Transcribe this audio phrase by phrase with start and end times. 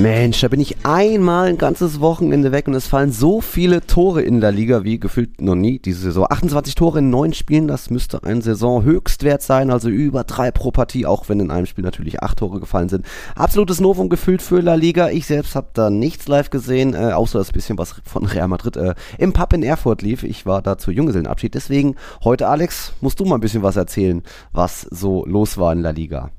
[0.00, 4.22] Mensch, da bin ich einmal ein ganzes Wochenende weg und es fallen so viele Tore
[4.22, 6.26] in der Liga wie gefühlt noch nie diese Saison.
[6.26, 11.04] 28 Tore in neun Spielen, das müsste ein Saisonhöchstwert sein, also über drei pro Partie,
[11.04, 13.04] auch wenn in einem Spiel natürlich acht Tore gefallen sind.
[13.34, 15.10] Absolutes Novum gefühlt für La Liga.
[15.10, 18.78] Ich selbst habe da nichts live gesehen, äh, außer das bisschen was von Real Madrid
[18.78, 20.22] äh, im Pub in Erfurt lief.
[20.22, 21.54] Ich war da zur Junggesellenabschied.
[21.54, 24.22] Deswegen heute, Alex, musst du mal ein bisschen was erzählen,
[24.52, 26.30] was so los war in La Liga.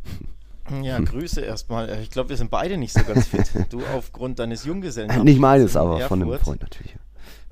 [0.82, 2.00] Ja, Grüße erstmal.
[2.02, 3.50] Ich glaube, wir sind beide nicht so ganz fit.
[3.70, 5.26] Du aufgrund deines Junggesellenabschieds.
[5.26, 6.96] Nicht meines, aber von einem Freund natürlich.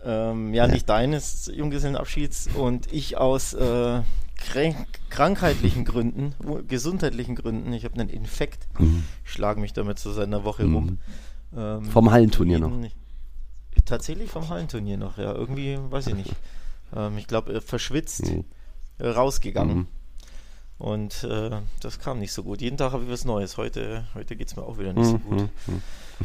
[0.04, 4.02] Ähm, ja, nicht deines Junggesellenabschieds und ich aus äh,
[5.10, 6.34] krankheitlichen Gründen,
[6.68, 7.74] gesundheitlichen Gründen.
[7.74, 9.04] Ich habe einen Infekt, mhm.
[9.24, 10.76] schlage mich damit so seit einer Woche mhm.
[10.76, 10.98] rum.
[11.56, 12.72] Ähm, vom Hallenturnier noch?
[13.86, 15.34] Tatsächlich vom Hallenturnier noch, ja.
[15.34, 16.36] Irgendwie, weiß ich nicht.
[16.96, 18.46] Ähm, ich glaube, verschwitzt mhm.
[19.04, 19.88] rausgegangen.
[20.80, 20.86] Mhm.
[20.86, 22.62] Und äh, das kam nicht so gut.
[22.62, 23.58] Jeden Tag habe ich was Neues.
[23.58, 25.50] Heute, heute geht es mir auch wieder nicht so mhm, gut.
[25.68, 25.82] Mhm.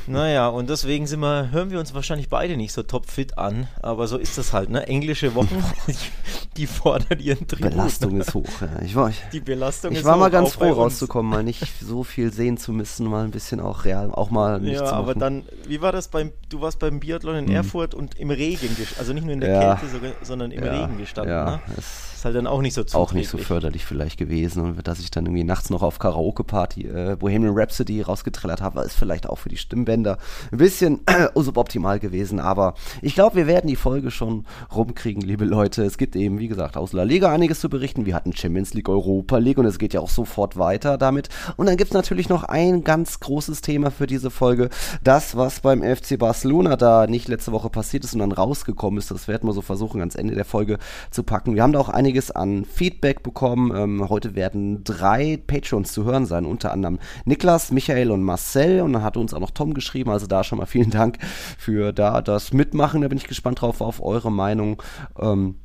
[0.06, 4.06] Naja, und deswegen sind wir, hören wir uns wahrscheinlich beide nicht so topfit an, aber
[4.06, 4.86] so ist das halt, ne?
[4.86, 5.62] Englische Wochen,
[6.56, 7.70] die fordern ihren Tribut.
[7.70, 8.82] Belastung ist hoch, ja.
[8.82, 12.04] Ich war, ich, die Belastung ich ist war mal ganz froh rauszukommen, mal nicht so
[12.04, 15.44] viel sehen zu müssen, mal ein bisschen auch real, auch mal nicht Ja, aber dann,
[15.66, 17.56] wie war das beim, du warst beim Biathlon in mhm.
[17.56, 19.76] Erfurt und im Regen, also nicht nur in der ja.
[19.76, 21.60] Kälte, sondern im ja, Regen gestanden, ja, ne?
[21.78, 25.10] ist halt dann auch nicht so Auch nicht so förderlich vielleicht gewesen und dass ich
[25.10, 29.48] dann irgendwie nachts noch auf Karaoke-Party äh, Bohemian Rhapsody rausgetrellert habe, ist vielleicht auch für
[29.48, 30.18] die Stimmen Stimmbänder
[30.50, 31.00] ein bisschen
[31.34, 32.40] suboptimal gewesen.
[32.40, 35.84] Aber ich glaube, wir werden die Folge schon rumkriegen, liebe Leute.
[35.84, 38.06] Es gibt eben, wie gesagt, aus La Liga einiges zu berichten.
[38.06, 41.28] Wir hatten Champions League, Europa League und es geht ja auch sofort weiter damit.
[41.56, 44.70] Und dann gibt es natürlich noch ein ganz großes Thema für diese Folge.
[45.02, 49.10] Das, was beim FC Barcelona da nicht letzte Woche passiert ist und dann rausgekommen ist,
[49.10, 50.78] das werden wir so versuchen, ans Ende der Folge
[51.10, 51.54] zu packen.
[51.54, 53.72] Wir haben da auch einiges an Feedback bekommen.
[53.74, 58.80] Ähm, heute werden drei Patrons zu hören sein, unter anderem Niklas, Michael und Marcel.
[58.80, 60.10] Und dann hat uns auch noch Tom geschrieben.
[60.10, 61.18] Also da schon mal vielen Dank
[61.58, 63.02] für da das Mitmachen.
[63.02, 64.82] Da bin ich gespannt drauf auf eure Meinung.
[65.18, 65.56] Ähm,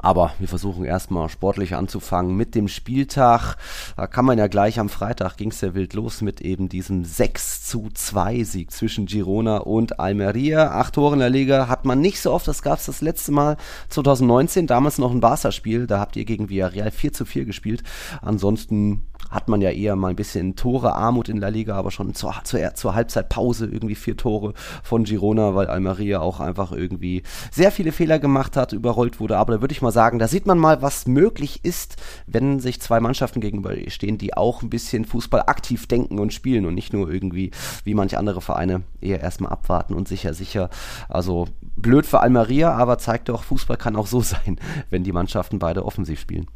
[0.00, 3.56] aber wir versuchen erstmal sportlich anzufangen mit dem Spieltag.
[3.96, 7.04] Da kann man ja gleich am Freitag ging es ja wild los mit eben diesem
[7.04, 10.72] 6 zu 2 Sieg zwischen Girona und Almeria.
[10.72, 12.48] Acht Tore in der Liga hat man nicht so oft.
[12.48, 13.56] Das gab es das letzte Mal
[13.90, 15.86] 2019, damals noch ein Barca-Spiel.
[15.86, 17.82] Da habt ihr gegen Villarreal 4 zu 4 gespielt.
[18.22, 22.14] Ansonsten hat man ja eher mal ein bisschen Tore Armut in der Liga, aber schon
[22.14, 24.52] zur, zur, zur Halbzeitpause irgendwie vier Tore
[24.82, 29.38] von Girona, weil Almeria auch einfach irgendwie sehr viele Fehler gemacht hat, überrollt wurde.
[29.38, 32.80] Aber da würde ich mal sagen, da sieht man mal, was möglich ist, wenn sich
[32.80, 37.10] zwei Mannschaften gegenüberstehen, die auch ein bisschen Fußball aktiv denken und spielen und nicht nur
[37.10, 37.50] irgendwie
[37.84, 40.70] wie manche andere Vereine eher erstmal abwarten und sicher, sicher.
[41.08, 44.58] Also blöd für Almeria, aber zeigt doch, Fußball kann auch so sein,
[44.90, 46.46] wenn die Mannschaften beide offensiv spielen.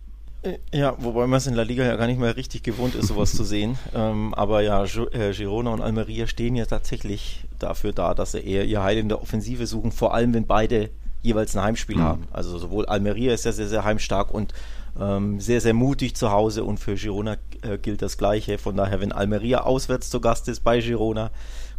[0.42, 3.08] Äh, ja, wobei man es in La Liga ja gar nicht mehr richtig gewohnt ist,
[3.08, 3.78] sowas zu sehen.
[3.94, 8.66] Ähm, aber ja, äh, Girona und Almeria stehen ja tatsächlich dafür da, dass sie eher
[8.66, 10.90] ihr Heil in der Offensive suchen, vor allem wenn beide
[11.26, 12.02] jeweils ein Heimspiel mhm.
[12.02, 12.28] haben.
[12.32, 14.54] Also sowohl Almeria ist ja sehr, sehr heimstark und
[14.98, 18.58] ähm, sehr, sehr mutig zu Hause und für Girona äh, gilt das Gleiche.
[18.58, 21.30] Von daher, wenn Almeria auswärts zu Gast ist bei Girona,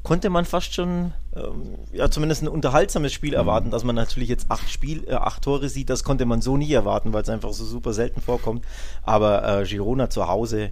[0.03, 3.37] konnte man fast schon ähm, ja zumindest ein unterhaltsames Spiel mhm.
[3.37, 6.57] erwarten, dass man natürlich jetzt acht Spiel, äh, acht Tore sieht, das konnte man so
[6.57, 8.63] nie erwarten, weil es einfach so super selten vorkommt.
[9.03, 10.71] Aber äh, Girona zu Hause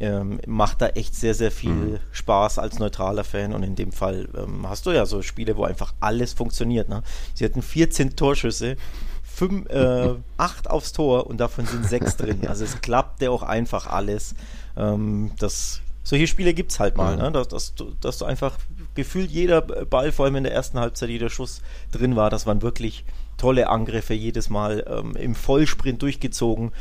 [0.00, 1.98] ähm, macht da echt sehr, sehr viel mhm.
[2.12, 5.64] Spaß als neutraler Fan und in dem Fall ähm, hast du ja so Spiele, wo
[5.64, 6.88] einfach alles funktioniert.
[6.88, 7.02] Ne?
[7.34, 8.76] Sie hatten 14 Torschüsse,
[9.22, 12.46] fünf, äh, acht aufs Tor und davon sind sechs drin.
[12.46, 14.34] Also es klappte auch einfach alles.
[14.76, 17.22] Ähm, das solche Spiele gibt es halt mal, mhm.
[17.22, 17.32] ne?
[17.32, 18.58] dass, dass, dass, du einfach
[18.94, 21.62] gefühlt jeder Ball, vor allem in der ersten Halbzeit, jeder Schuss
[21.92, 22.30] drin war.
[22.30, 23.04] Das waren wirklich
[23.38, 26.72] tolle Angriffe, jedes Mal ähm, im Vollsprint durchgezogen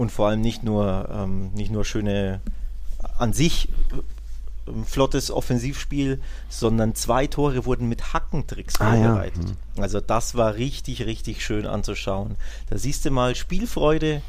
[0.00, 2.40] und vor allem nicht nur, ähm, nicht nur schöne
[3.18, 9.42] an sich äh, flottes Offensivspiel, sondern zwei Tore wurden mit Hackentricks vorbereitet.
[9.44, 9.52] Ah, ja.
[9.76, 9.82] mhm.
[9.82, 12.36] Also das war richtig, richtig schön anzuschauen.
[12.70, 14.22] Da siehst du mal Spielfreude.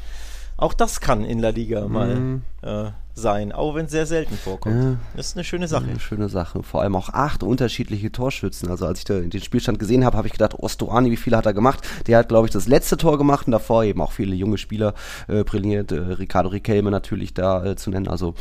[0.58, 1.92] Auch das kann in La Liga mhm.
[1.92, 4.82] mal äh, sein, auch wenn es sehr selten vorkommt.
[4.82, 5.84] Ja, das ist eine schöne Sache.
[5.84, 6.62] Eine schöne Sache.
[6.62, 8.70] Vor allem auch acht unterschiedliche Torschützen.
[8.70, 11.46] Also als ich da den Spielstand gesehen habe, habe ich gedacht, Ostoani, wie viele hat
[11.46, 11.86] er gemacht?
[12.06, 14.94] Der hat, glaube ich, das letzte Tor gemacht und davor eben auch viele junge Spieler
[15.28, 15.92] äh, brilliert.
[15.92, 18.08] Äh, Ricardo Riquelme natürlich da äh, zu nennen.
[18.08, 18.34] Also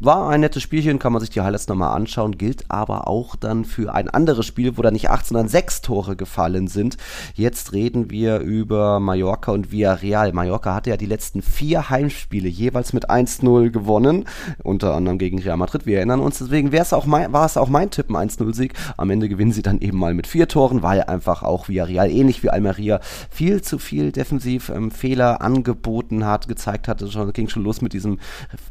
[0.00, 3.64] war ein nettes Spielchen, kann man sich die Highlights nochmal anschauen, gilt aber auch dann
[3.64, 6.96] für ein anderes Spiel, wo da nicht 8, sondern 6 Tore gefallen sind.
[7.34, 10.32] Jetzt reden wir über Mallorca und Villarreal.
[10.32, 14.24] Mallorca hatte ja die letzten vier Heimspiele jeweils mit 1-0 gewonnen,
[14.62, 15.86] unter anderem gegen Real Madrid.
[15.86, 18.74] Wir erinnern uns, deswegen es auch mein, war es auch mein Tipp, ein 1-0-Sieg.
[18.96, 22.42] Am Ende gewinnen sie dann eben mal mit vier Toren, weil einfach auch Villarreal, ähnlich
[22.42, 23.00] wie Almeria,
[23.30, 27.10] viel zu viel defensiv ähm, Fehler angeboten hat, gezeigt hatte.
[27.10, 28.18] Schon, ging schon los mit diesem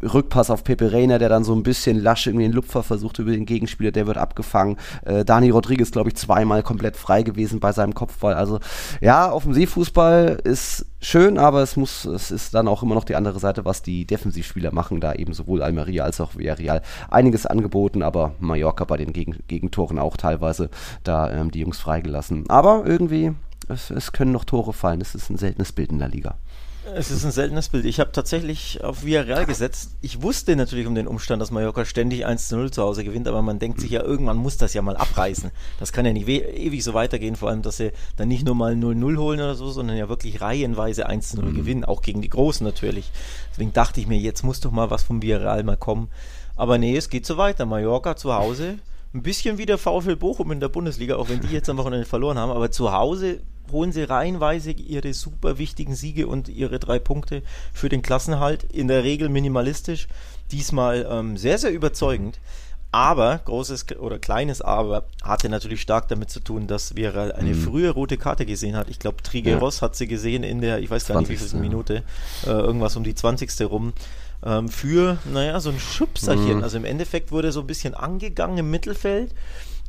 [0.01, 3.31] Rückpass auf Pepe Reina, der dann so ein bisschen lasch irgendwie den Lupfer versucht über
[3.31, 4.77] den Gegenspieler, der wird abgefangen.
[5.05, 8.33] Äh, Dani Rodriguez, glaube ich, zweimal komplett frei gewesen bei seinem Kopfball.
[8.33, 8.59] Also
[9.01, 13.39] ja, Offensivfußball ist schön, aber es muss, es ist dann auch immer noch die andere
[13.39, 18.33] Seite, was die Defensivspieler machen, da eben sowohl Almeria als auch Villarreal einiges angeboten, aber
[18.39, 20.69] Mallorca bei den Gegen Gegentoren auch teilweise
[21.03, 22.49] da ähm, die Jungs freigelassen.
[22.49, 23.33] Aber irgendwie,
[23.67, 25.01] es, es können noch Tore fallen.
[25.01, 26.37] Es ist ein seltenes Bild in der Liga.
[26.95, 27.85] Es ist ein seltenes Bild.
[27.85, 29.91] Ich habe tatsächlich auf Villarreal gesetzt.
[30.01, 33.27] Ich wusste natürlich um den Umstand, dass Mallorca ständig 1 zu 0 zu Hause gewinnt,
[33.27, 35.51] aber man denkt sich ja, irgendwann muss das ja mal abreißen.
[35.79, 38.73] Das kann ja nicht ewig so weitergehen, vor allem, dass sie dann nicht nur mal
[38.73, 41.55] 0-0 holen oder so, sondern ja wirklich reihenweise 1 zu 0 mhm.
[41.55, 43.11] gewinnen, auch gegen die Großen natürlich.
[43.51, 46.09] Deswegen dachte ich mir, jetzt muss doch mal was vom Villarreal mal kommen.
[46.55, 47.65] Aber nee, es geht so weiter.
[47.65, 48.77] Mallorca zu Hause,
[49.13, 52.05] ein bisschen wie der VfL Bochum in der Bundesliga, auch wenn die jetzt am Wochenende
[52.05, 56.99] verloren haben, aber zu Hause holen sie reihenweise ihre super wichtigen Siege und ihre drei
[56.99, 57.43] Punkte
[57.73, 58.63] für den Klassenhalt.
[58.63, 60.07] In der Regel minimalistisch,
[60.51, 62.39] diesmal ähm, sehr, sehr überzeugend.
[62.91, 67.61] Aber, großes oder kleines Aber, hatte natürlich stark damit zu tun, dass Vera eine mhm.
[67.63, 68.87] frühe rote Karte gesehen hat.
[68.87, 69.81] Ich glaube, Trigueros ja.
[69.87, 71.29] hat sie gesehen in der, ich weiß gar 20.
[71.29, 72.03] nicht wie viel Minute,
[72.45, 73.61] äh, irgendwas um die 20.
[73.61, 73.93] rum.
[74.45, 76.57] Ähm, für, naja, so ein Schubserchen.
[76.57, 76.63] Mhm.
[76.63, 79.33] Also im Endeffekt wurde so ein bisschen angegangen im Mittelfeld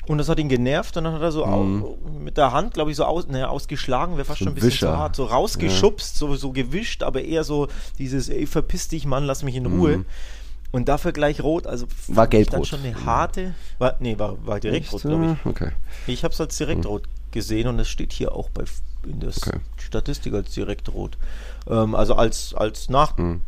[0.07, 2.23] und das hat ihn genervt und dann hat er so mhm.
[2.23, 4.71] mit der Hand, glaube ich, so aus, naja, ausgeschlagen, wäre fast so schon ein bisschen
[4.71, 4.93] Wischer.
[4.93, 6.19] zu hart, so rausgeschubst, ja.
[6.19, 7.69] so, so gewischt, aber eher so
[7.99, 9.99] dieses, ey, verpiss dich, Mann, lass mich in Ruhe.
[9.99, 10.07] Mhm.
[10.73, 14.59] Und dafür gleich rot, also war gelb dann schon eine harte, war, nee, war, war
[14.59, 15.47] direkt rot, glaube ich.
[15.47, 15.71] Okay.
[16.09, 16.91] Ich habe es als direkt mhm.
[16.91, 18.65] rot gesehen und es steht hier auch bei
[19.07, 19.61] in der okay.
[19.77, 21.17] Statistik als direkt rot.
[21.69, 23.43] Ähm, also als, als Nachschlagen mhm.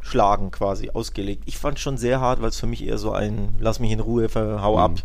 [0.00, 1.44] Quasi ausgelegt.
[1.46, 3.90] Ich fand es schon sehr hart, weil es für mich eher so ein Lass mich
[3.90, 4.78] in Ruhe, hau mhm.
[4.78, 5.02] ab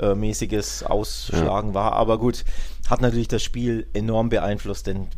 [0.00, 1.74] äh, mäßiges Ausschlagen ja.
[1.74, 1.92] war.
[1.92, 2.44] Aber gut,
[2.88, 5.08] hat natürlich das Spiel enorm beeinflusst, denn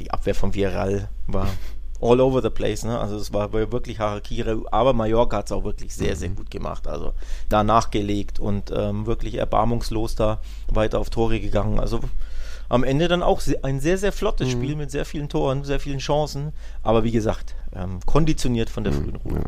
[0.00, 1.46] die Abwehr von Viral war
[2.00, 2.84] all over the place.
[2.84, 2.98] Ne?
[2.98, 6.36] Also es war wirklich Harakiri, aber Mallorca hat es auch wirklich sehr, sehr mhm.
[6.36, 6.86] gut gemacht.
[6.88, 7.12] Also
[7.48, 11.78] da nachgelegt und ähm, wirklich erbarmungslos da weiter auf Tore gegangen.
[11.78, 12.00] Also
[12.68, 14.52] am Ende dann auch ein sehr, sehr flottes mhm.
[14.52, 16.52] Spiel mit sehr vielen Toren, sehr vielen Chancen.
[16.82, 18.96] Aber wie gesagt, ähm, konditioniert von der mhm.
[18.96, 19.38] frühen Ruhe.
[19.38, 19.44] Ja.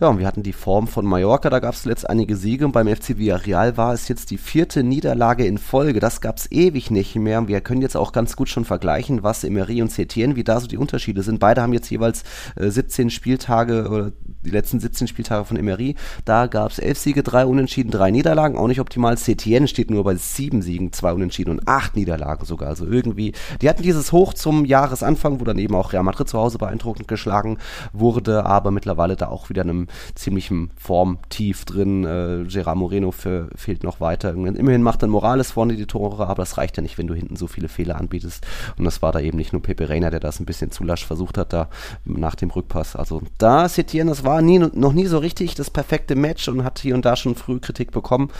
[0.00, 2.72] Ja, und wir hatten die Form von Mallorca, da gab es zuletzt einige Siege und
[2.72, 6.00] beim FC Villarreal war es jetzt die vierte Niederlage in Folge.
[6.00, 7.46] Das gab es ewig nicht mehr.
[7.46, 10.66] Wir können jetzt auch ganz gut schon vergleichen, was Emery und Setien, wie da so
[10.66, 11.38] die Unterschiede sind.
[11.38, 12.24] Beide haben jetzt jeweils
[12.56, 14.10] äh, 17 Spieltage oder
[14.44, 15.94] die letzten 17 Spieltage von Emery.
[16.24, 18.58] Da gab es elf Siege, drei Unentschieden, drei Niederlagen.
[18.58, 19.16] Auch nicht optimal.
[19.16, 22.68] Setien steht nur bei sieben Siegen, zwei Unentschieden und acht Niederlagen sogar.
[22.68, 23.32] Also irgendwie,
[23.62, 27.06] die hatten dieses Hoch zum Jahresanfang, wo dann eben auch Real Madrid zu Hause beeindruckend
[27.06, 27.58] geschlagen
[27.92, 29.83] wurde, aber mittlerweile da auch wieder einem
[30.14, 32.04] ziemlichem Formtief drin.
[32.04, 34.30] Äh, Gerard Moreno für, fehlt noch weiter.
[34.34, 37.36] Immerhin macht dann Morales vorne die Tore, aber das reicht ja nicht, wenn du hinten
[37.36, 38.46] so viele Fehler anbietest.
[38.76, 41.06] Und das war da eben nicht nur Pepe Reina, der das ein bisschen zu lasch
[41.06, 41.68] versucht hat, da
[42.04, 42.96] nach dem Rückpass.
[42.96, 46.78] Also da Setien, das war nie, noch nie so richtig das perfekte Match und hat
[46.78, 48.30] hier und da schon früh Kritik bekommen.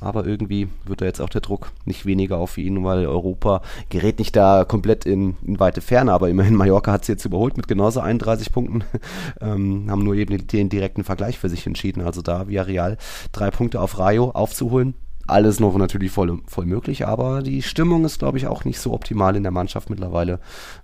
[0.00, 4.18] Aber irgendwie wird da jetzt auch der Druck nicht weniger auf ihn, weil Europa gerät
[4.18, 7.68] nicht da komplett in, in weite Ferne, aber immerhin Mallorca hat sie jetzt überholt mit
[7.68, 8.84] genauso 31 Punkten.
[9.40, 12.02] ähm, haben nur eben den direkten Vergleich für sich entschieden.
[12.02, 12.98] Also da Villarreal
[13.32, 14.94] drei Punkte auf Rayo aufzuholen.
[15.26, 18.92] Alles noch natürlich voll, voll möglich, aber die Stimmung ist, glaube ich, auch nicht so
[18.92, 20.38] optimal in der Mannschaft mittlerweile.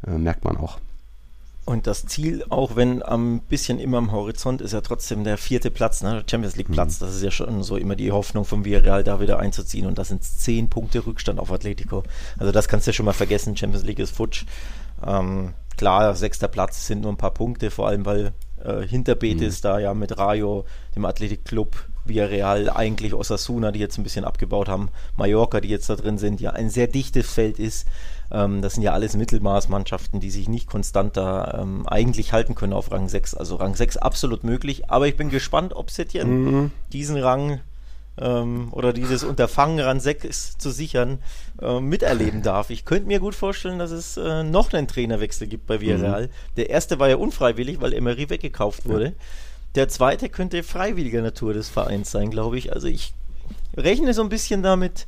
[0.06, 0.78] Äh, merkt man auch.
[1.66, 5.70] Und das Ziel, auch wenn ein bisschen immer am Horizont, ist ja trotzdem der vierte
[5.70, 6.24] Platz, ne?
[6.28, 7.00] Champions League Platz.
[7.00, 7.04] Mhm.
[7.04, 9.86] Das ist ja schon so immer die Hoffnung von Villarreal, da wieder einzuziehen.
[9.86, 12.02] Und das sind zehn Punkte Rückstand auf Atletico.
[12.38, 13.56] Also das kannst du ja schon mal vergessen.
[13.56, 14.46] Champions League ist futsch.
[15.06, 18.32] Ähm, klar, sechster Platz sind nur ein paar Punkte, vor allem weil
[18.64, 19.62] äh, hinter Betis mhm.
[19.62, 20.64] da ja mit Rayo,
[20.94, 25.96] dem Athletikclub, Villarreal, eigentlich Osasuna, die jetzt ein bisschen abgebaut haben, Mallorca, die jetzt da
[25.96, 27.86] drin sind, ja ein sehr dichtes Feld ist.
[28.30, 32.72] Ähm, das sind ja alles Mittelmaßmannschaften, die sich nicht konstant da ähm, eigentlich halten können
[32.72, 33.34] auf Rang 6.
[33.34, 36.70] Also Rang 6 absolut möglich, aber ich bin gespannt, ob Setien mhm.
[36.92, 37.60] diesen Rang
[38.20, 41.18] ähm, oder dieses Unterfangen Rang 6 zu sichern
[41.60, 42.70] äh, miterleben darf.
[42.70, 46.26] Ich könnte mir gut vorstellen, dass es äh, noch einen Trainerwechsel gibt bei Villarreal.
[46.26, 46.30] Mhm.
[46.56, 49.04] Der erste war ja unfreiwillig, weil Emery weggekauft wurde.
[49.06, 49.12] Ja.
[49.76, 52.72] Der zweite könnte freiwilliger Natur des Vereins sein, glaube ich.
[52.72, 53.14] Also ich
[53.76, 55.06] rechne so ein bisschen damit,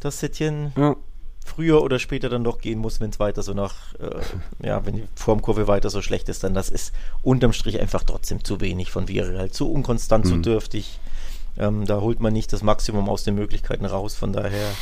[0.00, 0.96] dass Setien ja.
[1.44, 4.96] früher oder später dann doch gehen muss, wenn es weiter so nach, äh, ja, wenn
[4.96, 8.90] die Formkurve weiter so schlecht ist, dann das ist unterm Strich einfach trotzdem zu wenig
[8.90, 10.28] von Villarreal, zu unkonstant, mhm.
[10.28, 10.98] zu dürftig.
[11.58, 14.72] Ähm, da holt man nicht das Maximum aus den Möglichkeiten raus, von daher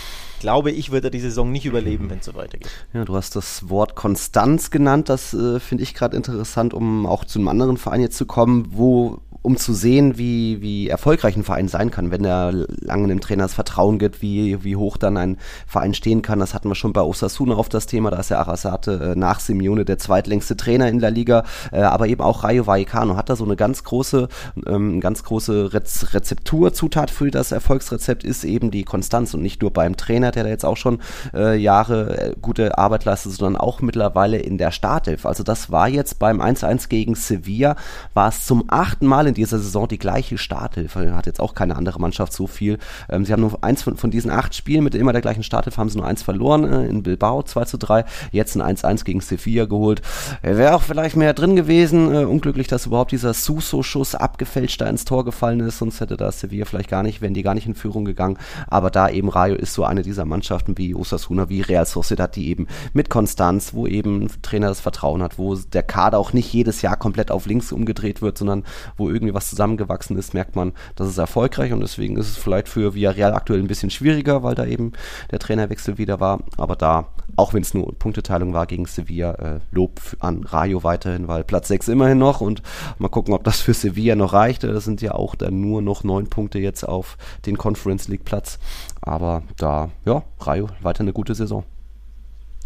[0.40, 2.70] glaube ich, wird er die Saison nicht überleben, wenn es so weitergeht.
[2.92, 7.24] Ja, du hast das Wort Konstanz genannt, das äh, finde ich gerade interessant, um auch
[7.24, 11.44] zu einem anderen Verein jetzt zu kommen, wo um zu sehen, wie, wie erfolgreich ein
[11.44, 15.16] Verein sein kann, wenn er lange dem Trainer das Vertrauen gibt, wie, wie hoch dann
[15.16, 16.40] ein Verein stehen kann.
[16.40, 19.40] Das hatten wir schon bei Osasuna auf das Thema, da ist der Arasate äh, nach
[19.40, 23.36] Simeone der zweitlängste Trainer in der Liga, äh, aber eben auch Rayo Vallecano hat da
[23.36, 24.28] so eine ganz große,
[24.66, 29.72] ähm, ganz große Rez Rezepturzutat für das Erfolgsrezept ist eben die Konstanz und nicht nur
[29.72, 30.98] beim Trainer, der da jetzt auch schon
[31.34, 35.26] äh, Jahre äh, gute Arbeit leistet, sondern auch mittlerweile in der Startelf.
[35.26, 37.76] Also das war jetzt beim 1-1 gegen Sevilla,
[38.14, 41.14] war es zum achten Mal in dieser Saison die gleiche Starthilfe.
[41.14, 42.78] Hat jetzt auch keine andere Mannschaft so viel.
[43.08, 45.78] Ähm, sie haben nur eins von, von diesen acht Spielen mit immer der gleichen Starthilfe,
[45.78, 48.04] haben sie nur eins verloren äh, in Bilbao 2 zu 3.
[48.32, 50.02] Jetzt ein 1-1 gegen Sevilla geholt.
[50.42, 52.14] Wäre auch vielleicht mehr drin gewesen.
[52.14, 55.78] Äh, unglücklich, dass überhaupt dieser Suso-Schuss abgefälscht da ins Tor gefallen ist.
[55.78, 58.38] Sonst hätte da Sevilla vielleicht gar nicht, wären die gar nicht in Führung gegangen.
[58.66, 62.48] Aber da eben Rayo ist so eine dieser Mannschaften wie Osasuna, wie Real Sociedad, die
[62.48, 66.82] eben mit Konstanz, wo eben Trainer das Vertrauen hat, wo der Kader auch nicht jedes
[66.82, 68.64] Jahr komplett auf links umgedreht wird, sondern
[68.96, 72.68] wo irgendwie was zusammengewachsen ist, merkt man, dass es erfolgreich und deswegen ist es vielleicht
[72.68, 74.92] für Villarreal aktuell ein bisschen schwieriger, weil da eben
[75.30, 76.40] der Trainerwechsel wieder war.
[76.56, 81.28] Aber da, auch wenn es nur Punkteteilung war gegen Sevilla, äh, Lob an Rayo weiterhin,
[81.28, 82.62] weil Platz 6 immerhin noch und
[82.98, 84.64] mal gucken, ob das für Sevilla noch reicht.
[84.64, 88.58] Das sind ja auch dann nur noch neun Punkte jetzt auf den Conference League Platz.
[89.00, 91.64] Aber da, ja, Rayo weiter eine gute Saison.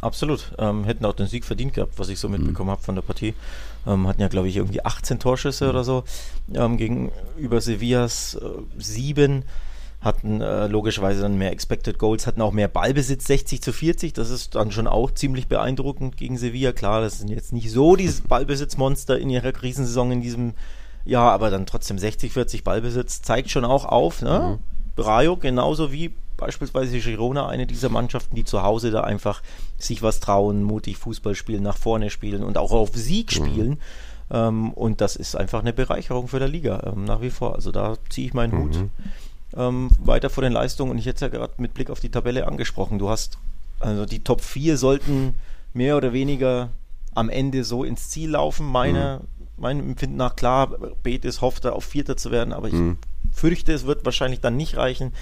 [0.02, 0.52] Absolut.
[0.58, 2.72] Ähm, hätten auch den Sieg verdient gehabt, was ich so mitbekommen mhm.
[2.72, 3.34] habe von der Partie.
[3.86, 5.70] Ähm, hatten ja, glaube ich, irgendwie 18 Torschüsse mhm.
[5.70, 6.04] oder so
[6.54, 8.48] ähm, gegenüber Sevillas äh,
[8.78, 9.44] sieben.
[10.00, 14.12] Hatten äh, logischerweise dann mehr Expected Goals, hatten auch mehr Ballbesitz, 60 zu 40.
[14.12, 16.72] Das ist dann schon auch ziemlich beeindruckend gegen Sevilla.
[16.72, 20.54] Klar, das sind jetzt nicht so dieses Ballbesitzmonster in ihrer Krisensaison in diesem
[21.04, 24.22] Jahr, aber dann trotzdem 60, 40 Ballbesitz zeigt schon auch auf.
[24.22, 24.58] Ne?
[24.96, 25.02] Mhm.
[25.02, 29.42] Rayo genauso wie beispielsweise Girona, eine dieser Mannschaften, die zu Hause da einfach
[29.84, 33.44] sich was trauen, mutig Fußball spielen, nach vorne spielen und auch auf Sieg mhm.
[33.44, 33.70] spielen.
[33.70, 33.78] Mhm.
[34.30, 37.54] Ähm, und das ist einfach eine Bereicherung für der Liga, ähm, nach wie vor.
[37.54, 38.62] Also da ziehe ich meinen mhm.
[38.62, 38.78] Hut
[39.56, 40.90] ähm, weiter vor den Leistungen.
[40.90, 42.98] Und ich hätte es ja gerade mit Blick auf die Tabelle angesprochen.
[42.98, 43.38] Du hast,
[43.80, 45.34] also die Top 4 sollten
[45.74, 46.70] mehr oder weniger
[47.14, 48.66] am Ende so ins Ziel laufen.
[48.66, 49.28] Meine, mhm.
[49.58, 50.68] Mein Empfinden nach klar,
[51.02, 52.96] Betis hofft auf Vierter zu werden, aber ich mhm.
[53.32, 55.12] fürchte, es wird wahrscheinlich dann nicht reichen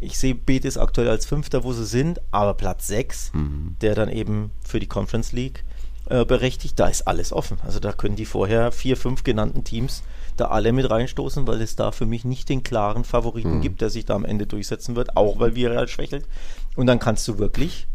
[0.00, 3.76] ich sehe Betis aktuell als Fünfter, wo sie sind, aber Platz 6, mhm.
[3.80, 5.64] der dann eben für die Conference League
[6.10, 7.58] äh, berechtigt, da ist alles offen.
[7.64, 10.02] Also da können die vorher vier, fünf genannten Teams
[10.36, 13.60] da alle mit reinstoßen, weil es da für mich nicht den klaren Favoriten mhm.
[13.60, 16.26] gibt, der sich da am Ende durchsetzen wird, auch weil Villarreal schwächelt.
[16.76, 17.86] Und dann kannst du wirklich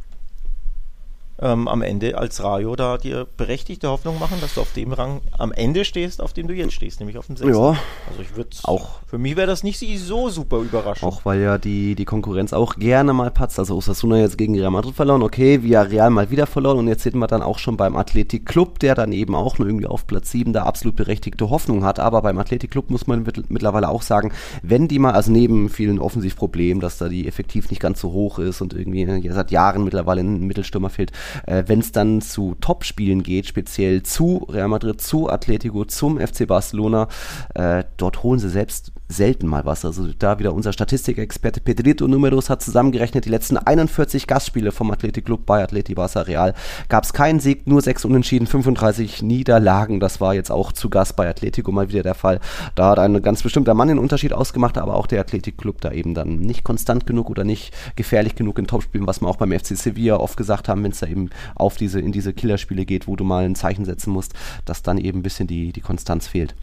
[1.44, 5.22] ähm, am Ende als Rayo da dir berechtigte Hoffnung machen, dass du auf dem Rang
[5.38, 7.56] am Ende stehst, auf dem du jetzt stehst, nämlich auf dem sechsten.
[7.56, 7.78] Ja.
[8.10, 9.02] Also ich würde auch.
[9.06, 11.12] Für mich wäre das nicht so super überraschend.
[11.12, 13.60] Auch weil ja die, die Konkurrenz auch gerne mal patzt.
[13.60, 17.04] Also Osasuna jetzt gegen Real Madrid verloren, okay, via Real mal wieder verloren und jetzt
[17.04, 20.08] sehen wir dann auch schon beim Athletic Club, der dann eben auch nur irgendwie auf
[20.08, 22.00] Platz 7 da absolut berechtigte Hoffnung hat.
[22.00, 24.32] Aber beim Athletic Club muss man mit, mittlerweile auch sagen,
[24.62, 28.40] wenn die mal, also neben vielen Offensivproblemen, dass da die effektiv nicht ganz so hoch
[28.40, 31.12] ist und irgendwie ja, seit Jahren mittlerweile ein Mittelstürmer fehlt,
[31.46, 36.48] äh, wenn es dann zu Topspielen geht, speziell zu Real Madrid, zu Atletico, zum FC
[36.48, 37.08] Barcelona,
[37.56, 39.86] äh, dort holen sie selbst selten mal was.
[39.86, 45.26] Also da wieder unser Statistikexperte Pedrito Numeros hat zusammengerechnet, die letzten 41 Gastspiele vom Athletic
[45.26, 46.54] Club bei Atleti Barça Real
[46.90, 50.00] gab es keinen Sieg, nur sechs Unentschieden, 35 Niederlagen.
[50.00, 52.40] Das war jetzt auch zu Gast bei Atletico mal wieder der Fall.
[52.76, 55.92] Da hat ein ganz bestimmter Mann den Unterschied ausgemacht, aber auch der Athletic Club da
[55.92, 59.52] eben dann nicht konstant genug oder nicht gefährlich genug in Topspielen, was wir auch beim
[59.52, 63.08] FC Sevilla oft gesagt haben, wenn es da eben auf diese, in diese Killerspiele geht,
[63.08, 64.34] wo du mal ein Zeichen setzen musst,
[64.66, 66.56] dass dann eben ein bisschen die, die Konstanz fehlt.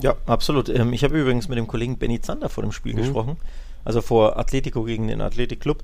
[0.00, 0.68] Ja, absolut.
[0.68, 2.98] Ähm, ich habe übrigens mit dem Kollegen Benny Zander vor dem Spiel mhm.
[2.98, 3.36] gesprochen,
[3.84, 5.82] also vor Atletico gegen den Athletic Club.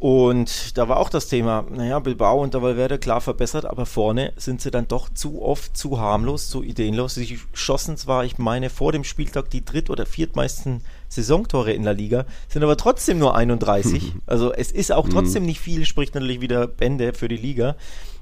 [0.00, 4.34] Und da war auch das Thema, naja, Bilbao und der Valverde klar verbessert, aber vorne
[4.36, 7.14] sind sie dann doch zu oft zu harmlos, zu ideenlos.
[7.14, 10.82] Sie schossen zwar, ich meine, vor dem Spieltag die dritt- oder viertmeisten
[11.14, 14.12] Saisontore in der Liga, sind aber trotzdem nur 31.
[14.26, 15.10] Also es ist auch mhm.
[15.10, 17.76] trotzdem nicht viel, spricht natürlich wieder Bände für die Liga.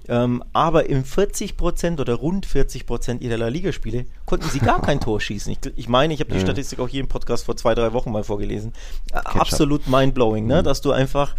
[0.09, 2.85] Ähm, aber im 40% oder rund 40
[3.21, 5.53] ihrer La Liga-Spiele konnten sie gar kein Tor schießen.
[5.53, 6.43] Ich, ich meine, ich habe die ja.
[6.43, 8.73] Statistik auch hier im Podcast vor zwei, drei Wochen mal vorgelesen.
[9.13, 9.41] Ketchup.
[9.41, 10.61] Absolut mindblowing, ne?
[10.61, 10.65] Mhm.
[10.65, 11.37] dass du einfach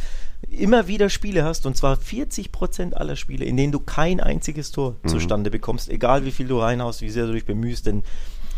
[0.50, 4.96] immer wieder Spiele hast, und zwar 40% aller Spiele, in denen du kein einziges Tor
[5.04, 5.10] mhm.
[5.10, 8.04] zustande bekommst, egal wie viel du reinhaust, wie sehr du dich bemühst, denn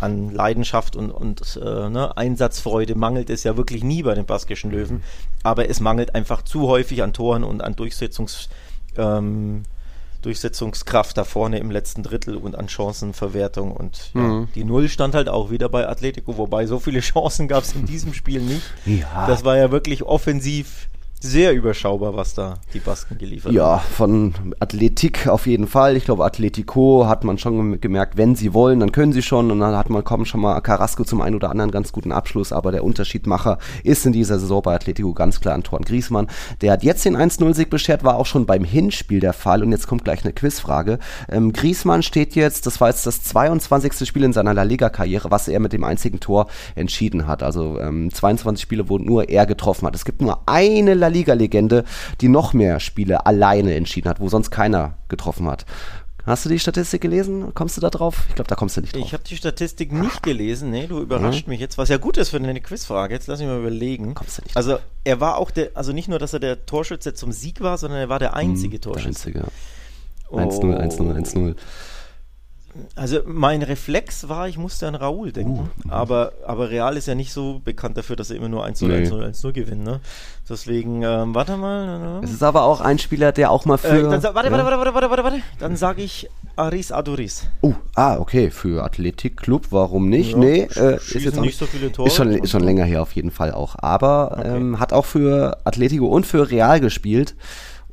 [0.05, 4.71] an Leidenschaft und, und äh, ne, Einsatzfreude mangelt es ja wirklich nie bei den baskischen
[4.71, 5.03] Löwen,
[5.43, 8.49] aber es mangelt einfach zu häufig an Toren und an Durchsetzungs,
[8.97, 9.63] ähm,
[10.21, 14.47] Durchsetzungskraft da vorne im letzten Drittel und an Chancenverwertung und ja, Mhm.
[14.55, 17.85] die Null stand halt auch wieder bei Atletico, wobei so viele Chancen gab es in
[17.85, 18.63] diesem Spiel nicht.
[18.85, 19.27] Ja.
[19.27, 20.87] Das war ja wirklich offensiv
[21.25, 25.95] sehr überschaubar, was da die Basken geliefert Ja, von Athletik auf jeden Fall.
[25.97, 29.51] Ich glaube, Atletico hat man schon gem- gemerkt, wenn sie wollen, dann können sie schon.
[29.51, 32.51] Und dann hat man kommen schon mal Carrasco zum einen oder anderen ganz guten Abschluss.
[32.51, 36.27] Aber der Unterschiedmacher ist in dieser Saison bei Atletico ganz klar Antoine Griezmann.
[36.61, 39.63] Der hat jetzt den 1-0-Sieg beschert, war auch schon beim Hinspiel der Fall.
[39.63, 40.99] Und jetzt kommt gleich eine Quizfrage.
[41.29, 44.07] Ähm, Griezmann steht jetzt, das war jetzt das 22.
[44.07, 47.43] Spiel in seiner La Liga-Karriere, was er mit dem einzigen Tor entschieden hat.
[47.43, 49.95] Also ähm, 22 Spiele, wo nur er getroffen hat.
[49.95, 51.83] Es gibt nur eine La Liga-Legende,
[52.21, 55.65] die noch mehr Spiele alleine entschieden hat, wo sonst keiner getroffen hat.
[56.25, 57.53] Hast du die Statistik gelesen?
[57.53, 58.25] Kommst du da drauf?
[58.29, 59.03] Ich glaube, da kommst du nicht drauf.
[59.05, 60.71] Ich habe die Statistik nicht gelesen.
[60.71, 63.13] Nee, du überrascht mich jetzt, was ja gut ist für eine Quizfrage.
[63.13, 64.15] Jetzt lass mich mal überlegen.
[64.15, 67.13] Kommst du nicht also er war auch der, also nicht nur, dass er der Torschütze
[67.13, 69.27] zum Sieg war, sondern er war der einzige Der Torschütze.
[69.27, 69.43] einzige.
[70.29, 70.39] Oh.
[70.39, 71.55] 1-0, 1-0, 1-0.
[72.95, 75.69] Also mein Reflex war, ich musste an Raoul denken.
[75.87, 79.07] aber, aber Real ist ja nicht so bekannt dafür, dass er immer nur 1-0, Nee.
[79.07, 79.83] 1-0, 1-0 gewinnt.
[79.83, 80.01] Ne?
[80.49, 82.19] Deswegen, ähm, warte mal.
[82.23, 84.09] Es ist aber auch ein Spieler, der auch mal Äh, für.
[84.09, 84.53] dann, sa- warte, ja.
[84.53, 85.37] warte, warte, warte, warte, warte, warte.
[85.59, 87.47] Dann sage ich Aris Adoris.
[87.61, 90.31] Oh, ah, okay, für Athletik Club, warum nicht?
[90.33, 92.07] Ja, nee, äh, ist jetzt auch nicht so viele Tore.
[92.09, 93.75] Ist schon, ist schon länger her auf jeden Fall auch.
[93.79, 97.35] Aber ähm, hat auch für Atletico und für Real gespielt.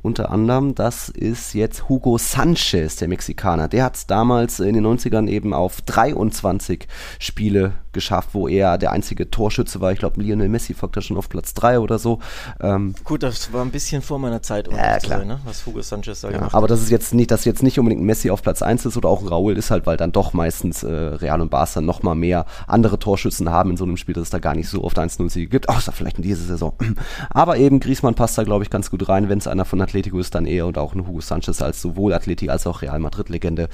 [0.03, 3.69] Unter anderem, das ist jetzt Hugo Sanchez, der Mexikaner.
[3.69, 8.91] Der hat es damals in den 90ern eben auf 23 Spiele geschafft, wo er der
[8.91, 9.91] einzige Torschütze war.
[9.91, 12.19] Ich glaube, Lionel Messi folgt da schon auf Platz 3 oder so.
[12.61, 14.99] Ähm, Gut, das war ein bisschen vor meiner Zeit, um zu klar.
[15.19, 15.39] sein, ne?
[15.45, 16.71] was Hugo Sanchez da Ja, gemacht aber hat.
[16.71, 19.29] das ist jetzt nicht, dass jetzt nicht unbedingt Messi auf Platz 1 ist oder auch
[19.29, 22.99] Raúl ist halt, weil dann doch meistens äh, Real und Barca noch mal mehr andere
[22.99, 25.69] Torschützen haben in so einem Spiel, dass es da gar nicht so oft 1-0-Siege gibt,
[25.69, 26.73] außer vielleicht in dieser Saison.
[27.29, 29.29] Aber eben Griezmann passt da, glaube ich, ganz gut rein.
[29.29, 32.13] Wenn es einer von Atletico ist, dann eher und auch ein Hugo Sanchez als sowohl
[32.13, 33.69] Atleti als auch Real Madrid-Legende.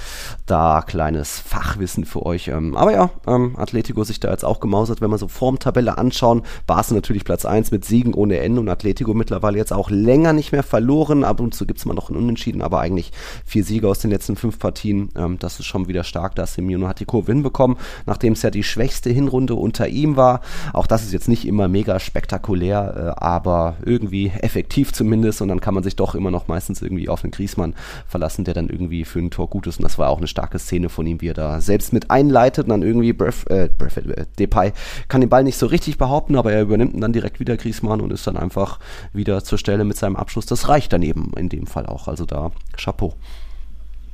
[0.45, 2.47] Da kleines Fachwissen für euch.
[2.49, 6.43] Ähm, aber ja, ähm, Atletico sich da jetzt auch gemausert, wenn wir so Formtabelle anschauen.
[6.67, 10.51] Barca natürlich Platz 1 mit Siegen ohne Ende und Atletico mittlerweile jetzt auch länger nicht
[10.51, 11.23] mehr verloren.
[11.23, 13.11] Ab und zu gibt es mal noch einen Unentschieden, aber eigentlich
[13.45, 15.09] vier Siege aus den letzten fünf Partien.
[15.15, 16.35] Ähm, das ist schon wieder stark.
[16.35, 20.41] Da Simeone hat die Kurve hinbekommen, nachdem es ja die schwächste Hinrunde unter ihm war.
[20.73, 25.41] Auch das ist jetzt nicht immer mega spektakulär, äh, aber irgendwie effektiv zumindest.
[25.41, 27.75] Und dann kann man sich doch immer noch meistens irgendwie auf den Griesmann
[28.07, 29.77] verlassen, der dann irgendwie für ein Tor gut ist.
[29.77, 32.65] Und das war auch eine starke Szene von ihm, wie er da selbst mit einleitet
[32.65, 33.98] und dann irgendwie Bref, äh, Bref, äh,
[34.37, 34.73] Depay
[35.07, 38.01] kann den Ball nicht so richtig behaupten, aber er übernimmt ihn dann direkt wieder Griesmann
[38.01, 38.79] und ist dann einfach
[39.13, 40.45] wieder zur Stelle mit seinem Abschluss.
[40.45, 42.07] Das reicht daneben in dem Fall auch.
[42.07, 43.13] Also da Chapeau.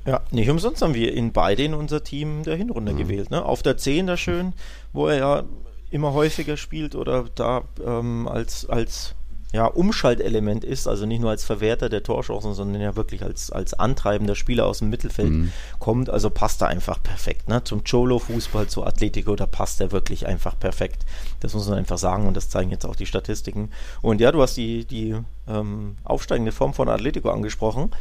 [0.05, 2.97] Ja, nicht umsonst haben wir ihn beide in unser Team der Hinrunde Mhm.
[2.97, 3.31] gewählt.
[3.31, 3.43] Ne?
[3.43, 4.53] Auf der 10 da schön,
[4.93, 5.43] wo er ja
[5.89, 9.15] immer häufiger spielt oder da ähm, als, als
[9.55, 13.73] ja, Umschaltelement ist, also nicht nur als Verwerter der Torchancen, sondern ja wirklich als, als
[13.73, 15.51] antreibender Spieler aus dem Mittelfeld Mhm.
[15.79, 16.09] kommt.
[16.09, 17.47] Also passt er einfach perfekt.
[17.47, 17.63] Ne?
[17.63, 21.05] Zum Cholo-Fußball, zu Atletico, da passt er wirklich einfach perfekt.
[21.39, 23.69] Das muss man einfach sagen und das zeigen jetzt auch die Statistiken.
[24.01, 25.15] Und ja, du hast die, die
[25.47, 27.91] ähm, aufsteigende Form von Atletico angesprochen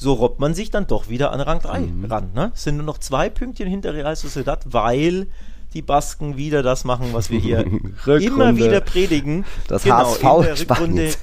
[0.00, 2.04] so robbt man sich dann doch wieder an Rang 3 Mhm.
[2.04, 2.30] ran.
[2.32, 2.52] Ne?
[2.54, 5.26] Es sind nur noch zwei Pünktchen hinter Real Sociedad, weil
[5.74, 7.66] die Basken wieder das machen, was wir hier
[8.06, 9.44] immer wieder predigen.
[9.66, 11.18] Das genau, HSV in der Rückrunde Spaniens.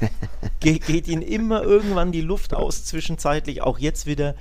[0.59, 4.35] ge geht ihnen immer irgendwann die Luft aus, zwischenzeitlich auch jetzt wieder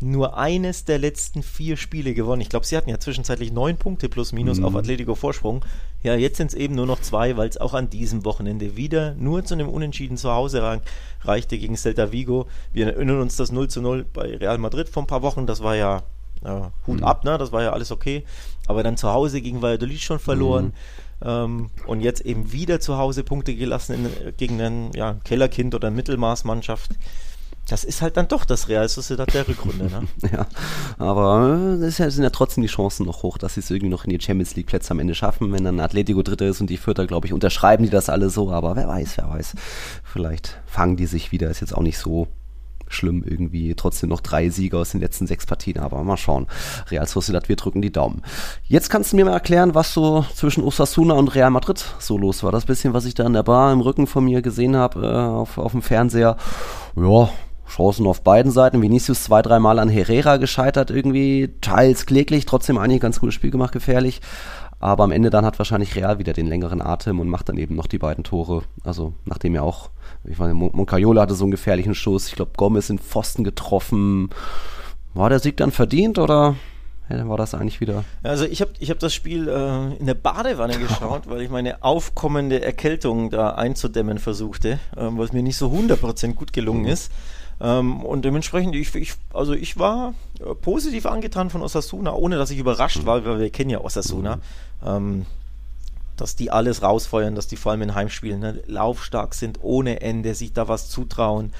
[0.00, 2.42] nur eines der letzten vier Spiele gewonnen.
[2.42, 4.64] Ich glaube, sie hatten ja zwischenzeitlich neun Punkte plus minus Mhm.
[4.66, 5.64] auf Atletico Vorsprung.
[6.02, 9.14] Ja, jetzt sind es eben nur noch zwei, weil es auch an diesem Wochenende wieder
[9.14, 10.80] nur zu einem Unentschieden zu Hause
[11.22, 12.46] reichte gegen Celta Vigo.
[12.72, 15.46] Wir erinnern uns das 0 zu 0 bei Real Madrid vor ein paar Wochen.
[15.46, 16.02] Das war ja
[16.44, 17.04] äh, Hut Mhm.
[17.04, 17.38] ab, ne?
[17.38, 18.24] das war ja alles okay.
[18.66, 20.72] Aber dann zu Hause gegen Valladolid schon verloren.
[21.22, 25.90] Ähm, und jetzt eben wieder zu Hause Punkte gelassen in, gegen ein ja, Kellerkind oder
[25.90, 26.92] Mittelmaßmannschaft.
[27.68, 29.84] Das ist halt dann doch das Real Sociedad der Rückrunde.
[29.86, 30.06] Ne?
[30.32, 30.46] Ja,
[30.98, 34.10] aber es sind ja trotzdem die Chancen noch hoch, dass sie es irgendwie noch in
[34.10, 35.50] die Champions League Plätze am Ende schaffen.
[35.52, 38.50] Wenn dann Atletico Dritter ist und die Vierter, glaube ich, unterschreiben die das alle so.
[38.50, 39.54] Aber wer weiß, wer weiß.
[40.02, 41.48] Vielleicht fangen die sich wieder.
[41.48, 42.28] Ist jetzt auch nicht so
[42.88, 43.74] schlimm irgendwie.
[43.74, 45.78] Trotzdem noch drei Siege aus den letzten sechs Partien.
[45.78, 46.46] Aber mal schauen.
[46.90, 48.22] Real Sociedad, wir drücken die Daumen.
[48.64, 52.42] Jetzt kannst du mir mal erklären, was so zwischen Osasuna und Real Madrid so los
[52.42, 52.52] war.
[52.52, 55.40] Das bisschen, was ich da in der Bar im Rücken von mir gesehen habe, äh,
[55.40, 56.36] auf, auf dem Fernseher.
[56.96, 57.28] Ja,
[57.68, 58.82] Chancen auf beiden Seiten.
[58.82, 63.72] Vinicius zwei, dreimal an Herrera gescheitert, irgendwie teils kläglich, trotzdem eigentlich ganz gutes Spiel gemacht,
[63.72, 64.20] gefährlich.
[64.80, 67.74] Aber am Ende dann hat wahrscheinlich Real wieder den längeren Atem und macht dann eben
[67.74, 68.64] noch die beiden Tore.
[68.82, 69.90] Also nachdem ja auch,
[70.24, 72.28] ich meine, Mon- Moncayola hatte so einen gefährlichen Schuss.
[72.28, 74.30] Ich glaube, Gomez in Pfosten getroffen.
[75.14, 76.56] War der Sieg dann verdient oder
[77.08, 78.04] Ja, dann war das eigentlich wieder.
[78.22, 81.82] Also ich habe ich hab das Spiel äh, in der Badewanne geschaut, weil ich meine
[81.82, 86.88] aufkommende Erkältung da einzudämmen versuchte, äh, was mir nicht so 100% gut gelungen mhm.
[86.88, 87.12] ist.
[87.60, 92.50] Ähm, und dementsprechend, ich, ich, also ich war äh, positiv angetan von Osasuna, ohne dass
[92.50, 93.06] ich überrascht mhm.
[93.06, 94.36] war, weil wir kennen ja Osasuna.
[94.36, 94.42] Mhm.
[94.86, 95.26] Ähm,
[96.16, 100.34] dass die alles rausfeuern, dass die vor allem in Heimspielen ne, laufstark sind, ohne Ende,
[100.34, 101.52] sich da was zutrauen,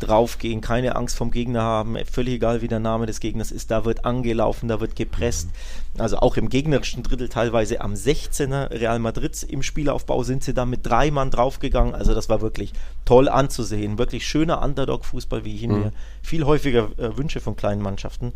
[0.00, 3.84] draufgehen, keine Angst vom Gegner haben, völlig egal wie der Name des Gegners ist, da
[3.84, 5.50] wird angelaufen, da wird gepresst.
[5.98, 10.64] Also auch im gegnerischen Drittel teilweise am 16er Real Madrid im Spielaufbau sind sie da
[10.64, 11.94] mit drei Mann draufgegangen.
[11.94, 12.72] Also das war wirklich
[13.04, 13.98] toll anzusehen.
[13.98, 15.80] Wirklich schöner Underdog-Fußball, wie ich ihn mhm.
[15.80, 18.32] mir viel häufiger äh, wünsche von kleinen Mannschaften,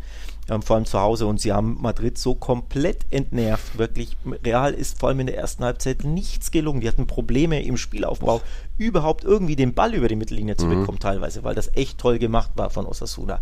[0.49, 1.27] ähm, vor allem zu Hause.
[1.27, 3.77] Und sie haben Madrid so komplett entnervt.
[3.77, 6.81] Wirklich, Real ist vor allem in der ersten Halbzeit nichts gelungen.
[6.81, 8.41] Die hatten Probleme im Spielaufbau,
[8.77, 10.81] überhaupt irgendwie den Ball über die Mittellinie zu mhm.
[10.81, 13.39] bekommen teilweise, weil das echt toll gemacht war von Osasuna.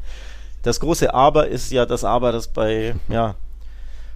[0.64, 3.36] Das große Aber ist ja das Aber, das bei, ja,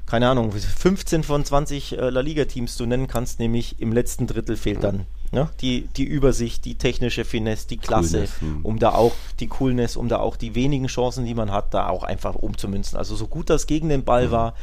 [0.07, 4.57] keine Ahnung, 15 von 20 äh, La Liga-Teams du nennen kannst, nämlich im letzten Drittel
[4.57, 8.59] fehlt dann ne, die, die Übersicht, die technische Finesse, die Klasse, Coolness, hm.
[8.65, 11.89] um da auch die Coolness, um da auch die wenigen Chancen, die man hat, da
[11.89, 12.97] auch einfach umzumünzen.
[12.97, 14.31] Also so gut das gegen den Ball mhm.
[14.31, 14.53] war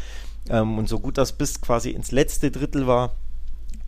[0.48, 3.12] ähm, und so gut das bis quasi ins letzte Drittel war,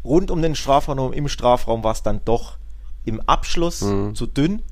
[0.04, 2.56] rund um den Strafraum, im Strafraum war es dann doch
[3.04, 4.14] im Abschluss mhm.
[4.14, 4.62] zu dünn.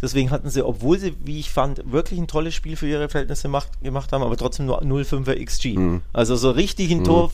[0.00, 3.48] Deswegen hatten sie, obwohl sie, wie ich fand, wirklich ein tolles Spiel für ihre Verhältnisse
[3.48, 5.76] macht, gemacht haben, aber trotzdem nur 0,5er XG.
[5.76, 6.02] Mhm.
[6.12, 7.04] Also so richtig ein mhm.
[7.04, 7.32] Tor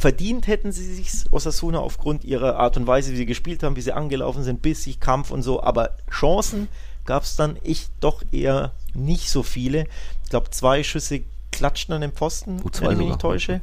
[0.00, 3.82] verdient hätten sie sich Osasuna aufgrund ihrer Art und Weise, wie sie gespielt haben, wie
[3.82, 5.62] sie angelaufen sind, bissig, Kampf und so.
[5.62, 6.68] Aber Chancen
[7.04, 9.84] gab es dann ich doch eher nicht so viele.
[10.24, 11.20] Ich glaube, zwei Schüsse
[11.52, 13.60] klatschten an den Pfosten, oh, wenn ich mich nicht täusche.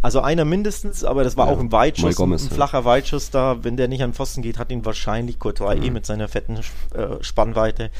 [0.00, 3.62] Also einer mindestens, aber das war ja, auch ein Weitschuss, Gomez, ein, flacher Weitschuss da.
[3.62, 5.82] Wenn der nicht an den Pfosten geht, hat ihn wahrscheinlich Courtois mhm.
[5.82, 6.56] eh mit seiner fetten
[6.94, 7.90] äh, Spannweite.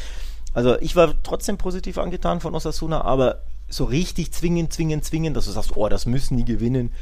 [0.54, 5.44] Also ich war trotzdem positiv angetan von Osasuna, aber so richtig zwingen, zwingen, zwingen, dass
[5.44, 6.92] du sagst, oh, das müssen die gewinnen,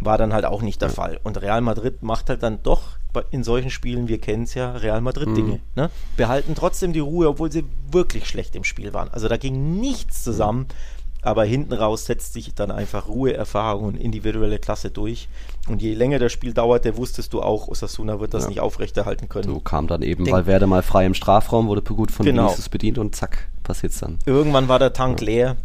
[0.00, 0.94] war dann halt auch nicht der ja.
[0.94, 1.20] Fall.
[1.22, 2.98] Und Real Madrid macht halt dann doch
[3.30, 5.54] in solchen Spielen, wir kennen es ja, Real Madrid Dinge.
[5.54, 5.60] Mhm.
[5.74, 5.90] Ne?
[6.16, 9.08] Behalten trotzdem die Ruhe, obwohl sie wirklich schlecht im Spiel waren.
[9.08, 10.66] Also da ging nichts zusammen.
[11.20, 15.28] Aber hinten raus setzt sich dann einfach Ruhe, Erfahrung und individuelle Klasse durch.
[15.68, 18.50] Und je länger das Spiel dauerte, wusstest du auch, Osasuna wird das ja.
[18.50, 19.48] nicht aufrechterhalten können.
[19.52, 22.44] So kam dann eben, Denk weil Werde mal frei im Strafraum, wurde gut von genau.
[22.44, 24.20] Vinicius bedient und zack, passiert's dann.
[24.26, 25.26] Irgendwann war der Tank ja.
[25.26, 25.56] leer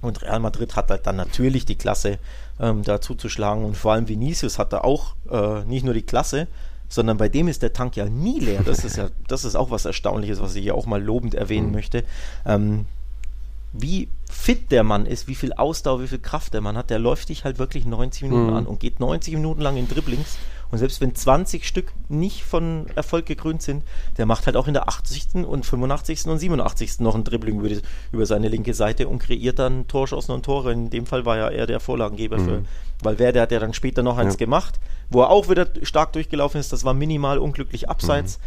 [0.00, 2.18] und Real Madrid hat halt dann natürlich die Klasse,
[2.60, 3.64] ähm, da zuzuschlagen.
[3.64, 6.48] Und vor allem Vinicius hat da auch äh, nicht nur die Klasse,
[6.88, 8.62] sondern bei dem ist der Tank ja nie leer.
[8.64, 11.68] Das ist ja, das ist auch was Erstaunliches, was ich hier auch mal lobend erwähnen
[11.68, 11.72] mhm.
[11.72, 12.04] möchte.
[12.46, 12.86] Ähm,
[13.72, 17.00] wie fit der Mann ist, wie viel Ausdauer, wie viel Kraft der Mann hat, der
[17.00, 18.56] läuft dich halt wirklich 90 Minuten mhm.
[18.56, 20.38] an und geht 90 Minuten lang in Dribblings.
[20.74, 23.84] Und selbst wenn 20 Stück nicht von Erfolg gekrönt sind,
[24.18, 25.46] der macht halt auch in der 80.
[25.46, 26.26] und 85.
[26.26, 26.98] und 87.
[26.98, 30.72] noch ein Dribbling über, die, über seine linke Seite und kreiert dann Torschancen und Tore.
[30.72, 32.44] In dem Fall war ja er der Vorlagengeber mhm.
[32.44, 32.64] für,
[33.04, 34.38] weil wer, der hat ja dann später noch eins ja.
[34.38, 36.72] gemacht, wo er auch wieder stark durchgelaufen ist.
[36.72, 38.38] Das war minimal unglücklich abseits.
[38.38, 38.42] Mhm.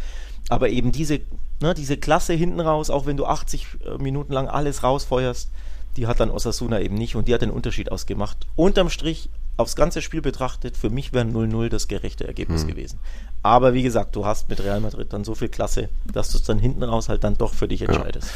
[0.50, 1.20] Aber eben diese
[1.62, 5.50] ne, diese Klasse hinten raus, auch wenn du 80 äh, Minuten lang alles rausfeuerst,
[5.96, 8.46] die hat dann Osasuna eben nicht und die hat den Unterschied ausgemacht.
[8.54, 12.68] Unterm Strich, aufs ganze Spiel betrachtet, für mich wäre 0-0 das gerechte Ergebnis hm.
[12.68, 13.00] gewesen.
[13.42, 16.44] Aber wie gesagt, du hast mit Real Madrid dann so viel Klasse, dass du es
[16.44, 18.28] dann hinten raus halt dann doch für dich entscheidest.
[18.28, 18.32] Ja.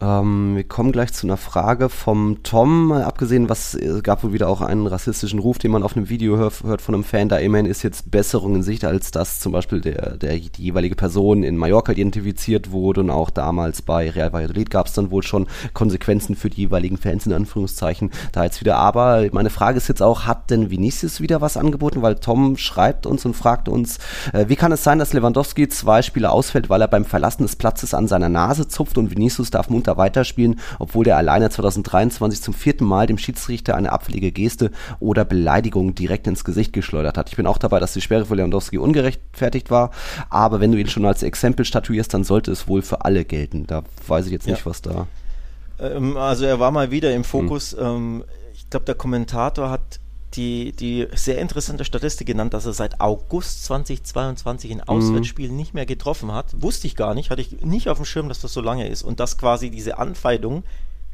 [0.00, 2.90] Ähm, wir kommen gleich zu einer Frage vom Tom.
[2.90, 6.36] Abgesehen, was es gab wohl wieder auch einen rassistischen Ruf, den man auf einem Video
[6.36, 7.28] hör, hört von einem Fan.
[7.28, 10.96] Da immerhin ist jetzt Besserung in Sicht, als dass zum Beispiel der, der die jeweilige
[10.96, 15.22] Person in Mallorca identifiziert wurde und auch damals bei Real Valladolid gab es dann wohl
[15.22, 18.10] schon Konsequenzen für die jeweiligen Fans in Anführungszeichen.
[18.32, 18.76] Da jetzt wieder.
[18.76, 22.02] Aber meine Frage ist jetzt auch, hat denn Vinicius wieder was angeboten?
[22.02, 23.98] Weil Tom schreibt uns und fragt uns,
[24.32, 27.54] äh, wie kann es sein, dass Lewandowski zwei Spiele ausfällt, weil er beim Verlassen des
[27.54, 32.42] Platzes an seiner Nase zupft und Vinicius darf munter munter weiterspielen, obwohl der alleine 2023
[32.42, 34.70] zum vierten Mal dem Schiedsrichter eine abfällige Geste
[35.00, 37.28] oder Beleidigung direkt ins Gesicht geschleudert hat.
[37.28, 39.90] Ich bin auch dabei, dass die Sperre für Lewandowski ungerechtfertigt war,
[40.30, 43.66] aber wenn du ihn schon als Exempel statuierst, dann sollte es wohl für alle gelten.
[43.66, 44.66] Da weiß ich jetzt nicht, ja.
[44.66, 45.06] was da.
[45.78, 47.76] Ähm, also er war mal wieder im Fokus.
[47.78, 48.24] Hm.
[48.54, 50.00] ich glaube, der Kommentator hat
[50.36, 55.56] die, die sehr interessante Statistik genannt, dass er seit August 2022 in Auswärtsspielen mhm.
[55.56, 56.60] nicht mehr getroffen hat.
[56.60, 59.02] Wusste ich gar nicht, hatte ich nicht auf dem Schirm, dass das so lange ist
[59.02, 60.64] und dass quasi diese Anfeindung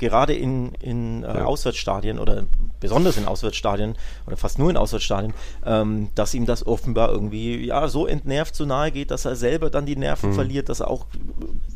[0.00, 1.44] gerade in, in äh, ja.
[1.44, 2.44] Auswärtsstadien oder
[2.80, 7.86] besonders in Auswärtsstadien oder fast nur in Auswärtsstadien, ähm, dass ihm das offenbar irgendwie ja
[7.86, 10.34] so entnervt so nahe geht, dass er selber dann die Nerven mhm.
[10.34, 11.06] verliert, dass er auch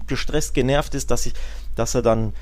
[0.07, 1.35] gestresst, genervt ist, dass, ich,
[1.77, 2.33] dass er dann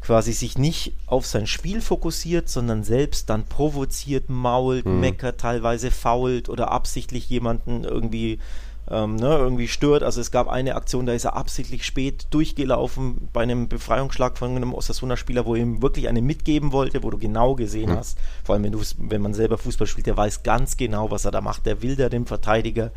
[0.00, 5.00] quasi sich nicht auf sein Spiel fokussiert, sondern selbst dann provoziert, mault, mhm.
[5.00, 8.38] meckert, teilweise fault oder absichtlich jemanden irgendwie
[8.90, 10.02] ähm, ne, irgendwie stört.
[10.02, 14.56] Also es gab eine Aktion, da ist er absichtlich spät durchgelaufen bei einem Befreiungsschlag von
[14.56, 17.96] einem Osasuna-Spieler, wo er ihm wirklich eine mitgeben wollte, wo du genau gesehen mhm.
[17.96, 18.76] hast, vor allem wenn,
[19.10, 21.66] wenn man selber Fußball spielt, der weiß ganz genau, was er da macht.
[21.66, 22.90] Der will da dem Verteidiger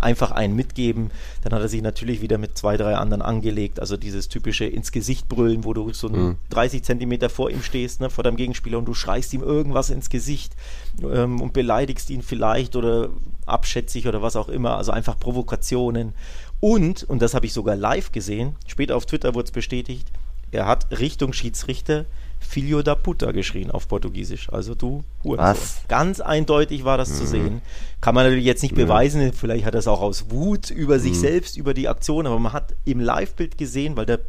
[0.00, 1.10] einfach einen mitgeben.
[1.42, 3.80] Dann hat er sich natürlich wieder mit zwei, drei anderen angelegt.
[3.80, 6.36] Also dieses typische ins Gesicht brüllen, wo du so mhm.
[6.50, 10.10] 30 Zentimeter vor ihm stehst, ne, vor deinem Gegenspieler und du schreist ihm irgendwas ins
[10.10, 10.54] Gesicht
[11.02, 13.10] ähm, und beleidigst ihn vielleicht oder
[13.46, 14.76] abschätzig oder was auch immer.
[14.76, 16.12] Also einfach Provokationen.
[16.60, 20.10] Und, und das habe ich sogar live gesehen, später auf Twitter wurde es bestätigt,
[20.50, 22.06] er hat Richtung Schiedsrichter
[22.40, 24.50] Filho da puta geschrien auf Portugiesisch.
[24.52, 25.46] Also du Hurensohn.
[25.46, 25.82] Was?
[25.88, 27.14] Ganz eindeutig war das mhm.
[27.14, 27.62] zu sehen.
[28.00, 28.82] Kann man natürlich jetzt nicht mhm.
[28.82, 31.00] beweisen, vielleicht hat er es auch aus Wut über mhm.
[31.00, 34.20] sich selbst, über die Aktion, aber man hat im Live-Bild gesehen, weil der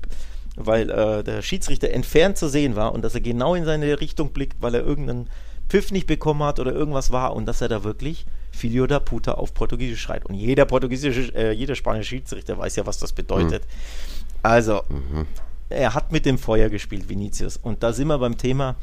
[0.61, 4.31] weil äh, der Schiedsrichter entfernt zu sehen war und dass er genau in seine Richtung
[4.31, 5.29] blickt, weil er irgendeinen
[5.69, 9.33] Pfiff nicht bekommen hat oder irgendwas war und dass er da wirklich Filho da puta
[9.33, 10.25] auf Portugiesisch schreit.
[10.25, 13.63] Und jeder portugiesische, äh, jeder spanische Schiedsrichter weiß ja, was das bedeutet.
[13.63, 14.39] Mhm.
[14.43, 15.27] Also, mhm
[15.69, 17.58] er hat mit dem Feuer gespielt, Vinicius.
[17.58, 18.75] Und da sind wir beim Thema,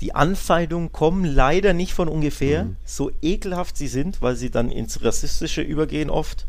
[0.00, 2.76] die Anfeindungen kommen leider nicht von ungefähr, mhm.
[2.84, 6.46] so ekelhaft sie sind, weil sie dann ins Rassistische übergehen oft.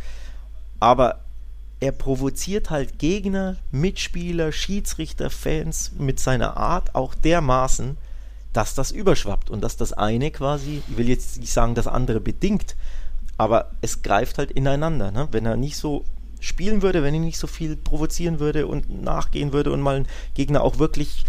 [0.80, 1.20] Aber
[1.80, 7.98] er provoziert halt Gegner, Mitspieler, Schiedsrichter, Fans mit seiner Art auch dermaßen,
[8.54, 12.22] dass das überschwappt und dass das eine quasi, ich will jetzt nicht sagen, das andere
[12.22, 12.76] bedingt,
[13.38, 15.12] aber es greift halt ineinander.
[15.12, 15.28] Ne?
[15.32, 16.06] Wenn er nicht so
[16.44, 20.08] spielen würde, wenn ich nicht so viel provozieren würde und nachgehen würde und mal einen
[20.34, 21.26] Gegner auch wirklich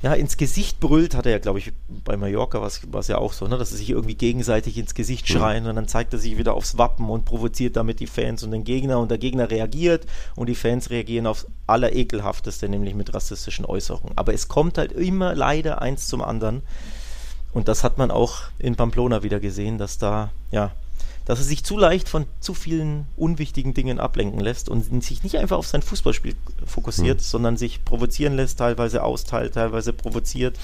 [0.00, 1.72] ja, ins Gesicht brüllt, hat er ja, glaube ich,
[2.04, 5.28] bei Mallorca war es ja auch so, ne, dass sie sich irgendwie gegenseitig ins Gesicht
[5.28, 5.32] mhm.
[5.32, 8.52] schreien und dann zeigt er sich wieder aufs Wappen und provoziert damit die Fans und
[8.52, 13.64] den Gegner und der Gegner reagiert und die Fans reagieren aufs Allerekelhafteste, nämlich mit rassistischen
[13.64, 14.16] Äußerungen.
[14.16, 16.62] Aber es kommt halt immer leider eins zum anderen
[17.52, 20.70] und das hat man auch in Pamplona wieder gesehen, dass da, ja,
[21.28, 25.36] dass er sich zu leicht von zu vielen unwichtigen Dingen ablenken lässt und sich nicht
[25.36, 27.22] einfach auf sein Fußballspiel fokussiert, mhm.
[27.22, 30.58] sondern sich provozieren lässt, teilweise austeilt, teilweise provoziert.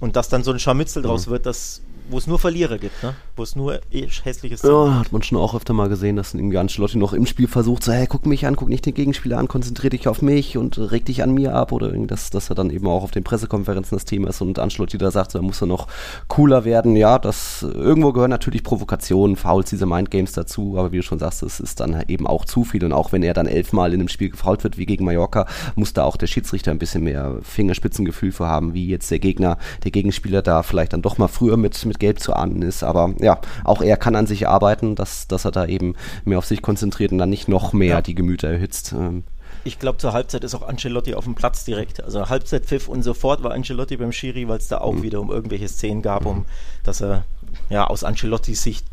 [0.00, 1.30] Und dass dann so ein Scharmützel draus mhm.
[1.30, 3.14] wird, das wo es nur Verlierer gibt, ne?
[3.36, 6.58] wo es nur eh hässliches Ja, hat man schon auch öfter mal gesehen, dass irgendwie
[6.58, 9.48] Ancelotti noch im Spiel versucht, so, hey, guck mich an, guck nicht den Gegenspieler an,
[9.48, 12.70] konzentrier dich auf mich und reg dich an mir ab oder dass, dass er dann
[12.70, 15.62] eben auch auf den Pressekonferenzen das Thema ist und Ancelotti da sagt, so, er muss
[15.62, 15.86] er noch
[16.28, 16.96] cooler werden.
[16.96, 21.42] Ja, das irgendwo gehören natürlich Provokationen, Fouls, diese Mindgames dazu, aber wie du schon sagst,
[21.42, 24.08] es ist dann eben auch zu viel und auch wenn er dann elfmal in einem
[24.08, 28.32] Spiel gefault wird, wie gegen Mallorca, muss da auch der Schiedsrichter ein bisschen mehr Fingerspitzengefühl
[28.32, 31.84] für haben, wie jetzt der Gegner, der Gegenspieler da vielleicht dann doch mal früher mit,
[31.84, 32.82] mit gelb zu ahnen ist.
[32.82, 36.46] Aber ja, auch er kann an sich arbeiten, dass, dass er da eben mehr auf
[36.46, 38.02] sich konzentriert und dann nicht noch mehr ja.
[38.02, 38.92] die Gemüter erhitzt.
[38.92, 39.24] Ähm.
[39.62, 42.02] Ich glaube, zur Halbzeit ist auch Ancelotti auf dem Platz direkt.
[42.02, 45.02] Also Halbzeitpfiff und sofort war Ancelotti beim Schiri, weil es da auch mhm.
[45.02, 46.46] wieder um irgendwelche Szenen gab, um
[46.82, 47.24] dass er
[47.68, 48.86] ja aus Ancelottis Sicht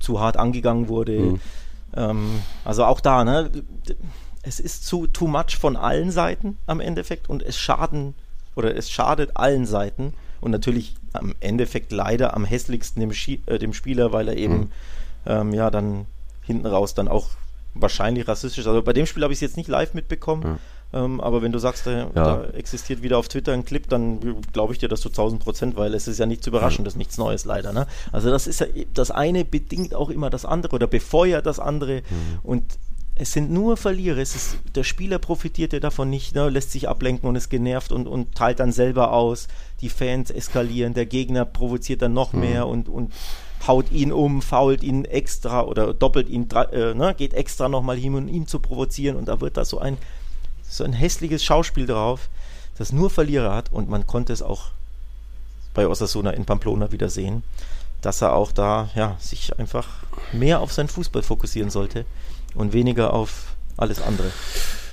[0.00, 1.18] zu hart angegangen wurde.
[1.18, 1.40] Mhm.
[1.94, 3.50] Ähm, also auch da, ne?
[4.42, 8.14] Es ist zu too much von allen Seiten am Endeffekt und es schaden
[8.56, 13.58] oder es schadet allen Seiten und natürlich am Endeffekt leider am hässlichsten dem, Schie äh,
[13.58, 14.70] dem Spieler, weil er eben mhm.
[15.24, 16.04] ähm, ja dann
[16.42, 17.30] hinten raus dann auch
[17.72, 18.60] wahrscheinlich rassistisch.
[18.60, 18.66] ist.
[18.66, 20.42] Also bei dem Spiel habe ich es jetzt nicht live mitbekommen.
[20.42, 20.58] Mhm.
[20.92, 22.08] Ähm, aber wenn du sagst, äh, ja.
[22.12, 25.76] da existiert wieder auf Twitter ein Clip, dann glaube ich dir das zu 1000 Prozent,
[25.76, 27.72] weil es ist ja nicht zu überraschen, das ist nichts Neues leider.
[27.72, 27.86] Ne?
[28.12, 32.02] Also das ist ja, das eine bedingt auch immer das andere oder befeuert das andere.
[32.02, 32.38] Mhm.
[32.42, 32.64] Und
[33.16, 34.18] es sind nur Verlierer.
[34.18, 37.92] Es ist, der Spieler profitiert ja davon nicht, ne, lässt sich ablenken und ist genervt
[37.92, 39.46] und, und teilt dann selber aus.
[39.80, 42.40] Die Fans eskalieren, der Gegner provoziert dann noch mhm.
[42.40, 43.12] mehr und, und
[43.66, 48.14] haut ihn um, fault ihn extra oder doppelt ihn, äh, ne, geht extra nochmal hin,
[48.14, 49.16] um ihn zu provozieren.
[49.16, 49.96] Und da wird da so ein,
[50.68, 52.28] so ein hässliches Schauspiel drauf,
[52.78, 53.72] das nur Verlierer hat.
[53.72, 54.70] Und man konnte es auch
[55.72, 57.44] bei Osasuna in Pamplona wieder sehen,
[58.00, 59.88] dass er auch da ja, sich einfach
[60.32, 62.06] mehr auf seinen Fußball fokussieren sollte
[62.54, 63.44] und weniger auf
[63.76, 64.30] alles andere.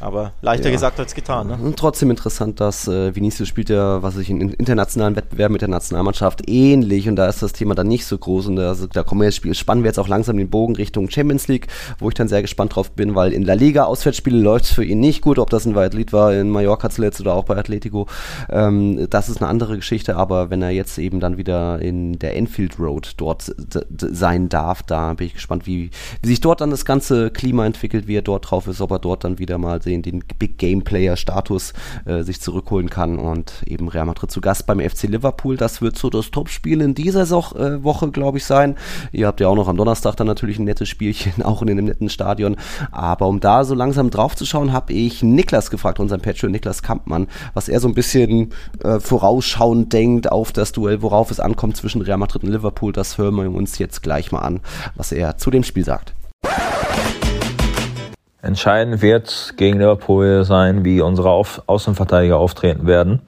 [0.02, 0.72] Aber leichter ja.
[0.72, 1.48] gesagt als getan.
[1.48, 1.58] Ne?
[1.62, 5.70] Und trotzdem interessant, dass äh, Vinicius spielt ja, was ich in internationalen Wettbewerben mit der
[5.70, 9.04] Nationalmannschaft ähnlich und da ist das Thema dann nicht so groß und da, also, da
[9.04, 11.68] kommen wir jetzt, spannen wir jetzt auch langsam den Bogen Richtung Champions League,
[12.00, 14.84] wo ich dann sehr gespannt drauf bin, weil in La Liga Auswärtsspiele läuft es für
[14.84, 18.08] ihn nicht gut, ob das ein Valladolid war, in Mallorca zuletzt oder auch bei Atletico.
[18.50, 22.36] Ähm, das ist eine andere Geschichte, aber wenn er jetzt eben dann wieder in der
[22.38, 23.54] Enfield Road dort
[23.98, 28.08] sein darf, da bin ich gespannt, wie, wie sich dort dann das ganze Klima entwickelt,
[28.08, 30.84] wie er dort drauf ist, ob er dort dann wieder mal den, den Big Game
[30.84, 31.74] Player Status
[32.06, 35.58] äh, sich zurückholen kann und eben Real Madrid zu Gast beim FC Liverpool.
[35.58, 38.76] Das wird so das Topspiel in dieser so äh, Woche, glaube ich, sein.
[39.12, 41.86] Ihr habt ja auch noch am Donnerstag dann natürlich ein nettes Spielchen, auch in einem
[41.86, 42.56] netten Stadion.
[42.92, 46.84] Aber um da so langsam drauf zu schauen, habe ich Niklas gefragt, unseren Patron Niklas
[46.84, 51.78] Kampmann, was er so ein bisschen äh, vorausschauend denkt auf das Duell, worauf es ankommt
[51.78, 52.94] zwischen Real Madrid und Liverpool.
[52.94, 54.62] Das hören wir uns jetzt gleich mal an,
[54.96, 56.14] was er zu dem Spiel sagt.
[58.42, 63.22] Entscheidend wird gegen Liverpool sein, wie unsere Auf Außenverteidiger auftreten werden,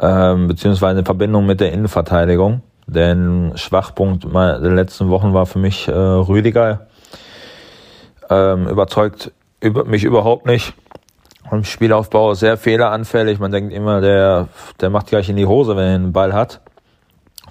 [0.00, 2.62] ähm, beziehungsweise in Verbindung mit der Innenverteidigung.
[2.86, 6.86] Denn Schwachpunkt der letzten Wochen war für mich äh, Rüdiger.
[8.28, 10.74] Ähm, überzeugt über, mich überhaupt nicht.
[11.50, 13.40] Im Spielaufbau sehr fehleranfällig.
[13.40, 14.48] Man denkt immer, der,
[14.80, 16.60] der macht gleich in die Hose, wenn er den Ball hat.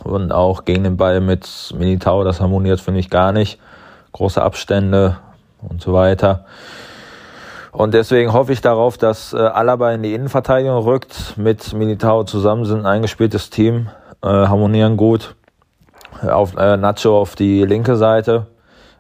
[0.04, 3.60] Und auch gegen den Ball mit Militao, das harmoniert finde ich gar nicht.
[4.13, 5.18] Große Abstände
[5.62, 6.45] und so weiter.
[7.72, 11.38] Und deswegen hoffe ich darauf, dass äh, Alaba in die Innenverteidigung rückt.
[11.38, 13.89] Mit Militao zusammen sind ein eingespieltes Team,
[14.24, 15.36] äh, harmonieren gut.
[16.28, 18.48] Auf äh, Nacho auf die linke Seite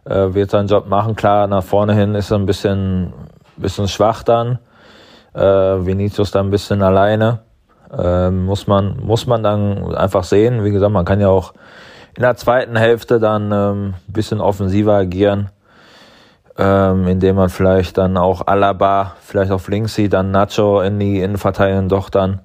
[0.05, 1.15] äh, wird seinen Job machen.
[1.15, 3.13] Klar, nach vorne hin ist er ein bisschen,
[3.57, 4.59] bisschen schwach dann.
[5.33, 7.39] Äh, Vinicius dann ein bisschen alleine.
[7.91, 10.63] Äh, muss man muss man dann einfach sehen.
[10.63, 11.53] Wie gesagt, man kann ja auch
[12.15, 15.49] in der zweiten Hälfte dann ähm, ein bisschen offensiver agieren
[16.57, 21.21] ähm, indem man vielleicht dann auch Alaba vielleicht auf links sieht, dann Nacho in die
[21.21, 22.41] Innenverteidigung doch dann.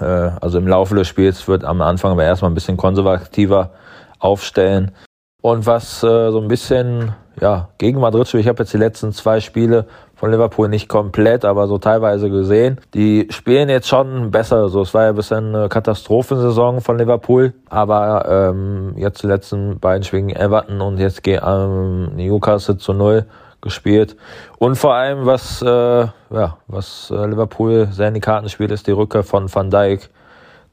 [0.00, 0.04] Äh,
[0.40, 3.70] also im Laufe des Spiels wird am Anfang aber erstmal ein bisschen konservativer
[4.18, 4.92] aufstellen.
[5.40, 9.12] Und was äh, so ein bisschen ja, gegen Madrid spielt, ich habe jetzt die letzten
[9.12, 12.80] zwei Spiele von Liverpool nicht komplett, aber so teilweise gesehen.
[12.94, 14.68] Die spielen jetzt schon besser.
[14.68, 19.80] So, es war ja ein bisschen eine Katastrophensaison von Liverpool, aber ähm, jetzt die letzten
[19.80, 23.26] beiden Spiele gegen Everton und jetzt gegen ähm, Newcastle zu null
[23.60, 24.16] gespielt.
[24.58, 28.86] Und vor allem, was, äh, ja, was äh, Liverpool sehr in die Karten spielt, ist
[28.86, 30.10] die Rückkehr von Van Dijk.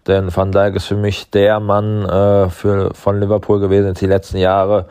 [0.08, 4.38] Denn Van Dijk ist für mich der Mann äh, für, von Liverpool gewesen die letzten
[4.38, 4.88] Jahre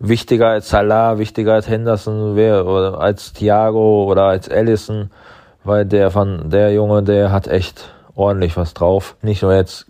[0.00, 5.10] wichtiger als Salah, wichtiger als Henderson, wer, oder als Thiago oder als Allison,
[5.64, 9.16] weil der von der Junge, der hat echt ordentlich was drauf.
[9.22, 9.86] Nicht nur jetzt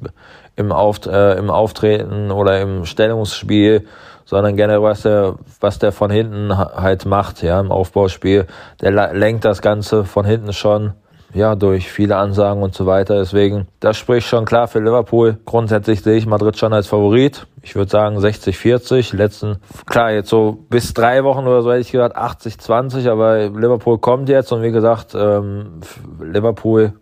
[0.56, 3.86] im, Auft äh, im Auftreten oder im Stellungsspiel,
[4.24, 8.46] sondern generell was der, was der von hinten halt macht, ja, im Aufbauspiel.
[8.80, 10.92] Der lenkt das Ganze von hinten schon
[11.34, 13.18] ja, durch viele Ansagen und so weiter.
[13.18, 15.38] Deswegen, das spricht schon klar für Liverpool.
[15.44, 17.46] Grundsätzlich sehe ich Madrid schon als Favorit.
[17.62, 19.14] Ich würde sagen 60-40.
[19.14, 23.98] Letzten, klar, jetzt so bis drei Wochen oder so hätte ich gesagt 80-20, aber Liverpool
[23.98, 25.80] kommt jetzt und wie gesagt, ähm,
[26.20, 26.94] Liverpool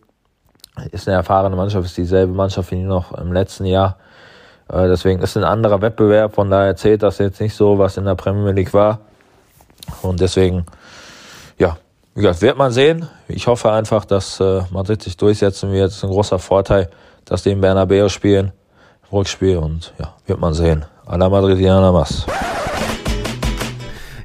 [0.91, 3.97] ist eine erfahrene Mannschaft, ist dieselbe Mannschaft wie noch im letzten Jahr.
[4.69, 8.05] Äh, deswegen ist ein anderer Wettbewerb, von daher zählt das jetzt nicht so, was in
[8.05, 8.99] der Premier League war.
[10.03, 10.67] Und deswegen,
[12.23, 13.09] gesagt, wird man sehen.
[13.29, 15.91] Ich hoffe einfach, dass äh, Madrid sich durchsetzen wird.
[15.91, 16.91] Es ist ein großer Vorteil,
[17.25, 18.53] dass die in Bernabeu spielen.
[19.13, 20.85] Rückspiel und ja, wird man sehen.
[21.07, 22.27] A la Madridiana más.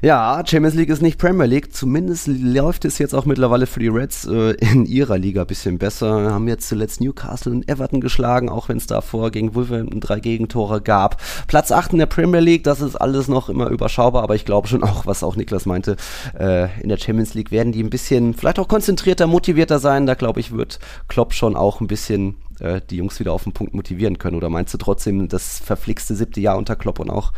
[0.04, 1.72] Ja, Champions League ist nicht Premier League.
[1.72, 5.78] Zumindest läuft es jetzt auch mittlerweile für die Reds äh, in ihrer Liga ein bisschen
[5.78, 6.32] besser.
[6.32, 10.80] Haben jetzt zuletzt Newcastle und Everton geschlagen, auch wenn es davor gegen Wolverhampton drei Gegentore
[10.80, 11.22] gab.
[11.46, 14.66] Platz 8 in der Premier League, das ist alles noch immer überschaubar, aber ich glaube
[14.66, 15.94] schon auch, was auch Niklas meinte,
[16.36, 20.06] äh, in der Champions League werden die ein bisschen, vielleicht auch konzentrierter, motivierter sein.
[20.06, 23.52] Da glaube ich, wird Klopp schon auch ein bisschen äh, die Jungs wieder auf den
[23.52, 24.36] Punkt motivieren können.
[24.36, 27.32] Oder meinst du trotzdem das verflixte siebte Jahr unter Klopp und auch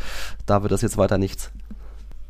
[0.47, 1.53] da wird das jetzt weiter nichts?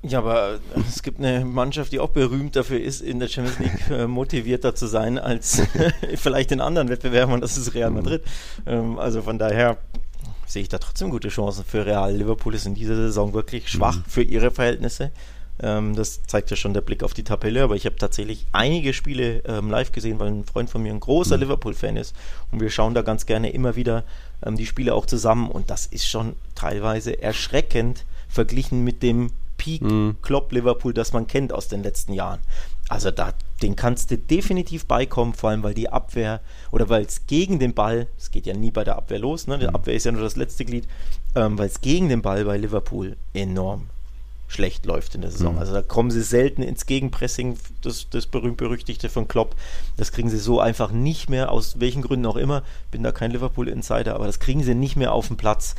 [0.06, 3.90] Ja, aber es gibt eine Mannschaft, die auch berühmt dafür ist, in der Champions League
[3.90, 5.62] äh, motivierter zu sein als
[6.16, 7.90] vielleicht in anderen Wettbewerben und das ist Real.
[7.90, 8.22] Madrid.
[8.66, 9.78] Ähm, also von daher
[10.46, 12.14] sehe ich da trotzdem gute Chancen für Real.
[12.14, 14.04] Liverpool ist in dieser Saison wirklich schwach mhm.
[14.06, 15.10] für ihre Verhältnisse.
[15.62, 18.92] Ähm, das zeigt ja schon der Blick auf die Tabelle, aber ich habe tatsächlich einige
[18.92, 21.44] Spiele ähm, live gesehen, weil ein Freund von mir ein großer mhm.
[21.44, 22.14] Liverpool-Fan ist
[22.52, 24.04] und wir schauen da ganz gerne immer wieder
[24.46, 30.16] die Spiele auch zusammen und das ist schon teilweise erschreckend verglichen mit dem Peak mhm.
[30.22, 32.40] Klopp Liverpool, das man kennt aus den letzten Jahren.
[32.88, 36.40] Also da, den kannst du definitiv beikommen, vor allem weil die Abwehr
[36.70, 39.58] oder weil es gegen den Ball, es geht ja nie bei der Abwehr los, ne?
[39.58, 39.74] die mhm.
[39.74, 40.86] Abwehr ist ja nur das letzte Glied,
[41.34, 43.88] ähm, weil es gegen den Ball bei Liverpool enorm
[44.48, 45.54] schlecht läuft in der Saison.
[45.54, 45.58] Mhm.
[45.58, 49.56] Also da kommen sie selten ins Gegenpressing, das, das berühmt-berüchtigte von Klopp.
[49.96, 52.62] Das kriegen sie so einfach nicht mehr, aus welchen Gründen auch immer.
[52.90, 55.74] Bin da kein Liverpool-Insider, aber das kriegen sie nicht mehr auf den Platz.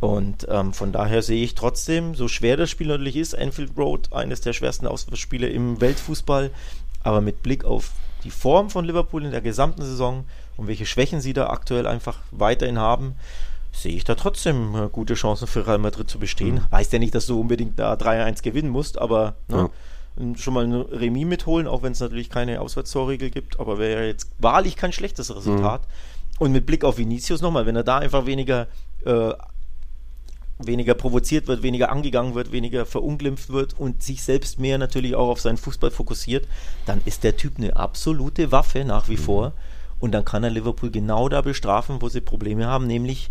[0.00, 4.12] Und ähm, von daher sehe ich trotzdem, so schwer das Spiel natürlich ist, Anfield Road,
[4.12, 6.50] eines der schwersten Auswärtsspiele im Weltfußball,
[7.02, 7.90] aber mit Blick auf
[8.24, 10.24] die Form von Liverpool in der gesamten Saison
[10.56, 13.14] und welche Schwächen sie da aktuell einfach weiterhin haben,
[13.72, 16.56] sehe ich da trotzdem äh, gute Chancen für Real Madrid zu bestehen.
[16.56, 16.70] Mhm.
[16.70, 19.70] Heißt ja nicht, dass du unbedingt da 3-1 gewinnen musst, aber ne,
[20.18, 20.36] ja.
[20.36, 24.06] schon mal ein Remis mitholen, auch wenn es natürlich keine Auswärtstorregel gibt, aber wäre ja
[24.06, 25.82] jetzt wahrlich kein schlechtes Resultat.
[25.82, 25.86] Mhm.
[26.38, 28.68] Und mit Blick auf Vinicius nochmal, wenn er da einfach weniger
[29.04, 29.32] äh,
[30.58, 35.28] weniger provoziert wird, weniger angegangen wird, weniger verunglimpft wird und sich selbst mehr natürlich auch
[35.28, 36.46] auf seinen Fußball fokussiert,
[36.86, 39.22] dann ist der Typ eine absolute Waffe nach wie mhm.
[39.22, 39.52] vor.
[40.00, 43.30] Und dann kann er Liverpool genau da bestrafen, wo sie Probleme haben, nämlich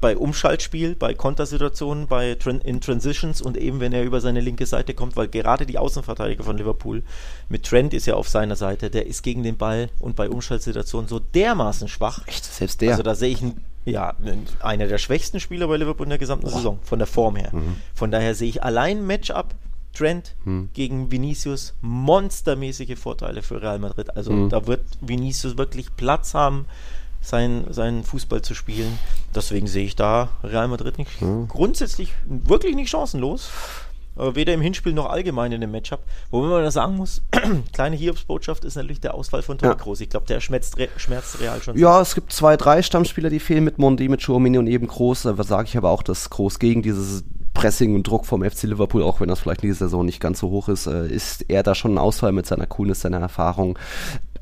[0.00, 4.66] bei Umschaltspiel, bei Kontersituationen, bei Tran in Transitions und eben wenn er über seine linke
[4.66, 7.02] Seite kommt, weil gerade die Außenverteidiger von Liverpool
[7.48, 11.08] mit Trent ist ja auf seiner Seite, der ist gegen den Ball und bei Umschaltsituationen
[11.08, 12.26] so dermaßen schwach.
[12.26, 12.90] Echt, selbst der.
[12.90, 14.14] Also da sehe ich einen ja,
[14.60, 16.56] einer der schwächsten Spieler bei Liverpool in der gesamten Boah.
[16.56, 17.50] Saison, von der Form her.
[17.52, 17.76] Mhm.
[17.94, 19.54] Von daher sehe ich allein Matchup
[19.94, 20.68] Trent mhm.
[20.74, 24.14] gegen Vinicius monstermäßige Vorteile für Real Madrid.
[24.16, 24.50] Also mhm.
[24.50, 26.66] da wird Vinicius wirklich Platz haben,
[27.22, 28.98] sein, seinen Fußball zu spielen.
[29.34, 31.48] Deswegen sehe ich da Real Madrid nicht mhm.
[31.48, 33.50] grundsätzlich wirklich nicht chancenlos.
[34.18, 36.00] Äh, weder im Hinspiel noch allgemein in dem Matchup.
[36.30, 37.22] Wobei man da sagen muss,
[37.72, 39.76] kleine Hiobsbotschaft ist natürlich der Ausfall von Toni ja.
[39.76, 40.00] Kroos.
[40.00, 41.76] Ich glaube, der schmerzt, schmerzt Real schon.
[41.76, 45.22] Ja, es gibt zwei, drei Stammspieler, die fehlen mit Mondi, mit Schuomini und eben Kroos.
[45.22, 47.24] Da sage ich aber auch, dass Kroos gegen dieses
[47.56, 50.40] Pressing und Druck vom FC Liverpool, auch wenn das vielleicht in dieser Saison nicht ganz
[50.40, 53.78] so hoch ist, äh, ist er da schon ein Ausfall mit seiner Coolness, seiner Erfahrung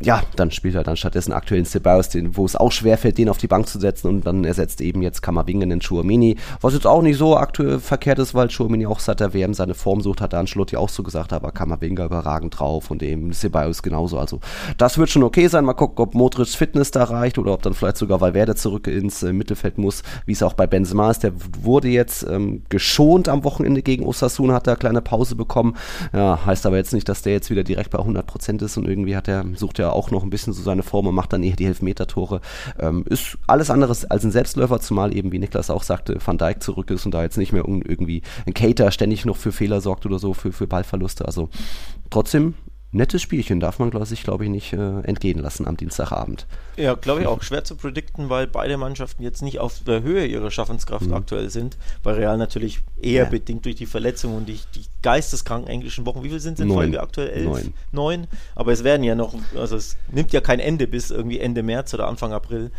[0.02, 3.28] ja, dann spielt er dann stattdessen aktuell in Ceballos, den, wo es auch schwerfällt, den
[3.28, 4.08] auf die Bank zu setzen.
[4.08, 8.18] Und dann ersetzt eben jetzt Kammerwingen in Schuamini, was jetzt auch nicht so aktuell verkehrt
[8.18, 11.32] ist, weil Schuamini auch der WM seine Form sucht, hat da Ancelotti auch so gesagt,
[11.32, 14.40] aber Kammerwinger überragend drauf und eben Ceballos genauso, also
[14.78, 17.74] das wird schon okay sein, mal gucken, ob Modric Fitness da reicht oder ob dann
[17.74, 21.32] vielleicht sogar Valverde zurück ins äh, Mittelfeld muss, wie es auch bei Benzema ist, der
[21.62, 25.76] wurde jetzt ähm, geschont am Wochenende gegen Osasuna, hat da eine kleine Pause bekommen,
[26.12, 29.16] ja, heißt aber jetzt nicht, dass der jetzt wieder direkt bei 100% ist und irgendwie
[29.16, 31.56] hat er, sucht er auch noch ein bisschen so seine Form und macht dann eher
[31.56, 32.40] die Elfmeter-Tore.
[32.78, 36.62] Ähm, ist alles anderes als ein Selbstläufer, zumal eben, wie Niklas auch sagte, Van Dijk
[36.62, 40.06] zurück ist und da jetzt nicht mehr irgendwie ein Cater ständig noch für Fehler sorgt
[40.06, 41.24] oder so, für, für Ballverluste.
[41.24, 41.48] Also
[42.10, 42.54] trotzdem
[42.94, 46.46] nettes Spielchen darf man sich, glaube ich, nicht äh, entgehen lassen am Dienstagabend.
[46.76, 47.42] Ja, glaube ich auch.
[47.42, 51.14] Schwer zu predikten, weil beide Mannschaften jetzt nicht auf der Höhe ihrer Schaffenskraft mhm.
[51.14, 51.76] aktuell sind.
[52.02, 53.28] Weil Real natürlich eher ja.
[53.30, 56.22] bedingt durch die Verletzung und die, die geisteskranken englischen Wochen.
[56.22, 56.78] Wie viel sind es in Neun.
[56.78, 57.30] Folge aktuell?
[57.30, 57.44] Elf?
[57.44, 57.74] Neun.
[57.92, 58.26] Neun.
[58.54, 61.92] Aber es werden ja noch, also es nimmt ja kein Ende bis irgendwie Ende März
[61.94, 62.70] oder Anfang April.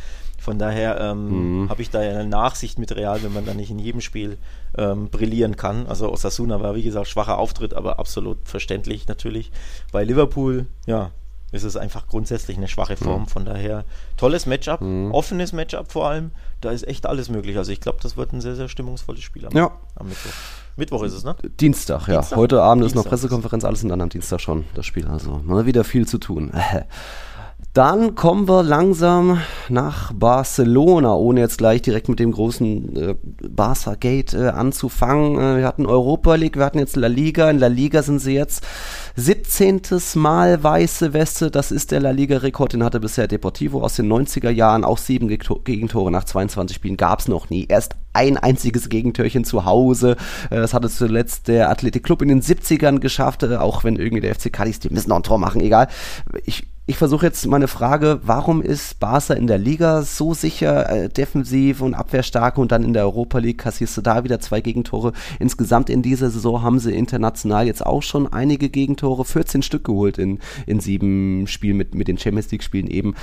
[0.46, 1.70] Von daher ähm, mhm.
[1.70, 4.38] habe ich da ja eine Nachsicht mit Real, wenn man da nicht in jedem Spiel
[4.78, 5.88] ähm, brillieren kann.
[5.88, 9.52] Also Osasuna war, wie gesagt, schwacher Auftritt, aber absolut verständlich natürlich.
[9.92, 11.10] Bei Liverpool, ja,
[11.52, 13.24] ist es einfach grundsätzlich eine schwache Form.
[13.24, 13.28] Mhm.
[13.28, 13.86] Von daher
[14.18, 15.12] tolles Matchup, mhm.
[15.14, 16.30] offenes Matchup vor allem.
[16.62, 17.58] Da ist echt alles möglich.
[17.58, 19.72] Also ich glaube, das wird ein sehr, sehr stimmungsvolles Spiel am, ja.
[19.96, 20.32] am Mittwoch.
[20.76, 21.36] Mittwoch ist es, ne?
[21.60, 22.20] Dienstag, ja.
[22.20, 22.38] Dienstag?
[22.38, 25.08] Heute Abend Dienstag ist noch Pressekonferenz, alles und dann am Dienstag schon das Spiel.
[25.08, 26.52] Also mal wieder viel zu tun.
[27.76, 33.16] Dann kommen wir langsam nach Barcelona, ohne jetzt gleich direkt mit dem großen äh,
[33.50, 35.38] Barca Gate äh, anzufangen.
[35.38, 37.50] Äh, wir hatten Europa League, wir hatten jetzt La Liga.
[37.50, 38.66] In La Liga sind sie jetzt
[39.18, 39.82] 17.
[40.14, 41.52] Mal weiße Weste.
[41.52, 44.86] Das ist der La Liga-Rekord, den hatte bisher Deportivo aus den 90er Jahren.
[44.86, 47.66] Auch sieben Gegentore nach 22 Spielen gab es noch nie.
[47.68, 50.16] Erst ein einziges Gegentörchen zu Hause.
[50.50, 54.22] Äh, das hatte zuletzt der Athletic Club in den 70ern geschafft, äh, auch wenn irgendwie
[54.22, 55.90] der FC Cadiz, die müssen noch ein Tor machen, egal.
[56.46, 61.10] Ich ich versuche jetzt meine Frage, warum ist Barca in der Liga so sicher äh,
[61.10, 65.14] defensiv und abwehrstark und dann in der Europa League kassierst du da wieder zwei Gegentore.
[65.40, 70.20] Insgesamt in dieser Saison haben sie international jetzt auch schon einige Gegentore, 14 Stück geholt
[70.20, 73.16] in, in sieben Spielen mit, mit den Champions League Spielen eben.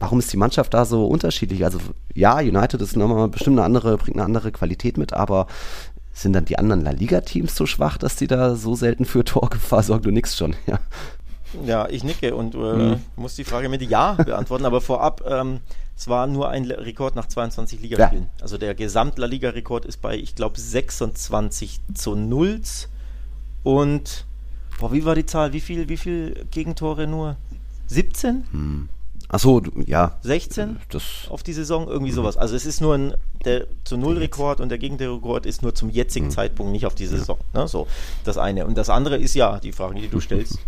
[0.00, 1.64] Warum ist die Mannschaft da so unterschiedlich?
[1.64, 1.78] Also
[2.14, 5.46] ja, United ist nochmal bestimmt eine andere, bringt eine andere Qualität mit, aber
[6.12, 9.24] sind dann die anderen La Liga Teams so schwach, dass die da so selten für
[9.24, 10.02] Torgefahr sorgen?
[10.02, 10.80] Du nix schon, ja.
[11.64, 13.02] Ja, ich nicke und äh, hm.
[13.16, 15.60] muss die Frage mit Ja beantworten, aber vorab, ähm,
[15.96, 18.24] es war nur ein Rekord nach 22 Ligaspielen.
[18.24, 18.42] Ja.
[18.42, 22.60] Also der Gesamt-La Liga-Rekord ist bei, ich glaube, 26 zu 0
[23.62, 24.26] und
[24.78, 25.52] boah, wie war die Zahl?
[25.52, 27.36] Wie viel, wie viel Gegentore nur?
[27.86, 28.44] 17?
[28.50, 28.88] Hm.
[29.28, 30.16] Achso, ja.
[30.22, 32.16] 16 das auf die Saison, irgendwie mhm.
[32.16, 32.36] sowas.
[32.36, 35.90] Also es ist nur ein der zu Null Rekord und der Gegenrekord ist nur zum
[35.90, 36.30] jetzigen mhm.
[36.30, 37.38] Zeitpunkt, nicht auf die Saison.
[37.52, 37.62] Ja.
[37.62, 37.68] Ne?
[37.68, 37.86] So,
[38.24, 38.66] das eine.
[38.66, 40.58] Und das andere ist ja die Frage, die du stellst.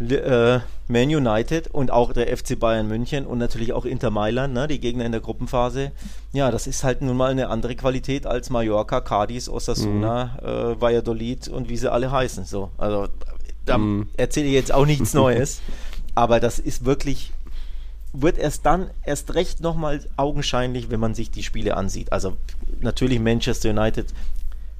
[0.00, 4.68] Äh, Man United und auch der FC Bayern München und natürlich auch Inter Mailand, ne,
[4.68, 5.92] die Gegner in der Gruppenphase.
[6.32, 10.46] Ja, das ist halt nun mal eine andere Qualität als Mallorca, Cadiz, Osasuna, mhm.
[10.46, 12.44] äh, Valladolid und wie sie alle heißen.
[12.44, 13.08] So, also
[13.64, 14.08] da mhm.
[14.16, 15.60] erzähle ich jetzt auch nichts Neues,
[16.14, 17.32] aber das ist wirklich
[18.12, 22.12] wird erst dann erst recht nochmal augenscheinlich, wenn man sich die Spiele ansieht.
[22.12, 22.36] Also
[22.80, 24.06] natürlich Manchester United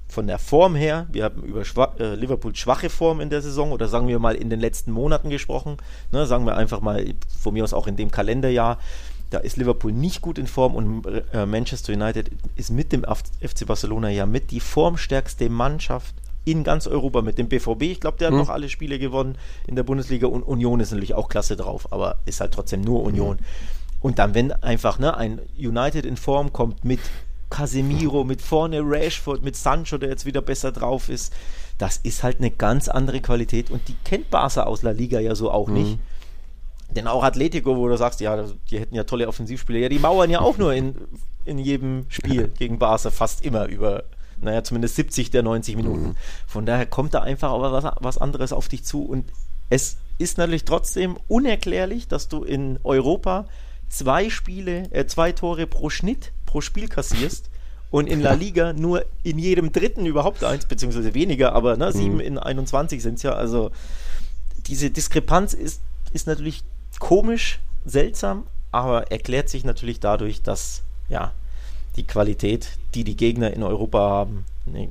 [0.09, 3.73] von der Form her, wir haben über Schwa äh, Liverpool schwache Form in der Saison
[3.73, 5.77] oder sagen wir mal in den letzten Monaten gesprochen,
[6.13, 8.79] ne, sagen wir einfach mal von mir aus auch in dem Kalenderjahr,
[9.31, 13.67] da ist Liverpool nicht gut in Form und äh, Manchester United ist mit dem FC
[13.67, 16.15] Barcelona ja mit die formstärkste Mannschaft
[16.47, 17.83] in ganz Europa mit dem BVB.
[17.83, 18.41] Ich glaube, der hat mhm.
[18.41, 19.37] noch alle Spiele gewonnen
[19.67, 23.03] in der Bundesliga und Union ist natürlich auch klasse drauf, aber ist halt trotzdem nur
[23.03, 23.37] Union.
[23.37, 23.45] Mhm.
[24.01, 27.01] Und dann, wenn einfach ne, ein United in Form kommt mit
[27.51, 31.33] Casemiro, mit vorne Rashford, mit Sancho, der jetzt wieder besser drauf ist.
[31.79, 35.35] Das ist halt eine ganz andere Qualität und die kennt Barca aus La Liga ja
[35.35, 35.75] so auch mhm.
[35.75, 35.99] nicht.
[36.91, 40.31] Denn auch Atletico, wo du sagst, ja, die hätten ja tolle Offensivspieler, ja, die mauern
[40.31, 40.95] ja auch nur in,
[41.45, 44.05] in jedem Spiel gegen Barca, fast immer über,
[44.41, 46.09] naja, zumindest 70 der 90 Minuten.
[46.09, 46.17] Mhm.
[46.47, 49.27] Von daher kommt da einfach aber was, was anderes auf dich zu und
[49.71, 53.47] es ist natürlich trotzdem unerklärlich, dass du in Europa
[53.89, 57.51] zwei Spiele, äh, zwei Tore pro Schnitt pro Spiel kassierst
[57.91, 62.15] und in La Liga nur in jedem dritten überhaupt eins, beziehungsweise weniger, aber ne, sieben
[62.15, 62.21] mhm.
[62.21, 63.33] in 21 sind es ja.
[63.33, 63.71] Also
[64.67, 65.83] diese Diskrepanz ist,
[66.15, 66.65] ist natürlich
[66.99, 71.33] komisch, seltsam, aber erklärt sich natürlich dadurch, dass ja
[71.97, 74.89] die Qualität, die die Gegner in Europa haben, ne,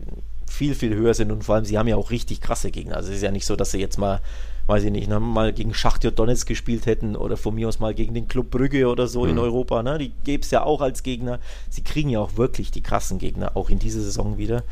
[0.48, 2.98] viel, viel höher sind und vor allem sie haben ja auch richtig krasse Gegner.
[2.98, 4.22] Also es ist ja nicht so, dass sie jetzt mal
[4.68, 7.94] weiß ich nicht, ne, mal gegen Schachtjo Donetsk gespielt hätten oder von mir aus mal
[7.94, 9.32] gegen den Club Brügge oder so mhm.
[9.32, 9.82] in Europa.
[9.82, 9.98] Ne?
[9.98, 11.40] Die gäbe es ja auch als Gegner.
[11.70, 14.64] Sie kriegen ja auch wirklich die krassen Gegner, auch in dieser Saison wieder.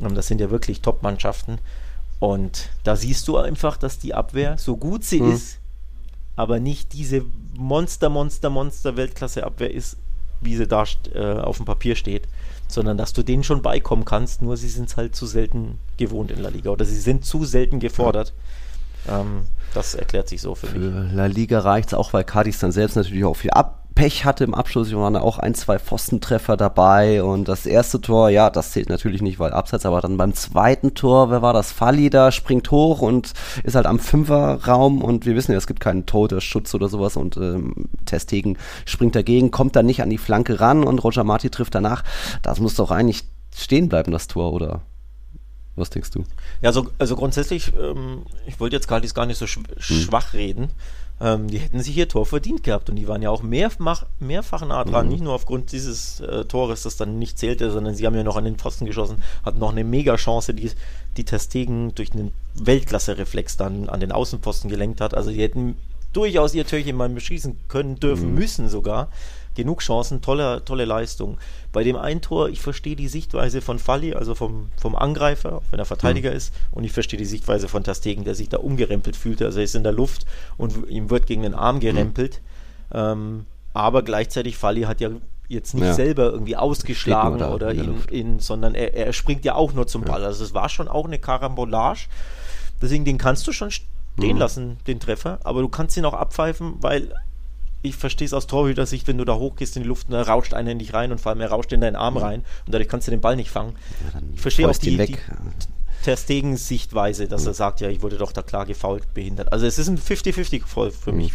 [0.00, 1.58] Und das sind ja wirklich Top-Mannschaften.
[2.18, 5.32] Und da siehst du einfach, dass die Abwehr, so gut sie mhm.
[5.32, 5.58] ist,
[6.34, 7.24] aber nicht diese
[7.56, 9.96] Monster, Monster, Monster Weltklasse-Abwehr ist,
[10.40, 10.84] wie sie da
[11.14, 12.28] äh, auf dem Papier steht,
[12.68, 16.30] sondern dass du denen schon beikommen kannst, nur sie sind es halt zu selten gewohnt
[16.30, 18.28] in La Liga oder sie sind zu selten gefordert.
[18.28, 18.34] Ja.
[19.08, 21.12] Ähm, das erklärt sich so für, für mich.
[21.12, 24.44] La Liga reicht es auch, weil Cadiz dann selbst natürlich auch viel ab Pech hatte
[24.44, 24.90] im Abschluss.
[24.90, 29.22] Wir waren auch ein, zwei Pfostentreffer dabei und das erste Tor, ja, das zählt natürlich
[29.22, 31.72] nicht, weil Abseits, aber dann beim zweiten Tor, wer war das?
[31.72, 33.32] Falli da springt hoch und
[33.64, 37.38] ist halt am Fünferraum und wir wissen ja, es gibt keinen Todeschutz oder sowas und
[37.38, 41.74] ähm, Testegen springt dagegen, kommt dann nicht an die Flanke ran und Roger Marti trifft
[41.74, 42.04] danach.
[42.42, 43.24] Das muss doch eigentlich
[43.56, 44.82] stehen bleiben, das Tor, oder?
[45.76, 46.24] Was denkst du?
[46.62, 50.00] Ja, also, also grundsätzlich, ähm, ich wollte jetzt gar nicht, gar nicht so sch hm.
[50.00, 50.70] schwach reden.
[51.18, 54.66] Ähm, die hätten sich hier Tor verdient gehabt und die waren ja auch mehrfach, mehrfach
[54.66, 55.12] nah dran, mhm.
[55.12, 58.36] nicht nur aufgrund dieses äh, Tores, das dann nicht zählte, sondern sie haben ja noch
[58.36, 60.70] an den Pfosten geschossen, hatten noch eine mega Chance, die,
[61.16, 65.14] die Testegen durch einen Weltklasse-Reflex dann an den Außenpfosten gelenkt hat.
[65.14, 65.76] Also die hätten
[66.12, 68.34] durchaus ihr Türchen mal beschießen können, dürfen, mhm.
[68.34, 69.08] müssen sogar
[69.56, 71.38] genug Chancen, tolle, tolle Leistung.
[71.72, 75.78] Bei dem einen Tor, ich verstehe die Sichtweise von Falli, also vom, vom Angreifer, wenn
[75.78, 76.36] er Verteidiger mhm.
[76.36, 79.46] ist, und ich verstehe die Sichtweise von Tastegen, der sich da umgerempelt fühlte.
[79.46, 80.26] Also er ist in der Luft
[80.56, 82.40] und ihm wird gegen den Arm gerempelt.
[82.90, 82.98] Mhm.
[82.98, 85.10] Ähm, aber gleichzeitig Falli hat ja
[85.48, 85.94] jetzt nicht ja.
[85.94, 90.24] selber irgendwie ausgeschlagen oder, ihn, ihn, sondern er, er springt ja auch nur zum Ball.
[90.24, 92.08] Also es war schon auch eine Karambolage.
[92.80, 94.38] Deswegen, den kannst du schon stehen mhm.
[94.38, 97.12] lassen, den Treffer, aber du kannst ihn auch abpfeifen, weil
[97.82, 100.54] ich verstehe es aus Torhüter-Sicht, wenn du da hochgehst in die Luft und da rauscht
[100.54, 102.88] einer in dich rein und vor allem er rauscht in deinen Arm rein und dadurch
[102.88, 103.74] kannst du den Ball nicht fangen.
[104.12, 105.16] Ja, ich verstehe auch die, die
[106.02, 107.48] Ter Stegens Sichtweise, dass mhm.
[107.48, 109.52] er sagt, ja, ich wurde doch da klar gefault, behindert.
[109.52, 111.18] Also es ist ein 50-50 für mhm.
[111.18, 111.32] mich.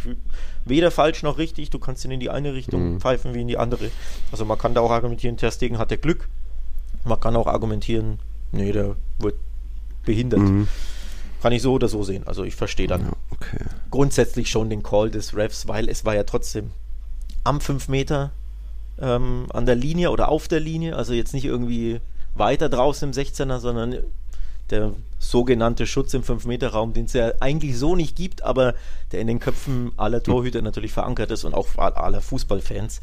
[0.65, 3.01] Weder falsch noch richtig, du kannst ihn in die eine Richtung mhm.
[3.01, 3.91] pfeifen wie in die andere.
[4.31, 6.29] Also man kann da auch argumentieren, Ter Stegen hatte Glück.
[7.03, 8.19] Man kann auch argumentieren,
[8.51, 9.35] nee, der wird
[10.05, 10.39] behindert.
[10.39, 10.67] Mhm.
[11.41, 12.25] Kann ich so oder so sehen.
[12.27, 13.11] Also ich verstehe dann ja,
[13.41, 13.65] okay.
[13.89, 16.71] grundsätzlich schon den Call des Refs, weil es war ja trotzdem
[17.43, 18.31] am 5 Meter
[18.99, 21.99] ähm, an der Linie oder auf der Linie, also jetzt nicht irgendwie
[22.35, 23.97] weiter draußen im 16er, sondern
[24.69, 28.73] der sogenannte Schutz im 5-Meter-Raum, den es ja eigentlich so nicht gibt, aber
[29.11, 33.01] der in den Köpfen aller Torhüter natürlich verankert ist und auch aller Fußballfans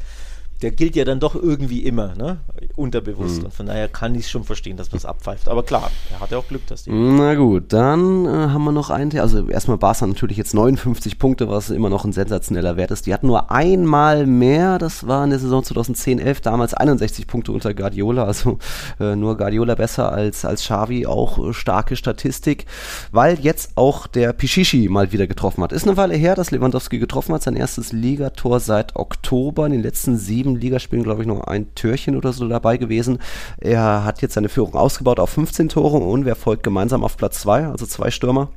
[0.61, 2.37] der gilt ja dann doch irgendwie immer, ne?
[2.75, 3.39] Unterbewusst.
[3.39, 3.45] Mhm.
[3.45, 5.47] Und von daher kann ich es schon verstehen, dass man es abpfeift.
[5.47, 6.91] Aber klar, er hat ja auch Glück, dass die.
[6.91, 9.17] Na gut, dann äh, haben wir noch einen.
[9.19, 13.05] Also erstmal Barca natürlich jetzt 59 Punkte, was immer noch ein sensationeller Wert ist.
[13.05, 17.73] Die hatten nur einmal mehr, das war in der Saison 2010-11, damals 61 Punkte unter
[17.73, 18.25] Guardiola.
[18.25, 18.59] Also
[18.99, 22.65] äh, nur Guardiola besser als, als Xavi, auch äh, starke Statistik,
[23.11, 25.71] weil jetzt auch der Pichichi mal wieder getroffen hat.
[25.71, 29.81] Ist eine Weile her, dass Lewandowski getroffen hat, sein erstes Ligator seit Oktober in den
[29.81, 33.19] letzten sieben sieben Ligaspielen, glaube ich, nur ein Türchen oder so dabei gewesen.
[33.57, 37.41] Er hat jetzt seine Führung ausgebaut auf 15 Tore und wer folgt gemeinsam auf Platz
[37.41, 38.49] 2, also zwei Stürmer.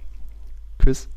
[0.78, 1.08] Quiz.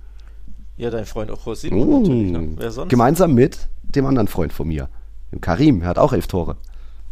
[0.77, 1.45] Ja, dein Freund auch.
[1.45, 2.31] Uh, natürlich.
[2.31, 2.49] Ne?
[2.57, 2.89] Wer sonst?
[2.89, 4.89] Gemeinsam mit dem anderen Freund von mir,
[5.31, 5.81] dem Karim.
[5.81, 6.57] Er hat auch elf Tore.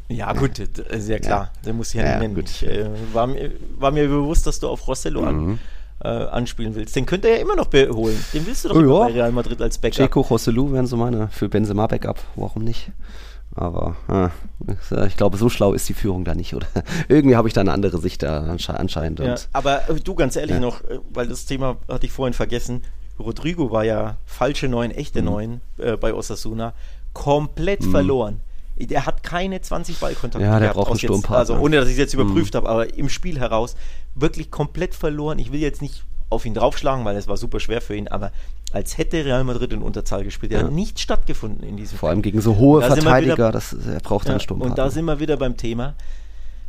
[0.10, 1.44] Ja, gut, ja klar.
[1.46, 1.52] Ja.
[1.66, 2.36] Der muss ich ja, ja nennen.
[2.36, 2.50] Gut.
[2.50, 5.28] Ich, äh, war, mir, war mir bewusst, dass du auf Rossello mhm.
[5.28, 5.60] an,
[6.04, 6.96] äh, anspielen willst.
[6.96, 8.18] Den könnte er ja immer noch holen.
[8.34, 9.98] Den willst du doch oh, bei Real Madrid als Backup.
[9.98, 12.20] Checo, Rossellou wären so meine für Benzema Backup.
[12.36, 12.92] Warum nicht?
[13.56, 16.68] Aber äh, ich glaube, so schlau ist die Führung da nicht, oder?
[17.08, 19.20] Irgendwie habe ich da eine andere Sicht da anscheinend.
[19.20, 20.60] Ja, aber äh, du ganz ehrlich ja.
[20.60, 22.82] noch, äh, weil das Thema hatte ich vorhin vergessen.
[23.20, 25.26] Rodrigo war ja falsche Neun, echte mhm.
[25.26, 26.74] Neun äh, bei Osasuna.
[27.14, 27.92] Komplett mhm.
[27.92, 28.42] verloren.
[28.76, 30.76] Der hat keine 20 Ballkontakte ja, der gehabt.
[30.76, 31.38] Braucht einen Sturmpartner.
[31.38, 32.58] also ohne, dass ich es jetzt überprüft mhm.
[32.58, 33.76] habe, aber im Spiel heraus
[34.16, 35.38] wirklich komplett verloren.
[35.38, 36.04] Ich will jetzt nicht
[36.34, 38.32] auf ihn draufschlagen, weil es war super schwer für ihn, aber
[38.72, 40.52] als hätte Real Madrid in Unterzahl gespielt.
[40.52, 40.66] Der ja.
[40.66, 44.00] hat nicht stattgefunden in diesem Vor allem gegen so hohe da Verteidiger, wieder, das, er
[44.00, 44.72] braucht ja, einen Sturmpartner.
[44.72, 45.96] Und da sind wir wieder beim Thema.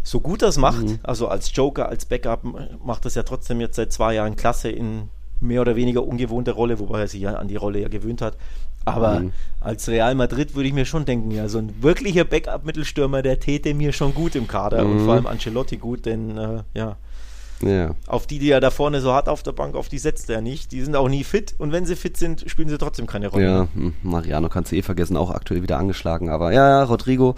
[0.03, 0.99] So gut das macht, mhm.
[1.03, 2.43] also als Joker, als Backup,
[2.85, 5.09] macht das ja trotzdem jetzt seit zwei Jahren klasse in
[5.41, 8.37] mehr oder weniger ungewohnter Rolle, wobei er sich ja an die Rolle ja gewöhnt hat.
[8.85, 9.33] Aber mhm.
[9.61, 13.73] als Real Madrid würde ich mir schon denken, ja, so ein wirklicher Backup-Mittelstürmer, der täte
[13.73, 14.93] mir schon gut im Kader mhm.
[14.93, 16.97] und vor allem Ancelotti gut, denn äh, ja,
[17.63, 17.95] ja.
[18.07, 20.41] Auf die, die er da vorne so hat auf der Bank, auf die setzt er
[20.41, 20.73] nicht.
[20.73, 23.45] Die sind auch nie fit und wenn sie fit sind, spielen sie trotzdem keine Rolle.
[23.45, 26.29] Ja, hm, Mariano kannst du eh vergessen, auch aktuell wieder angeschlagen.
[26.29, 27.35] Aber ja, ja, Rodrigo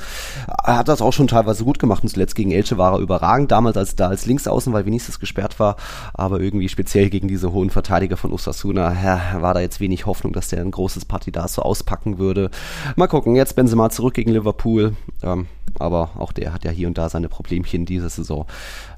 [0.62, 3.50] hat das auch schon teilweise gut gemacht und zuletzt gegen Elche war er überragend.
[3.50, 5.76] Damals als da als Linksaußen, weil Vinicius gesperrt war,
[6.14, 10.32] aber irgendwie speziell gegen diese hohen Verteidiger von Osasuna, ja, war da jetzt wenig Hoffnung,
[10.32, 12.50] dass der ein großes Party da so auspacken würde.
[12.96, 14.96] Mal gucken, jetzt Benzema zurück gegen Liverpool.
[15.22, 15.46] Ähm,
[15.78, 18.46] aber auch der hat ja hier und da seine Problemchen diese Saison.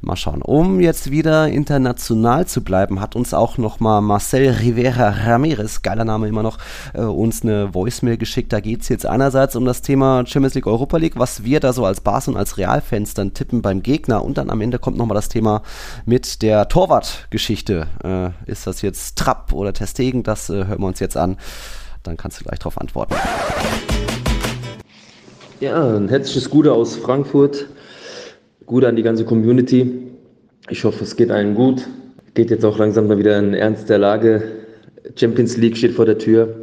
[0.00, 0.42] Mal schauen.
[0.42, 6.28] Um jetzt wieder international zu bleiben, hat uns auch nochmal Marcel Rivera Ramirez, geiler Name
[6.28, 6.59] immer noch,
[6.94, 8.52] äh, uns eine Voicemail geschickt.
[8.52, 11.72] Da geht es jetzt einerseits um das Thema Champions League, Europa League, was wir da
[11.72, 14.24] so als Bas und als Realfans dann tippen beim Gegner.
[14.24, 15.62] Und dann am Ende kommt nochmal das Thema
[16.06, 17.86] mit der Torwartgeschichte.
[18.04, 20.22] Äh, ist das jetzt Trapp oder Testegen?
[20.22, 21.36] Das äh, hören wir uns jetzt an.
[22.02, 23.14] Dann kannst du gleich darauf antworten.
[25.61, 27.66] Ja, ein herzliches Gute aus Frankfurt.
[28.64, 30.09] Gute an die ganze Community.
[30.70, 31.88] Ich hoffe, es geht allen gut.
[32.34, 34.42] Geht jetzt auch langsam mal wieder in Ernst der Lage.
[35.16, 36.54] Champions League steht vor der Tür.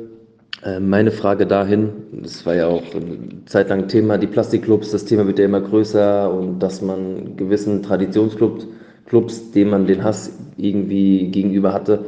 [0.63, 5.05] Äh, meine Frage dahin, das war ja auch eine Zeit lang Thema, die Plastikclubs, das
[5.05, 8.67] Thema wird ja immer größer und dass man gewissen Traditionsclubs,
[9.07, 12.05] Clubs, denen man den Hass irgendwie gegenüber hatte,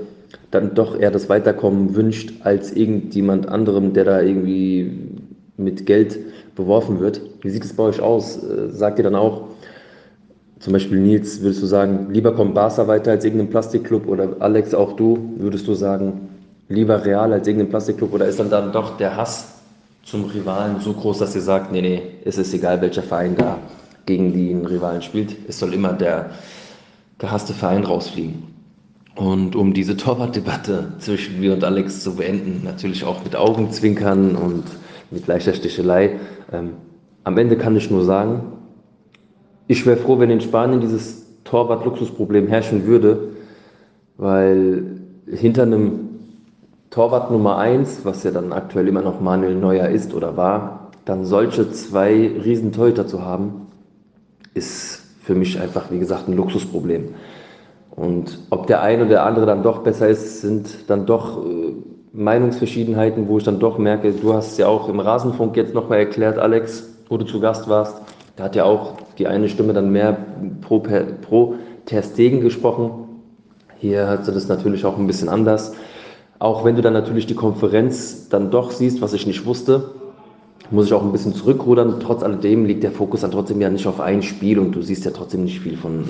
[0.51, 4.91] dann doch eher das Weiterkommen wünscht als irgendjemand anderem, der da irgendwie
[5.57, 6.19] mit Geld
[6.55, 7.21] beworfen wird.
[7.41, 8.43] Wie sieht es bei euch aus?
[8.43, 9.46] Äh, sagt ihr dann auch,
[10.59, 14.73] zum Beispiel Nils, würdest du sagen, lieber kommt Barca weiter als irgendein Plastikclub oder Alex,
[14.73, 16.29] auch du, würdest du sagen,
[16.67, 19.53] lieber Real als irgendein Plastikclub oder ist dann dann doch der Hass
[20.03, 23.59] zum Rivalen so groß, dass ihr sagt, nee, nee, es ist egal, welcher Verein da
[24.05, 26.31] gegen den Rivalen spielt, es soll immer der
[27.19, 28.43] gehasste Verein rausfliegen.
[29.15, 34.63] Und um diese Torwartdebatte zwischen mir und Alex zu beenden, natürlich auch mit Augenzwinkern und
[35.09, 36.19] mit leichter Stichelei.
[36.53, 36.73] Ähm,
[37.23, 38.41] am Ende kann ich nur sagen,
[39.67, 43.29] ich wäre froh, wenn in Spanien dieses Torwart-Luxusproblem herrschen würde,
[44.17, 44.83] weil
[45.29, 46.07] hinter einem
[46.89, 51.25] Torwart Nummer 1, was ja dann aktuell immer noch Manuel Neuer ist oder war, dann
[51.25, 53.67] solche zwei Riesentorhüter zu haben,
[54.53, 57.09] ist für mich einfach, wie gesagt, ein Luxusproblem.
[57.91, 61.73] Und ob der eine oder der andere dann doch besser ist, sind dann doch äh,
[62.13, 65.99] Meinungsverschiedenheiten, wo ich dann doch merke, du hast es ja auch im Rasenfunk jetzt nochmal
[65.99, 68.01] erklärt, Alex, wo du zu Gast warst.
[68.37, 70.15] Da hat ja auch die eine Stimme dann mehr
[70.61, 72.91] pro, pro Ter gesprochen.
[73.79, 75.73] Hier hat sie das natürlich auch ein bisschen anders.
[76.39, 79.91] Auch wenn du dann natürlich die Konferenz dann doch siehst, was ich nicht wusste,
[80.69, 81.99] muss ich auch ein bisschen zurückrudern.
[81.99, 85.05] Trotz alledem liegt der Fokus dann trotzdem ja nicht auf ein Spiel und du siehst
[85.05, 86.07] ja trotzdem nicht viel von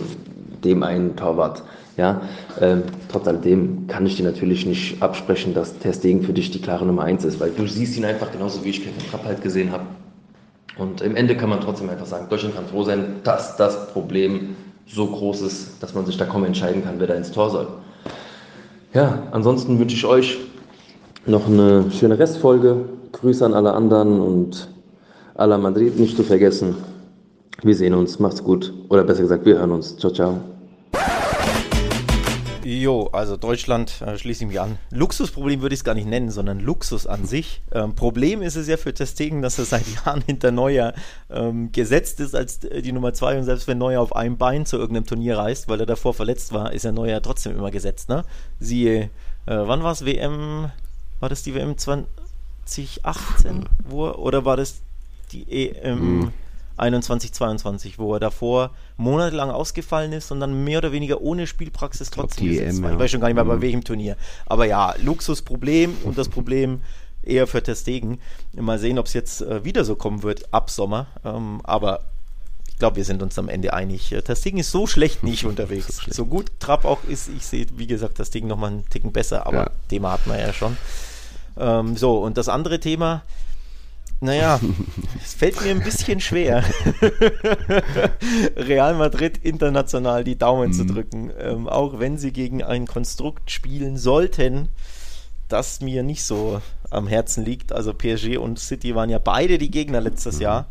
[0.65, 1.63] dem einen Torwart.
[1.95, 2.21] Ja,
[2.59, 6.86] ähm, trotz alledem kann ich dir natürlich nicht absprechen, dass Testing für dich die klare
[6.86, 9.71] Nummer 1 ist, weil du siehst ihn einfach genauso wie ich Kevin Trapp halt gesehen
[9.71, 9.84] habe.
[10.78, 14.55] Und im Ende kann man trotzdem einfach sagen, Deutschland kann froh sein, dass das Problem
[14.86, 17.67] so groß ist, dass man sich da kaum entscheiden kann, wer da ins Tor soll.
[18.93, 20.38] Ja, ansonsten wünsche ich euch
[21.25, 22.86] noch eine schöne Restfolge.
[23.11, 24.69] Grüße an alle anderen und
[25.36, 26.75] à la Madrid nicht zu vergessen.
[27.63, 28.73] Wir sehen uns, macht's gut.
[28.89, 29.97] Oder besser gesagt, wir hören uns.
[29.97, 30.57] Ciao, ciao.
[32.88, 34.79] Jo, also Deutschland äh, schließe ich mich an.
[34.91, 37.61] Luxusproblem würde ich es gar nicht nennen, sondern Luxus an sich.
[37.73, 40.93] Ähm, Problem ist es ja für Testegen, dass er seit Jahren hinter Neuer
[41.29, 44.65] ähm, gesetzt ist als äh, die Nummer zwei und selbst wenn Neuer auf einem Bein
[44.65, 48.07] zu irgendeinem Turnier reist, weil er davor verletzt war, ist er Neuer trotzdem immer gesetzt.
[48.07, 48.23] Ne?
[48.61, 49.09] Siehe, äh,
[49.47, 50.71] wann war es WM?
[51.19, 53.67] War das die WM 2018?
[53.83, 54.79] Wo, oder war das
[55.33, 56.19] die EM?
[56.19, 56.31] Mhm.
[56.77, 62.10] 21, 22, wo er davor monatelang ausgefallen ist und dann mehr oder weniger ohne Spielpraxis
[62.10, 62.93] trotzdem EM, ja.
[62.93, 63.62] Ich weiß schon gar nicht mehr, bei mhm.
[63.62, 64.18] welchem Turnier.
[64.45, 66.82] Aber ja, Luxusproblem und das Problem
[67.24, 68.20] eher für Testegen.
[68.54, 71.08] Mal sehen, ob es jetzt äh, wieder so kommen wird ab Sommer.
[71.24, 72.02] Ähm, aber
[72.70, 74.12] ich glaube, wir sind uns am Ende einig.
[74.12, 76.02] Äh, Testegen ist so schlecht nicht unterwegs.
[76.06, 79.45] so, so, gut Trapp auch ist, ich sehe, wie gesagt, Testegen nochmal einen Ticken besser,
[79.45, 79.72] aber ja.
[79.89, 80.78] Thema hatten wir ja schon.
[81.60, 83.24] Ähm, so, und das andere Thema,
[84.20, 84.59] naja,
[85.24, 86.63] es fällt mir ein bisschen schwer,
[88.55, 90.74] Real Madrid international die Daumen mhm.
[90.74, 94.70] zu drücken, ähm, auch wenn sie gegen ein Konstrukt spielen sollten,
[95.49, 97.72] das mir nicht so am Herzen liegt.
[97.72, 100.41] Also PSG und City waren ja beide die Gegner letztes mhm.
[100.41, 100.68] Jahr.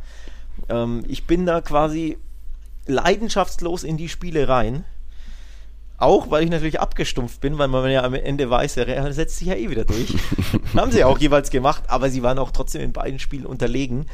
[0.68, 2.18] Ähm, ich bin da quasi
[2.86, 4.84] leidenschaftslos in die Spiele rein
[5.98, 9.38] auch weil ich natürlich abgestumpft bin, weil man ja am Ende weiß, der Real setzt
[9.38, 10.14] sich ja eh wieder durch.
[10.74, 14.06] Haben sie ja auch jeweils gemacht, aber sie waren auch trotzdem in beiden Spielen unterlegen.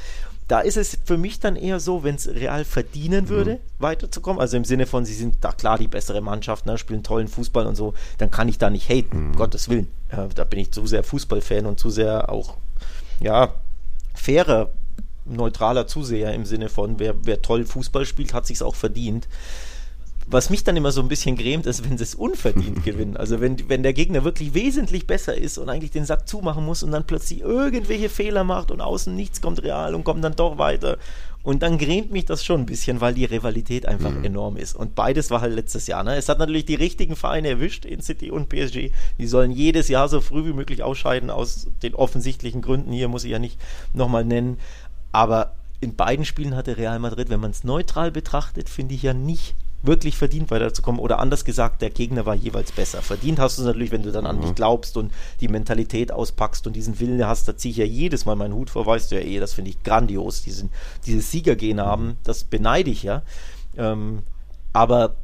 [0.49, 3.59] Da ist es für mich dann eher so, wenn es Real verdienen würde, mhm.
[3.79, 7.29] weiterzukommen, also im Sinne von, sie sind da klar die bessere Mannschaft, ne, spielen tollen
[7.29, 9.27] Fußball und so, dann kann ich da nicht haten, mhm.
[9.29, 9.89] um Gottes Willen.
[10.11, 12.57] Äh, da bin ich zu sehr Fußballfan und zu sehr auch
[13.21, 13.55] ja,
[14.15, 14.71] fairer,
[15.25, 19.29] neutraler Zuseher im Sinne von, wer, wer toll Fußball spielt, hat sich's auch verdient
[20.33, 23.17] was mich dann immer so ein bisschen grämt, ist, wenn sie es unverdient gewinnen.
[23.17, 26.83] Also wenn, wenn der Gegner wirklich wesentlich besser ist und eigentlich den Sack zumachen muss
[26.83, 30.59] und dann plötzlich irgendwelche Fehler macht und außen nichts kommt real und kommt dann doch
[30.59, 30.99] weiter.
[31.43, 34.25] Und dann grämt mich das schon ein bisschen, weil die Rivalität einfach mhm.
[34.25, 34.77] enorm ist.
[34.77, 36.05] Und beides war halt letztes Jahr.
[36.05, 36.17] Ne?
[36.17, 38.93] Es hat natürlich die richtigen Vereine erwischt, in City und PSG.
[39.19, 42.93] Die sollen jedes Jahr so früh wie möglich ausscheiden, aus den offensichtlichen Gründen.
[42.93, 43.59] Hier muss ich ja nicht
[43.93, 44.59] nochmal nennen.
[45.11, 49.13] Aber in beiden Spielen hatte Real Madrid, wenn man es neutral betrachtet, finde ich ja
[49.13, 51.01] nicht wirklich verdient weiterzukommen.
[51.01, 53.03] Oder anders gesagt, der Gegner war jeweils besser.
[53.03, 54.55] Verdient hast du es natürlich, wenn du dann an dich mhm.
[54.55, 57.49] glaubst und die Mentalität auspackst und diesen Willen hast.
[57.49, 59.71] Da ziehe ich ja jedes Mal meinen Hut vor, weißt du ja eh, das finde
[59.71, 60.43] ich grandios.
[60.43, 60.71] Diesen,
[61.07, 61.83] dieses Siegergehen mhm.
[61.83, 63.23] haben, das beneide ich ja.
[63.77, 64.23] Ähm,
[64.73, 65.17] aber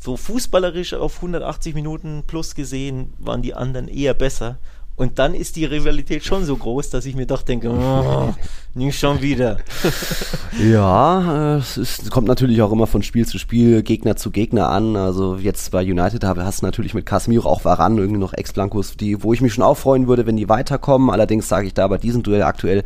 [0.00, 4.58] so fußballerisch auf 180 Minuten plus gesehen waren die anderen eher besser.
[4.98, 8.34] Und dann ist die Rivalität schon so groß, dass ich mir doch denke, oh,
[8.74, 9.58] nicht schon wieder.
[10.72, 14.96] ja, es ist, kommt natürlich auch immer von Spiel zu Spiel, Gegner zu Gegner an.
[14.96, 19.22] Also jetzt bei United hast du natürlich mit Casemiro auch Varan irgendwie noch Ex-Blancos, die,
[19.22, 21.10] wo ich mich schon auch freuen würde, wenn die weiterkommen.
[21.10, 22.82] Allerdings sage ich da bei diesem Duell aktuell,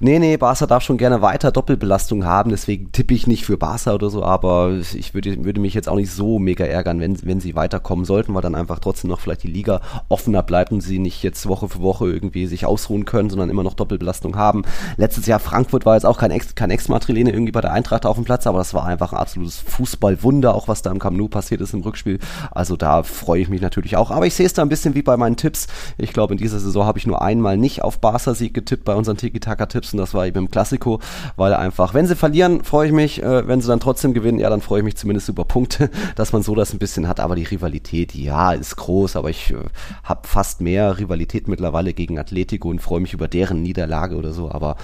[0.00, 3.94] nee, nee, Barca darf schon gerne weiter Doppelbelastung haben, deswegen tippe ich nicht für Barca
[3.94, 7.40] oder so, aber ich würde, würde mich jetzt auch nicht so mega ärgern, wenn, wenn
[7.40, 10.98] sie weiterkommen sollten, weil dann einfach trotzdem noch vielleicht die Liga offener bleibt und sie
[10.98, 14.62] nicht jetzt Woche für Woche irgendwie sich ausruhen können, sondern immer noch Doppelbelastung haben.
[14.96, 18.16] Letztes Jahr Frankfurt war jetzt auch kein Ex, kein Ex-Matrilene irgendwie bei der Eintracht auf
[18.16, 21.28] dem Platz, aber das war einfach ein absolutes Fußballwunder, auch was da im Camp Nou
[21.28, 22.18] passiert ist im Rückspiel.
[22.50, 24.10] Also da freue ich mich natürlich auch.
[24.10, 25.66] Aber ich sehe es da ein bisschen wie bei meinen Tipps.
[25.98, 29.16] Ich glaube, in dieser Saison habe ich nur einmal nicht auf Barca-Sieg getippt bei unseren
[29.16, 31.00] Tiki-Taka-Tipps und das war eben im Klassiko,
[31.36, 33.22] weil einfach, wenn sie verlieren, freue ich mich.
[33.22, 36.32] Äh, wenn sie dann trotzdem gewinnen, ja, dann freue ich mich zumindest über Punkte, dass
[36.32, 37.20] man so das ein bisschen hat.
[37.20, 39.56] Aber die Rivalität, ja, ist groß, aber ich äh,
[40.04, 44.32] habe fast mehr Rivalität Rivalität mittlerweile gegen Atletico und freue mich über deren Niederlage oder
[44.32, 44.50] so.
[44.50, 44.76] Aber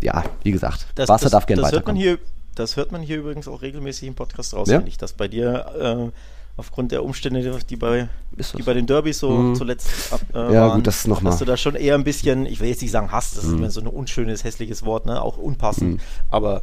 [0.00, 2.00] ja, wie gesagt, das, Barca das, darf gerne weiterkommen.
[2.02, 2.18] Hört man hier,
[2.54, 4.82] das hört man hier übrigens auch regelmäßig im Podcast raus, ja?
[4.86, 6.18] ich, dass bei dir äh,
[6.56, 8.08] aufgrund der Umstände, die bei,
[8.56, 9.54] die bei den Derbys so mhm.
[9.54, 11.30] zuletzt ab, äh, ja, waren, gut, das noch mal.
[11.30, 13.50] dass du da schon eher ein bisschen, ich will jetzt nicht sagen Hass, das mhm.
[13.50, 15.20] ist immer so ein unschönes, hässliches Wort, ne?
[15.20, 16.00] auch unpassend, mhm.
[16.30, 16.62] aber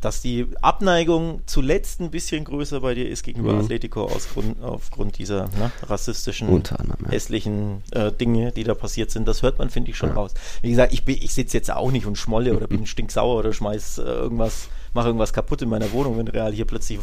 [0.00, 3.60] dass die Abneigung zuletzt ein bisschen größer bei dir ist gegenüber mhm.
[3.60, 7.10] Atletico aus Grund, aufgrund dieser ne, rassistischen, anderem, ja.
[7.10, 9.26] hässlichen äh, Dinge, die da passiert sind.
[9.26, 10.14] Das hört man, finde ich, schon ja.
[10.14, 10.34] raus.
[10.62, 13.98] Wie gesagt, ich, ich sitze jetzt auch nicht und schmolle oder bin stinksauer oder schmeiß
[13.98, 17.00] äh, irgendwas, mache irgendwas kaputt in meiner Wohnung, wenn Real hier plötzlich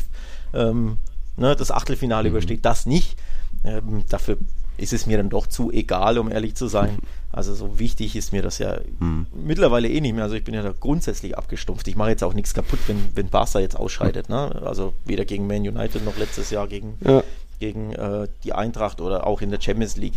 [0.53, 0.97] ähm,
[1.35, 2.35] ne, das Achtelfinale mhm.
[2.35, 2.63] übersteht.
[2.63, 3.17] Das nicht.
[3.65, 4.37] Ähm, dafür
[4.77, 6.97] ist es mir dann doch zu egal, um ehrlich zu sein.
[7.31, 9.25] Also so wichtig ist mir das ja hm.
[9.33, 10.23] mittlerweile eh nicht mehr.
[10.23, 11.87] Also ich bin ja da grundsätzlich abgestumpft.
[11.87, 14.29] Ich mache jetzt auch nichts kaputt, wenn, wenn Barca jetzt ausscheidet.
[14.29, 14.61] Ne?
[14.63, 17.23] Also weder gegen Man United noch letztes Jahr gegen, ja.
[17.59, 20.15] gegen äh, die Eintracht oder auch in der Champions League.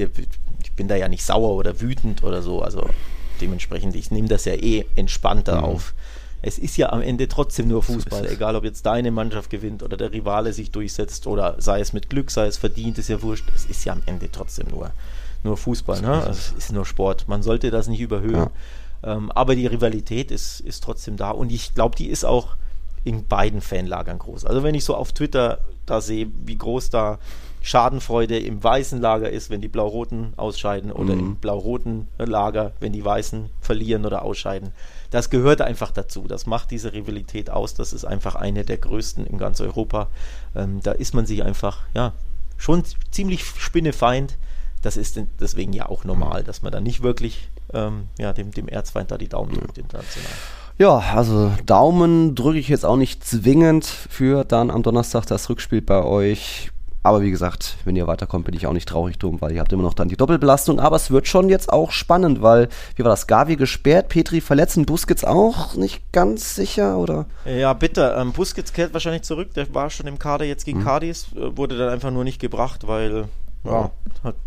[0.62, 2.62] Ich bin da ja nicht sauer oder wütend oder so.
[2.62, 2.88] Also
[3.40, 5.64] dementsprechend, ich nehme das ja eh entspannter mhm.
[5.64, 5.94] auf.
[6.40, 9.96] Es ist ja am Ende trotzdem nur Fußball, egal ob jetzt deine Mannschaft gewinnt oder
[9.96, 13.46] der Rivale sich durchsetzt oder sei es mit Glück, sei es verdient, ist ja wurscht.
[13.54, 14.92] Es ist ja am Ende trotzdem nur
[15.44, 16.14] nur Fußball, ne?
[16.14, 17.28] Also es ist nur Sport.
[17.28, 18.50] Man sollte das nicht überhöhen.
[19.02, 19.16] Ja.
[19.16, 22.56] Ähm, aber die Rivalität ist, ist trotzdem da und ich glaube, die ist auch
[23.04, 24.44] in beiden Fanlagern groß.
[24.44, 27.18] Also wenn ich so auf Twitter da sehe, wie groß da
[27.60, 31.20] Schadenfreude im weißen Lager ist, wenn die Blau-Roten ausscheiden oder mhm.
[31.20, 34.72] im blau-roten Lager, wenn die Weißen verlieren oder ausscheiden.
[35.10, 36.26] Das gehört einfach dazu.
[36.28, 37.74] Das macht diese Rivalität aus.
[37.74, 40.08] Das ist einfach eine der größten in ganz Europa.
[40.54, 42.12] Ähm, da ist man sich einfach, ja,
[42.56, 44.36] schon ziemlich spinnefeind
[44.82, 48.68] das ist deswegen ja auch normal, dass man dann nicht wirklich ähm, ja, dem, dem
[48.68, 50.30] Erzfeind da die Daumen drückt international.
[50.78, 55.82] Ja, also Daumen drücke ich jetzt auch nicht zwingend für dann am Donnerstag das Rückspiel
[55.82, 56.70] bei euch.
[57.02, 59.72] Aber wie gesagt, wenn ihr weiterkommt, bin ich auch nicht traurig drum, weil ihr habt
[59.72, 60.80] immer noch dann die Doppelbelastung.
[60.80, 64.76] Aber es wird schon jetzt auch spannend, weil, wie war das, Gavi gesperrt, Petri verletzt
[64.76, 67.26] und Busquets auch nicht ganz sicher, oder?
[67.44, 68.14] Ja, bitte.
[68.18, 69.54] Ähm, Busquets kehrt wahrscheinlich zurück.
[69.54, 70.84] Der war schon im Kader jetzt gegen mhm.
[70.84, 73.28] Cadiz, äh, wurde dann einfach nur nicht gebracht, weil
[73.64, 73.90] ja,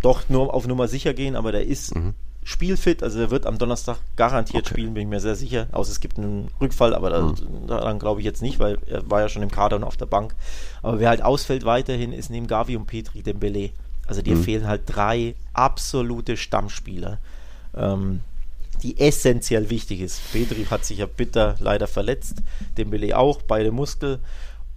[0.02, 2.14] doch nur auf Nummer sicher gehen, aber der ist mhm.
[2.43, 4.73] Spielfit, also er wird am Donnerstag garantiert okay.
[4.73, 5.67] spielen, bin ich mir sehr sicher.
[5.71, 7.67] Außer es gibt einen Rückfall, aber mhm.
[7.67, 10.07] daran glaube ich jetzt nicht, weil er war ja schon im Kader und auf der
[10.07, 10.35] Bank.
[10.81, 13.69] Aber wer halt ausfällt weiterhin, ist neben Gavi und Petri Dembele.
[14.07, 14.43] Also dir mhm.
[14.43, 17.19] fehlen halt drei absolute Stammspieler.
[17.75, 18.21] Ähm,
[18.81, 20.19] die essentiell wichtig ist.
[20.31, 22.37] Petri hat sich ja bitter leider verletzt,
[22.77, 24.19] Dembele auch, beide Muskel.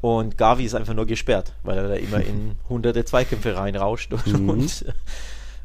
[0.02, 4.26] Und Gavi ist einfach nur gesperrt, weil er da immer in hunderte Zweikämpfe reinrauscht und,
[4.26, 4.48] mhm.
[4.50, 4.84] und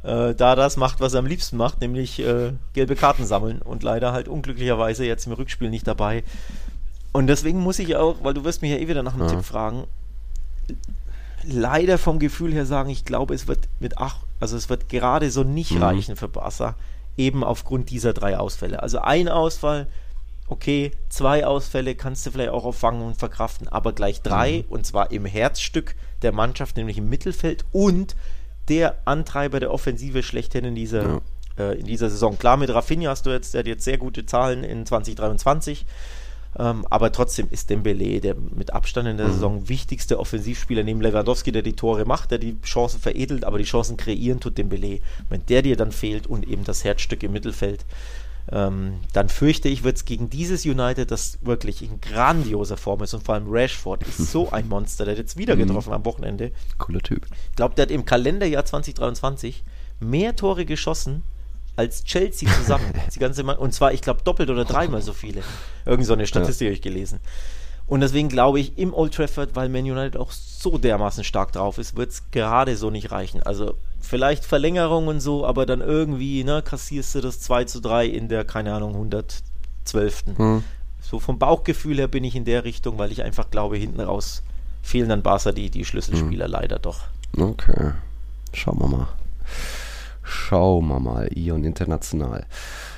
[0.03, 3.83] äh, da das macht, was er am liebsten macht, nämlich äh, gelbe Karten sammeln und
[3.83, 6.23] leider halt unglücklicherweise jetzt im Rückspiel nicht dabei.
[7.11, 9.29] Und deswegen muss ich auch, weil du wirst mich ja eh wieder nach einem ja.
[9.29, 9.85] Tipp fragen,
[11.43, 15.31] leider vom Gefühl her sagen, ich glaube, es wird mit ach, also es wird gerade
[15.31, 15.83] so nicht mhm.
[15.83, 16.75] reichen für Barca
[17.17, 18.81] eben aufgrund dieser drei Ausfälle.
[18.81, 19.87] Also ein Ausfall,
[20.47, 24.73] okay, zwei Ausfälle kannst du vielleicht auch auffangen und verkraften, aber gleich drei, mhm.
[24.73, 28.15] und zwar im Herzstück der Mannschaft, nämlich im Mittelfeld und
[28.69, 31.21] der Antreiber der Offensive schlechthin in dieser, ja.
[31.57, 32.37] äh, in dieser Saison.
[32.37, 35.85] Klar, mit Rafinha hast du jetzt, der hat jetzt sehr gute Zahlen in 2023.
[36.57, 39.33] Ähm, aber trotzdem ist Dembele der mit Abstand in der mhm.
[39.33, 43.65] Saison wichtigste Offensivspieler neben Lewandowski, der die Tore macht, der die Chancen veredelt, aber die
[43.65, 44.99] Chancen kreieren tut Dembele.
[45.29, 47.85] Wenn der dir dann fehlt und eben das Herzstück im Mittelfeld,
[48.51, 53.13] ähm, dann fürchte ich, wird es gegen dieses United, das wirklich in grandioser Form ist
[53.13, 55.67] und vor allem Rashford ist so ein Monster, der hat jetzt wieder mhm.
[55.67, 56.51] getroffen am Wochenende.
[56.77, 57.27] Cooler Typ.
[57.51, 59.63] Ich glaube, der hat im Kalenderjahr 2023
[59.99, 61.23] mehr Tore geschossen
[61.75, 62.91] als Chelsea zusammen.
[63.15, 65.43] die ganze Mann und zwar, ich glaube, doppelt oder dreimal so viele.
[65.85, 66.69] Irgend so eine Statistik ja.
[66.69, 67.19] habe ich gelesen.
[67.85, 71.77] Und deswegen glaube ich, im Old Trafford, weil Man United auch so dermaßen stark drauf
[71.77, 73.41] ist, wird es gerade so nicht reichen.
[73.43, 78.05] Also vielleicht Verlängerung und so, aber dann irgendwie, ne, kassierst du das 2 zu 3
[78.05, 80.23] in der, keine Ahnung, 112.
[80.37, 80.63] Hm.
[81.01, 84.43] So vom Bauchgefühl her bin ich in der Richtung, weil ich einfach glaube, hinten raus
[84.81, 86.51] fehlen dann Barca die, die Schlüsselspieler hm.
[86.51, 87.01] leider doch.
[87.37, 87.91] Okay.
[88.53, 89.07] Schauen wir mal.
[90.23, 92.45] Schauen wir mal, Ion International.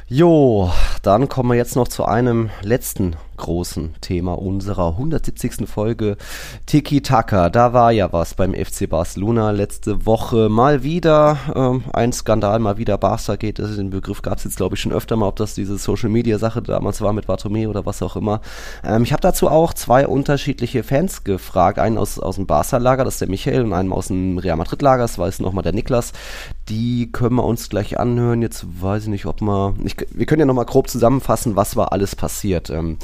[0.08, 0.72] Jo,
[1.02, 5.68] dann kommen wir jetzt noch zu einem letzten großen Thema unserer 170.
[5.68, 6.16] Folge
[6.68, 7.50] Tiki Taka.
[7.50, 10.48] Da war ja was beim FC Barcelona letzte Woche.
[10.48, 13.60] Mal wieder ähm, ein Skandal, mal wieder Barca geht.
[13.60, 16.10] Also den Begriff gab es jetzt, glaube ich, schon öfter mal, ob das diese Social
[16.10, 18.42] Media Sache damals war mit Bartomeu oder was auch immer.
[18.84, 21.80] Ähm, ich habe dazu auch zwei unterschiedliche Fans gefragt.
[21.80, 25.04] Einen aus, aus dem Barca-Lager, das ist der Michael, und einen aus dem Real Madrid-Lager,
[25.04, 26.14] das war jetzt nochmal der Niklas.
[26.70, 28.44] Die können wir uns gleich anhören.
[28.44, 29.74] Jetzt weiß ich nicht, ob wir.
[29.84, 32.70] Ich, wir können ja nochmal grob zusammenfassen, was war alles passiert.
[32.70, 32.98] Ähm,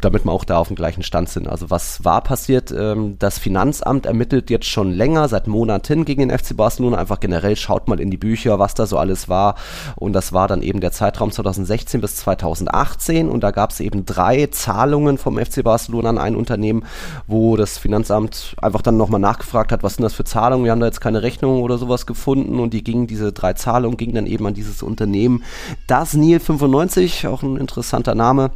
[0.00, 1.48] damit wir auch da auf dem gleichen Stand sind.
[1.48, 2.72] Also was war passiert?
[2.72, 6.98] Ähm, das Finanzamt ermittelt jetzt schon länger, seit Monaten gegen den FC Barcelona.
[6.98, 9.56] Einfach generell schaut mal in die Bücher, was da so alles war.
[9.96, 13.28] Und das war dann eben der Zeitraum 2016 bis 2018.
[13.28, 16.84] Und da gab es eben drei Zahlungen vom FC Barcelona an ein Unternehmen,
[17.26, 20.64] wo das Finanzamt einfach dann nochmal nachgefragt hat, was sind das für Zahlungen?
[20.64, 22.58] Wir haben da jetzt keine Rechnung oder sowas gefunden.
[22.58, 25.42] Und die gingen, diese drei Zahlungen gingen dann eben an dieses Unternehmen.
[25.86, 28.50] Das Nil 95, auch ein interessanter Name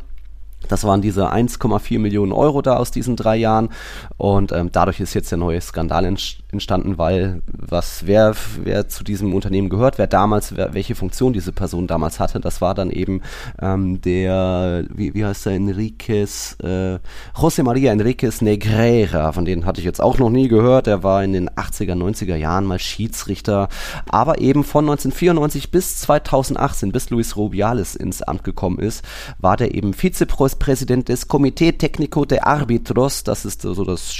[0.66, 3.68] das waren diese 1,4 Millionen Euro da aus diesen drei Jahren
[4.16, 9.34] und ähm, dadurch ist jetzt der neue Skandal entstanden, weil was wer wer zu diesem
[9.34, 13.22] Unternehmen gehört, wer damals wer, welche Funktion diese Person damals hatte, das war dann eben
[13.60, 16.98] ähm, der wie, wie heißt der Enriquez äh,
[17.34, 20.86] José María Enriquez Negreira, von denen hatte ich jetzt auch noch nie gehört.
[20.86, 23.68] Der war in den 80er 90er Jahren mal Schiedsrichter,
[24.08, 29.04] aber eben von 1994 bis 2018, bis Luis Rubiales ins Amt gekommen ist,
[29.38, 34.12] war der eben Vizepräsident Präsident des Comité Técnico de Arbitros, das ist so das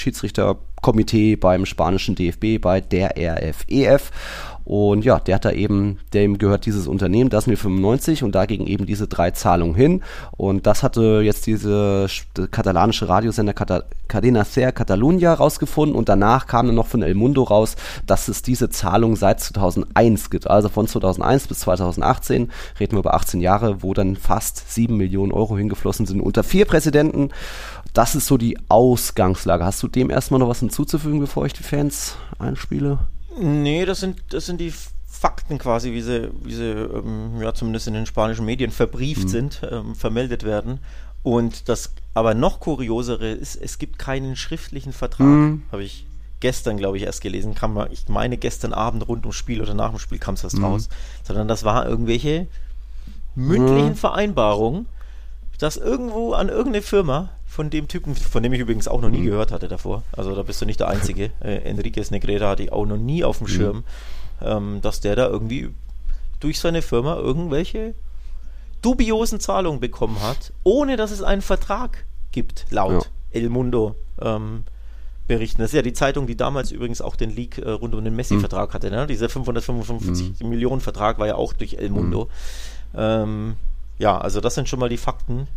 [0.79, 4.11] Schiedsrichterkomitee beim spanischen DFB, bei der RFEF.
[4.69, 8.67] Und ja, der hat da eben, dem gehört dieses Unternehmen, das mir 95 und dagegen
[8.67, 10.03] eben diese drei Zahlungen hin.
[10.37, 12.07] Und das hatte jetzt diese
[12.51, 17.77] katalanische Radiosender Cadena Ser Catalunya rausgefunden und danach kam dann noch von El Mundo raus,
[18.05, 20.47] dass es diese Zahlung seit 2001 gibt.
[20.47, 25.33] Also von 2001 bis 2018 reden wir über 18 Jahre, wo dann fast 7 Millionen
[25.33, 27.31] Euro hingeflossen sind unter vier Präsidenten.
[27.93, 29.65] Das ist so die Ausgangslage.
[29.65, 32.99] Hast du dem erstmal noch was hinzuzufügen, bevor ich die Fans einspiele?
[33.41, 34.73] Nee, das sind, das sind die
[35.07, 39.29] Fakten quasi, wie sie, wie sie ähm, ja, zumindest in den spanischen Medien verbrieft mhm.
[39.29, 40.81] sind, ähm, vermeldet werden.
[41.23, 45.27] Und das aber noch kuriosere ist, es gibt keinen schriftlichen Vertrag.
[45.27, 45.63] Mhm.
[45.73, 46.07] Habe ich
[46.41, 47.55] gestern, glaube ich, erst gelesen.
[47.55, 50.59] Kam ich meine, gestern Abend rund ums Spiel oder nach dem Spiel kam es erst
[50.59, 50.65] mhm.
[50.65, 50.89] raus.
[51.25, 52.47] Sondern das war irgendwelche
[53.35, 53.97] mündlichen mhm.
[53.97, 54.87] Vereinbarungen,
[55.59, 59.19] dass irgendwo an irgendeine Firma von dem Typen, von dem ich übrigens auch noch nie
[59.19, 59.31] mhm.
[59.31, 60.05] gehört hatte davor.
[60.13, 61.33] Also da bist du nicht der Einzige.
[61.41, 63.51] Äh, Enriquez Negrera hatte ich auch noch nie auf dem mhm.
[63.51, 63.85] Schirm,
[64.41, 65.71] ähm, dass der da irgendwie
[66.39, 67.95] durch seine Firma irgendwelche
[68.81, 73.41] dubiosen Zahlungen bekommen hat, ohne dass es einen Vertrag gibt, laut ja.
[73.41, 73.97] El Mundo.
[74.21, 74.65] Ähm,
[75.27, 75.61] berichten.
[75.61, 78.15] Das ist ja die Zeitung, die damals übrigens auch den Leak äh, rund um den
[78.15, 78.75] Messi-Vertrag mhm.
[78.75, 78.91] hatte.
[78.91, 79.07] Ne?
[79.09, 80.49] Dieser 555 mhm.
[80.49, 82.29] Millionen Vertrag war ja auch durch El Mundo.
[82.93, 82.99] Mhm.
[82.99, 83.57] Ähm,
[83.99, 85.49] ja, also das sind schon mal die Fakten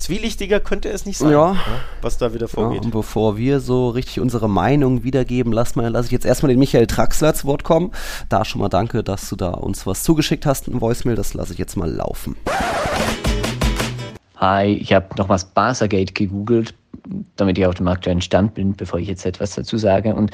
[0.00, 1.56] zwielichtiger könnte es nicht sein, ja.
[2.02, 2.80] Was da wieder vorgeht.
[2.80, 6.50] Ja, und bevor wir so richtig unsere Meinung wiedergeben, lass, mal, lass ich jetzt erstmal
[6.50, 7.92] den Michael Traxler zu Wort kommen.
[8.28, 11.52] Da schon mal danke, dass du da uns was zugeschickt hast, ein Voicemail, das lasse
[11.52, 12.36] ich jetzt mal laufen.
[14.36, 16.74] Hi, ich habe nochmals Barca-Gate gegoogelt,
[17.36, 20.14] damit ich auf dem aktuellen Stand bin, bevor ich jetzt etwas dazu sage.
[20.14, 20.30] Und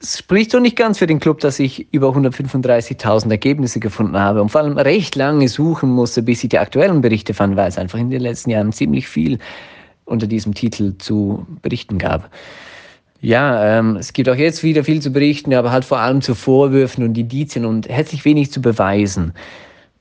[0.00, 4.42] es spricht so nicht ganz für den Club, dass ich über 135.000 Ergebnisse gefunden habe
[4.42, 7.78] und vor allem recht lange suchen musste, bis ich die aktuellen Berichte fand, weil es
[7.78, 9.38] einfach in den letzten Jahren ziemlich viel
[10.04, 12.30] unter diesem Titel zu berichten gab.
[13.20, 16.34] Ja, ähm, es gibt auch jetzt wieder viel zu berichten, aber halt vor allem zu
[16.34, 19.32] Vorwürfen und Indizien und herzlich wenig zu beweisen.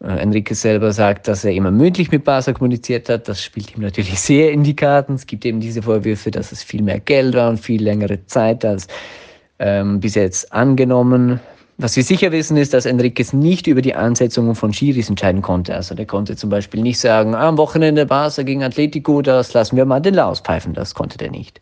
[0.03, 3.29] Äh, Enrique selber sagt, dass er immer mündlich mit Barca kommuniziert hat.
[3.29, 5.13] Das spielt ihm natürlich sehr in die Karten.
[5.13, 8.65] Es gibt eben diese Vorwürfe, dass es viel mehr Geld war und viel längere Zeit
[8.65, 8.87] als
[9.60, 11.39] ähm, bis jetzt angenommen.
[11.78, 15.76] Was wir sicher wissen, ist, dass Enriquez nicht über die Ansetzungen von Schiris entscheiden konnte.
[15.76, 19.76] Also der konnte zum Beispiel nicht sagen, ah, am Wochenende Barca gegen Atletico, das lassen
[19.76, 20.74] wir mal den Laus pfeifen.
[20.74, 21.60] Das konnte der nicht.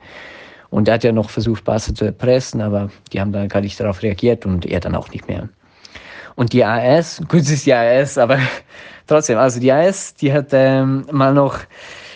[0.70, 3.80] Und er hat ja noch versucht, Barca zu erpressen, aber die haben dann gar nicht
[3.80, 5.48] darauf reagiert und er dann auch nicht mehr.
[6.36, 8.40] Und die AS, gut, es ist die AS, aber
[9.08, 11.60] trotzdem, also die AS, die hat ähm, mal noch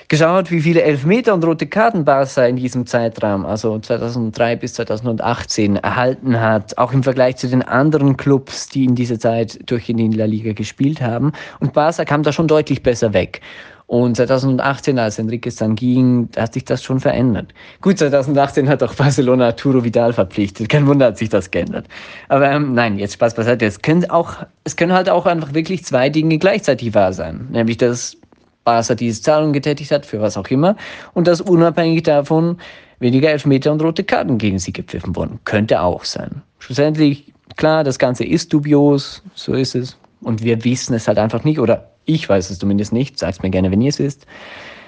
[0.08, 5.78] geschaut, wie viele Elfmeter und rote Karten Barca in diesem Zeitraum, also 2003 bis 2018,
[5.78, 10.12] erhalten hat, auch im Vergleich zu den anderen Clubs, die in dieser Zeit durch in
[10.12, 11.32] La Liga gespielt haben.
[11.60, 13.42] Und Barca kam da schon deutlich besser weg.
[13.88, 17.54] Und 2018, als Enriquez dann ging, hat sich das schon verändert.
[17.82, 20.70] Gut, 2018 hat auch Barcelona Arturo Vidal verpflichtet.
[20.70, 21.88] Kein Wunder hat sich das geändert.
[22.28, 23.66] Aber ähm, nein, jetzt Spaß beiseite.
[23.66, 27.48] Es können, auch, es können halt auch einfach wirklich zwei Dinge gleichzeitig wahr sein.
[27.52, 28.18] Nämlich, dass
[28.66, 30.76] Barca diese Zahlung getätigt hat, für was auch immer,
[31.14, 32.58] und dass unabhängig davon
[33.00, 35.40] weniger Elfmeter und rote Karten gegen sie gepfiffen wurden.
[35.46, 36.42] Könnte auch sein.
[36.60, 39.98] Schlussendlich, klar, das Ganze ist dubios, so ist es.
[40.22, 43.50] Und wir wissen es halt einfach nicht, oder ich weiß es zumindest nicht, sagt mir
[43.50, 44.26] gerne, wenn ihr es wisst.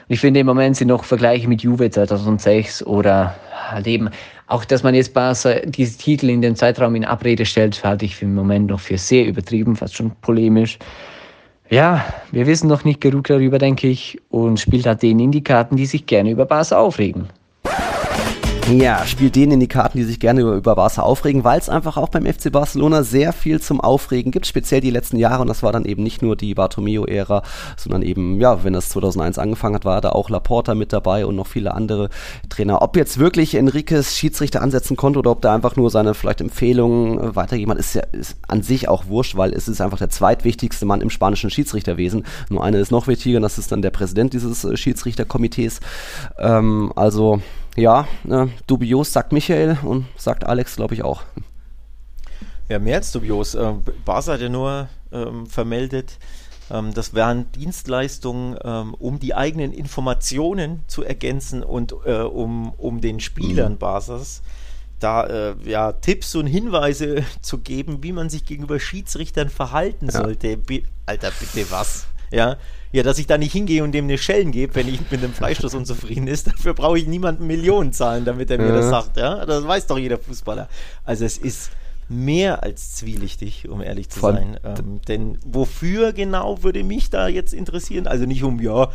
[0.10, 3.36] Ich finde im Moment sind noch Vergleiche mit Juve 2006 oder
[3.70, 4.10] halt eben
[4.48, 8.22] auch, dass man jetzt Barca diese Titel in den Zeitraum in Abrede stellt, halte ich
[8.22, 10.80] im Moment noch für sehr übertrieben, fast schon polemisch.
[11.70, 15.44] Ja, wir wissen noch nicht genug darüber, denke ich, und spielt halt denen in die
[15.44, 17.28] Karten, die sich gerne über Barca aufregen.
[18.70, 21.70] Ja, spielt denen in die Karten, die sich gerne über, über Barca aufregen, weil es
[21.70, 25.42] einfach auch beim FC Barcelona sehr viel zum Aufregen gibt, speziell die letzten Jahre.
[25.42, 27.44] Und das war dann eben nicht nur die Bartomeo-Ära,
[27.78, 31.38] sondern eben, ja, wenn das 2001 angefangen hat, war da auch Laporta mit dabei und
[31.38, 32.10] noch viele andere
[32.50, 32.82] Trainer.
[32.82, 37.20] Ob jetzt wirklich Enriques Schiedsrichter ansetzen konnte oder ob da einfach nur seine vielleicht Empfehlungen
[37.20, 40.10] äh, weitergegeben hat, ist ja ist an sich auch wurscht, weil es ist einfach der
[40.10, 42.26] zweitwichtigste Mann im spanischen Schiedsrichterwesen.
[42.50, 45.80] Nur einer ist noch wichtiger, und das ist dann der Präsident dieses äh, Schiedsrichterkomitees.
[46.38, 47.40] Ähm, also
[47.78, 51.24] ja, äh, dubios sagt Michael und sagt Alex, glaube ich, auch.
[52.68, 53.56] Ja, mehr als dubios.
[53.56, 53.74] Äh,
[54.04, 56.18] Barca hat ja nur ähm, vermeldet,
[56.70, 63.00] ähm, das wären Dienstleistungen, ähm, um die eigenen Informationen zu ergänzen und äh, um, um
[63.00, 63.78] den Spielern mhm.
[63.78, 64.42] Barca's
[65.00, 70.24] da äh, ja, Tipps und Hinweise zu geben, wie man sich gegenüber Schiedsrichtern verhalten ja.
[70.24, 70.58] sollte.
[70.58, 72.08] Be Alter, bitte was?
[72.32, 72.58] Ja,
[72.92, 75.34] ja, dass ich da nicht hingehe und dem eine Schellen gebe, wenn ich mit dem
[75.34, 76.48] Freistoß unzufrieden ist.
[76.48, 78.76] Dafür brauche ich niemanden Millionen zahlen, damit er mir ja.
[78.76, 79.18] das sagt.
[79.18, 80.70] Ja, das weiß doch jeder Fußballer.
[81.04, 81.72] Also es ist
[82.10, 84.60] mehr als zwielichtig, um ehrlich zu Von sein.
[84.64, 88.08] Ähm, denn wofür genau würde mich da jetzt interessieren?
[88.08, 88.90] Also nicht um, ja,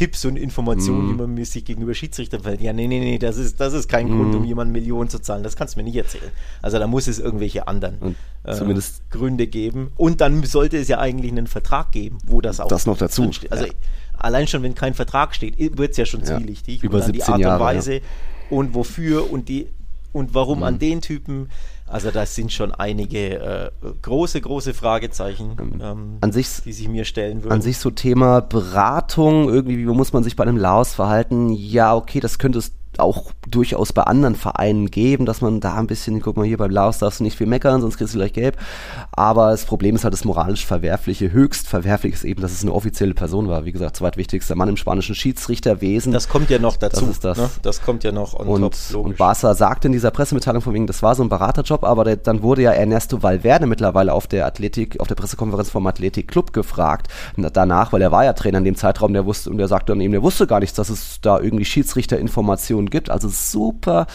[0.00, 1.08] Tipps und Informationen, mm.
[1.10, 2.62] die man sich gegenüber Schiedsrichtern fällt.
[2.62, 4.16] Ja, nee, nee, nee, das ist, das ist kein mm.
[4.16, 5.42] Grund, um jemanden Millionen zu zahlen.
[5.42, 6.30] Das kannst du mir nicht erzählen.
[6.62, 9.92] Also da muss es irgendwelche anderen äh, zumindest Gründe geben.
[9.98, 12.68] Und dann sollte es ja eigentlich einen Vertrag geben, wo das auch.
[12.68, 13.30] Das noch dazu.
[13.50, 13.72] Also ja.
[14.16, 16.78] allein schon, wenn kein Vertrag steht, wird es ja schon zwielichtig.
[16.78, 18.00] Ja, über und dann 17 die Art und Weise ja.
[18.48, 19.66] und wofür und die
[20.12, 20.64] und warum mm.
[20.64, 21.50] an den Typen
[21.90, 23.70] also das sind schon einige äh,
[24.00, 27.52] große, große Fragezeichen, ähm, ähm, an sich, die sich mir stellen würden.
[27.52, 31.50] An sich so Thema Beratung, irgendwie, wie muss man sich bei einem Laos verhalten?
[31.50, 32.72] Ja, okay, das könnte es
[33.02, 36.70] auch durchaus bei anderen Vereinen geben, dass man da ein bisschen, guck mal hier beim
[36.70, 38.56] Laos darfst du nicht viel meckern, sonst kriegst du gleich gelb.
[39.12, 42.72] Aber das Problem ist halt das moralisch Verwerfliche, höchst Verwerfliche ist eben, dass es eine
[42.72, 43.64] offizielle Person war.
[43.64, 46.12] Wie gesagt, zweitwichtigster Mann im spanischen Schiedsrichterwesen.
[46.12, 47.00] Das kommt ja noch dazu.
[47.00, 47.38] Das ist das.
[47.38, 47.50] Ne?
[47.62, 49.04] Das kommt ja noch on und, top.
[49.04, 52.16] Und Barca sagte in dieser Pressemitteilung von wegen, das war so ein Beraterjob, aber der,
[52.16, 56.52] dann wurde ja Ernesto Valverde mittlerweile auf der Athletik, auf der Pressekonferenz vom Athletic Club
[56.52, 57.08] gefragt.
[57.36, 60.00] Danach, weil er war ja Trainer in dem Zeitraum, der wusste, und der sagte dann
[60.00, 63.10] eben, der wusste gar nichts, dass es da irgendwie Schiedsrichterinformationen gibt.
[63.10, 64.06] Also super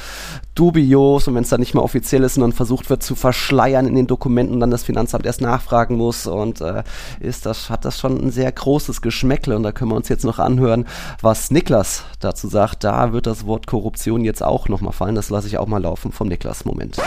[0.53, 3.87] dubios und wenn es dann nicht mehr offiziell ist und dann versucht wird zu verschleiern
[3.87, 6.83] in den Dokumenten dann das Finanzamt erst nachfragen muss und äh,
[7.19, 10.23] ist das, hat das schon ein sehr großes Geschmäckle und da können wir uns jetzt
[10.23, 10.85] noch anhören,
[11.21, 12.83] was Niklas dazu sagt.
[12.83, 15.15] Da wird das Wort Korruption jetzt auch nochmal fallen.
[15.15, 16.65] Das lasse ich auch mal laufen vom Niklas.
[16.65, 16.97] Moment.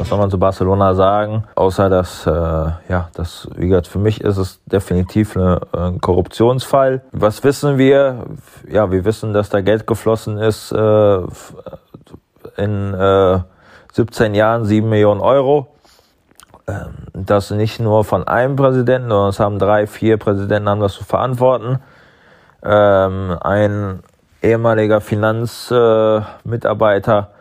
[0.00, 1.44] Was soll man zu Barcelona sagen?
[1.56, 7.02] Außer dass, äh, ja, das, wie gesagt, für mich ist es definitiv eine, ein Korruptionsfall.
[7.12, 8.24] Was wissen wir?
[8.66, 11.18] Ja, wir wissen, dass da Geld geflossen ist äh,
[12.56, 13.40] in äh,
[13.92, 15.74] 17 Jahren 7 Millionen Euro.
[16.66, 20.94] Ähm, das nicht nur von einem Präsidenten, sondern es haben drei, vier Präsidenten haben das
[20.94, 21.78] zu verantworten.
[22.62, 24.02] Ähm, ein
[24.40, 27.32] ehemaliger Finanzmitarbeiter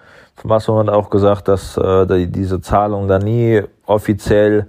[0.43, 4.67] Masso hat auch gesagt, dass äh, diese Zahlungen da nie offiziell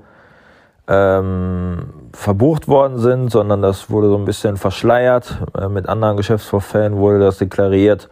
[0.89, 5.39] ähm, verbucht worden sind, sondern das wurde so ein bisschen verschleiert.
[5.57, 8.09] Äh, mit anderen Geschäftsvorfällen wurde das deklariert.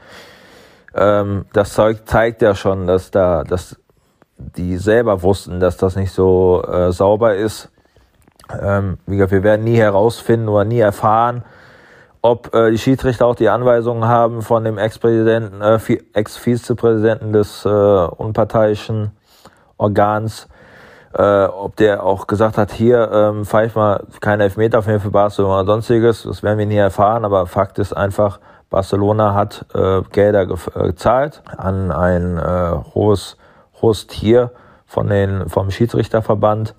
[0.95, 3.77] Ähm, das Zeug zeigt ja schon, dass da, dass
[4.37, 7.71] die selber wussten, dass das nicht so äh, sauber ist.
[8.61, 11.43] Ähm, wie gesagt, wir werden nie herausfinden oder nie erfahren,
[12.23, 15.79] ob äh, die Schiedsrichter auch die Anweisungen haben von dem Ex-Präsidenten, äh,
[16.13, 19.13] Ex-Vizepräsidenten des äh, unparteiischen
[19.77, 20.49] Organs,
[21.15, 25.61] äh, ob der auch gesagt hat, hier ähm, pfeif mal keine Elfmeter mehr für Barcelona
[25.61, 28.41] oder sonstiges, das werden wir nie erfahren, aber Fakt ist einfach,
[28.71, 33.37] Barcelona hat äh, Gelder ge äh, gezahlt an ein äh, hohes,
[33.81, 34.51] hohes Tier
[34.85, 36.75] von den, vom Schiedsrichterverband.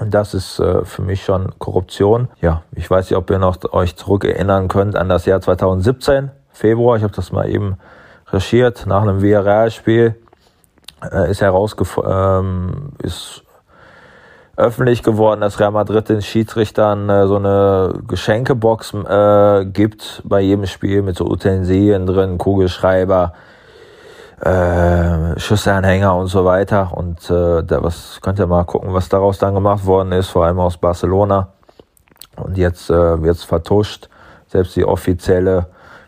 [0.00, 2.28] Und das ist äh, für mich schon Korruption.
[2.40, 6.96] Ja, ich weiß nicht, ob ihr noch euch zurückerinnern könnt an das Jahr 2017, Februar.
[6.96, 7.76] Ich habe das mal eben
[8.26, 10.16] recherchiert nach einem Villarreal-Spiel
[11.12, 13.42] äh, ist herausgefunden, ähm, ist
[14.56, 20.66] öffentlich geworden, dass Real Madrid den Schiedsrichtern äh, so eine Geschenkebox äh, gibt bei jedem
[20.66, 23.32] Spiel mit so Utensilien drin, Kugelschreiber,
[24.40, 26.92] äh, Schussanhänger und so weiter.
[26.94, 30.46] Und äh, da was könnt ihr mal gucken, was daraus dann gemacht worden ist, vor
[30.46, 31.48] allem aus Barcelona.
[32.36, 34.08] Und jetzt äh, wird es vertuscht.
[34.48, 35.66] Selbst die offizielle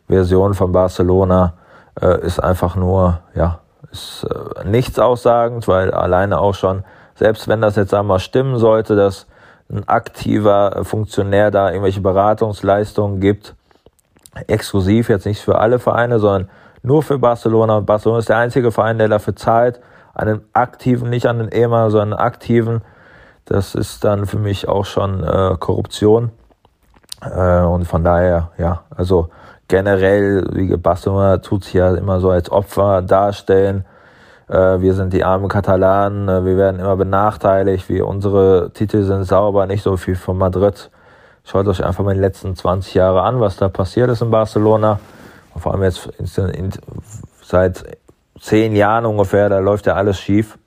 [0.08, 1.54] Version von Barcelona
[2.00, 3.60] äh, ist einfach nur ja
[3.92, 8.96] ist äh, nichts aussagend, weil alleine auch schon, selbst wenn das jetzt einmal stimmen sollte,
[8.96, 9.26] dass
[9.70, 13.54] ein aktiver Funktionär da irgendwelche Beratungsleistungen gibt,
[14.46, 16.48] exklusiv jetzt nicht für alle Vereine, sondern
[16.82, 17.78] nur für Barcelona.
[17.78, 19.80] Und Barcelona ist der einzige Verein, der dafür zahlt,
[20.14, 22.82] einen aktiven, nicht an den EMA, sondern einen aktiven.
[23.44, 26.30] Das ist dann für mich auch schon äh, Korruption.
[27.22, 29.28] Äh, und von daher, ja, also
[29.68, 33.84] generell, wie Barcelona tut sich ja immer so als Opfer darstellen.
[34.48, 39.24] Äh, wir sind die armen Katalanen, äh, wir werden immer benachteiligt, wir, unsere Titel sind
[39.24, 40.90] sauber, nicht so viel von Madrid.
[41.44, 45.00] Schaut euch einfach mal die letzten 20 Jahre an, was da passiert ist in Barcelona.
[45.56, 46.08] Vor allem jetzt
[47.42, 47.84] seit
[48.40, 50.58] zehn Jahren ungefähr, da läuft ja alles schief.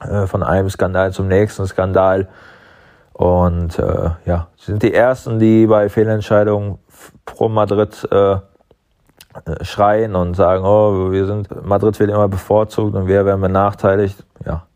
[0.00, 2.28] Äh, von einem Skandal zum nächsten Skandal.
[3.12, 6.78] Und äh, ja, sind die Ersten, die bei Fehlentscheidungen
[7.24, 8.36] pro Madrid äh,
[9.62, 14.24] schreien und sagen, oh, wir sind, Madrid wird immer bevorzugt und wir werden benachteiligt.
[14.44, 14.66] Ja.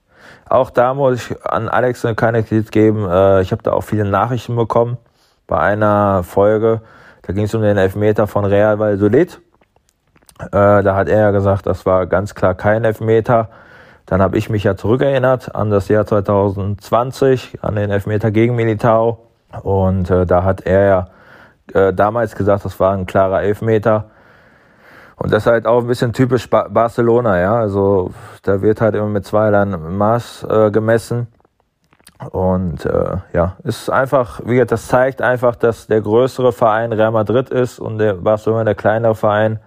[0.49, 3.09] Auch da muss ich an Alex keine Kredit geben.
[3.09, 4.99] Äh, ich habe da auch viele Nachrichten bekommen.
[5.47, 6.81] Bei einer Folge,
[7.29, 9.39] da ging es um den Elfmeter von Real Valladolid.
[10.41, 13.51] Äh, da hat er ja gesagt, das war ganz klar kein Elfmeter.
[14.07, 19.27] Dann habe ich mich ja zurückerinnert an das Jahr 2020, an den Elfmeter gegen Militao.
[19.63, 21.09] Und äh, da hat er ja
[21.75, 24.07] äh, damals gesagt, das war ein klarer Elfmeter.
[25.17, 27.57] Und das ist halt auch ein bisschen typisch ba Barcelona, ja.
[27.57, 28.11] Also
[28.43, 31.27] da wird halt immer mit zweierlei Maß äh, gemessen.
[32.33, 37.13] Und äh, ja, ist einfach, wie gesagt, das zeigt einfach, dass der größere Verein Real
[37.13, 39.61] Madrid ist und der Barcelona der kleinere Verein.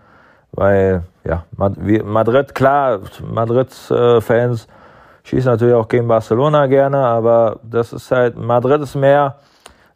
[0.52, 4.68] Weil, ja, Madrid, klar, Madrid-Fans äh,
[5.24, 9.36] schießen natürlich auch gegen Barcelona gerne, aber das ist halt, Madrid ist mehr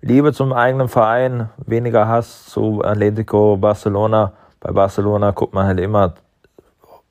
[0.01, 4.31] Liebe zum eigenen Verein, weniger Hass zu Atletico Barcelona.
[4.61, 6.13] Bei Barcelona guckt man halt immer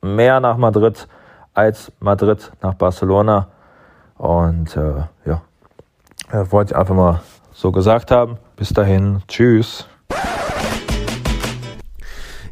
[0.01, 1.07] mehr nach Madrid
[1.53, 3.49] als Madrid nach Barcelona.
[4.17, 5.43] Und äh, ja,
[6.31, 8.39] äh, wollte ich einfach mal so gesagt haben.
[8.57, 9.87] Bis dahin, tschüss.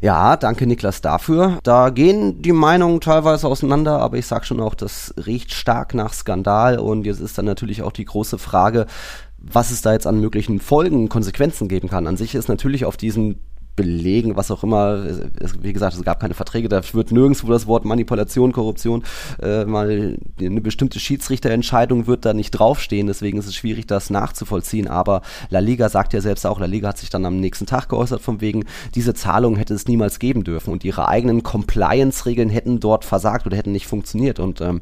[0.03, 1.59] Ja, danke Niklas dafür.
[1.63, 6.11] Da gehen die Meinungen teilweise auseinander, aber ich sag schon auch, das riecht stark nach
[6.11, 8.85] Skandal und jetzt ist dann natürlich auch die große Frage,
[9.37, 12.05] was es da jetzt an möglichen Folgen, Konsequenzen geben kann.
[12.05, 13.39] An sich ist natürlich auf diesen
[13.75, 15.05] belegen, was auch immer.
[15.39, 19.03] Es, wie gesagt, es gab keine Verträge, da wird nirgendwo das Wort Manipulation, Korruption,
[19.41, 24.87] äh, mal eine bestimmte Schiedsrichterentscheidung wird da nicht draufstehen, deswegen ist es schwierig, das nachzuvollziehen.
[24.87, 27.89] Aber La Liga sagt ja selbst auch, La Liga hat sich dann am nächsten Tag
[27.89, 28.65] geäußert, von wegen,
[28.95, 33.57] diese Zahlung hätte es niemals geben dürfen und ihre eigenen Compliance-Regeln hätten dort versagt oder
[33.57, 34.39] hätten nicht funktioniert.
[34.39, 34.81] Und ähm,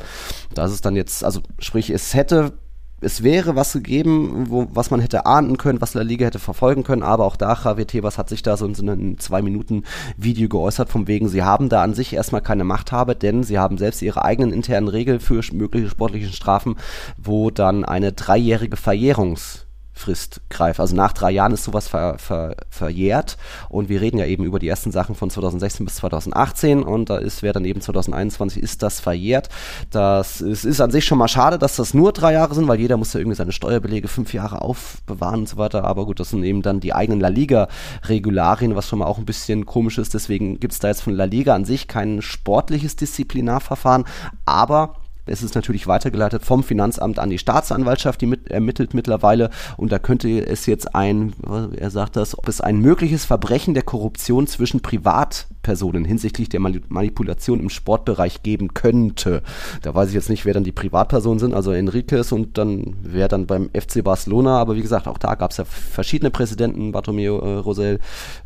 [0.54, 2.54] das ist dann jetzt, also sprich, es hätte
[3.02, 6.84] es wäre was gegeben, wo, was man hätte ahnden können, was La Liga hätte verfolgen
[6.84, 9.84] können, aber auch da, Javier Tebas hat sich da so in so einem zwei Minuten
[10.18, 13.78] Video geäußert, vom wegen, sie haben da an sich erstmal keine Machthabe, denn sie haben
[13.80, 16.76] selbst ihre eigenen internen Regeln für mögliche sportliche Strafen,
[17.18, 20.80] wo dann eine dreijährige Verjährungs Frist greift.
[20.80, 23.38] Also nach drei Jahren ist sowas ver, ver, verjährt.
[23.70, 27.18] Und wir reden ja eben über die ersten Sachen von 2016 bis 2018 und da
[27.18, 29.50] ist, wäre dann eben 2021 ist das verjährt.
[29.90, 32.80] Das ist, ist an sich schon mal schade, dass das nur drei Jahre sind, weil
[32.80, 36.30] jeder muss ja irgendwie seine Steuerbelege fünf Jahre aufbewahren und so weiter, aber gut, das
[36.30, 40.14] sind eben dann die eigenen La Liga-Regularien, was schon mal auch ein bisschen komisch ist,
[40.14, 44.06] deswegen gibt es da jetzt von La Liga an sich kein sportliches Disziplinarverfahren,
[44.46, 44.96] aber
[45.32, 49.50] Es ist natürlich weitergeleitet vom Finanzamt an die Staatsanwaltschaft, die mit, ermittelt mittlerweile.
[49.78, 51.34] Und da könnte es jetzt ein,
[51.76, 57.60] er sagt das, ob es ein mögliches Verbrechen der Korruption zwischen Privatpersonen hinsichtlich der Manipulation
[57.60, 59.42] im Sportbereich geben könnte.
[59.82, 63.28] Da weiß ich jetzt nicht, wer dann die Privatpersonen sind, also Enriquez und dann wer
[63.28, 64.60] dann beim FC Barcelona.
[64.60, 68.00] Aber wie gesagt, auch da gab es ja verschiedene Präsidenten, Bartomeu, äh, Rosell,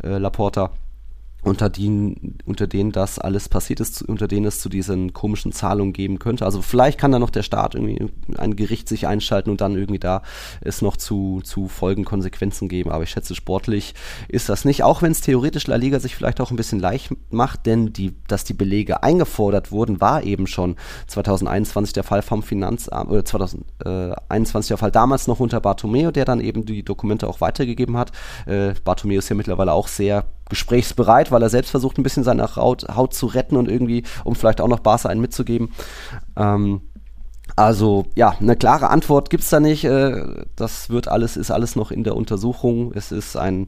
[0.04, 0.72] äh, Laporta
[1.46, 5.94] unter denen, unter denen das alles passiert ist, unter denen es zu diesen komischen Zahlungen
[5.94, 6.44] geben könnte.
[6.44, 10.00] Also vielleicht kann da noch der Staat irgendwie ein Gericht sich einschalten und dann irgendwie
[10.00, 10.24] da
[10.62, 12.90] es noch zu, zu Folgenkonsequenzen geben.
[12.90, 13.94] Aber ich schätze, sportlich
[14.28, 17.12] ist das nicht, auch wenn es theoretisch La Liga sich vielleicht auch ein bisschen leicht
[17.30, 22.42] macht, denn die, dass die Belege eingefordert wurden, war eben schon 2021 der Fall vom
[22.42, 27.40] Finanzamt, oder 2021 der Fall damals noch unter Bartomeo, der dann eben die Dokumente auch
[27.40, 28.12] weitergegeben hat.
[28.48, 32.56] Äh, Bartomeo ist ja mittlerweile auch sehr gesprächsbereit, weil er selbst versucht, ein bisschen seine
[32.56, 35.72] Haut, Haut zu retten und irgendwie, um vielleicht auch noch Barca einen mitzugeben.
[36.36, 36.82] Ähm,
[37.56, 39.84] also ja, eine klare Antwort gibt's da nicht.
[39.86, 42.92] Äh, das wird alles, ist alles noch in der Untersuchung.
[42.94, 43.68] Es ist ein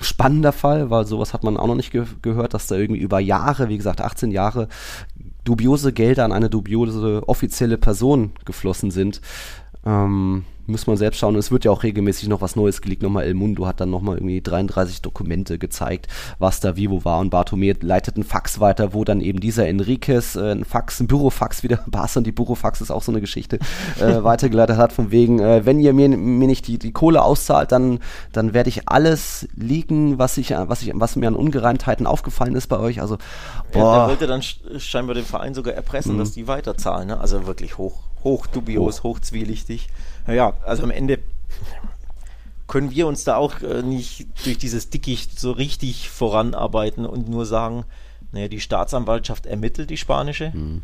[0.00, 3.20] spannender Fall, weil sowas hat man auch noch nicht ge gehört, dass da irgendwie über
[3.20, 4.68] Jahre, wie gesagt 18 Jahre,
[5.44, 9.20] dubiose Gelder an eine dubiose offizielle Person geflossen sind.
[9.84, 11.36] Ähm, muss man selbst schauen.
[11.36, 13.02] Es wird ja auch regelmäßig noch was Neues geleakt.
[13.02, 16.08] Nochmal El Mundo hat dann nochmal irgendwie 33 Dokumente gezeigt,
[16.38, 17.18] was da wie wo war.
[17.18, 21.06] Und Bartomir leitet einen Fax weiter, wo dann eben dieser Enriquez äh, ein Fax, ein
[21.06, 23.58] Bürofax wieder, Barca und die Bürofax ist auch so eine Geschichte,
[24.00, 27.72] äh, weitergeleitet hat, von wegen, äh, wenn ihr mir, mir nicht die, die Kohle auszahlt,
[27.72, 28.00] dann,
[28.32, 32.68] dann werde ich alles liegen, was ich, was ich, was mir an Ungereimtheiten aufgefallen ist
[32.68, 33.00] bei euch.
[33.00, 33.18] Also,
[33.72, 33.80] boah.
[33.80, 34.42] Ja, der wollte dann
[34.80, 36.18] scheinbar den Verein sogar erpressen, mhm.
[36.18, 37.08] dass die weiterzahlen.
[37.08, 37.20] Ne?
[37.20, 39.88] Also wirklich hoch, hoch dubios, hoch, hoch zwielichtig
[40.26, 41.18] naja, also am Ende
[42.66, 47.44] können wir uns da auch äh, nicht durch dieses Dickicht so richtig voranarbeiten und nur
[47.44, 47.84] sagen,
[48.32, 50.52] naja, die Staatsanwaltschaft ermittelt die spanische.
[50.54, 50.82] Mhm.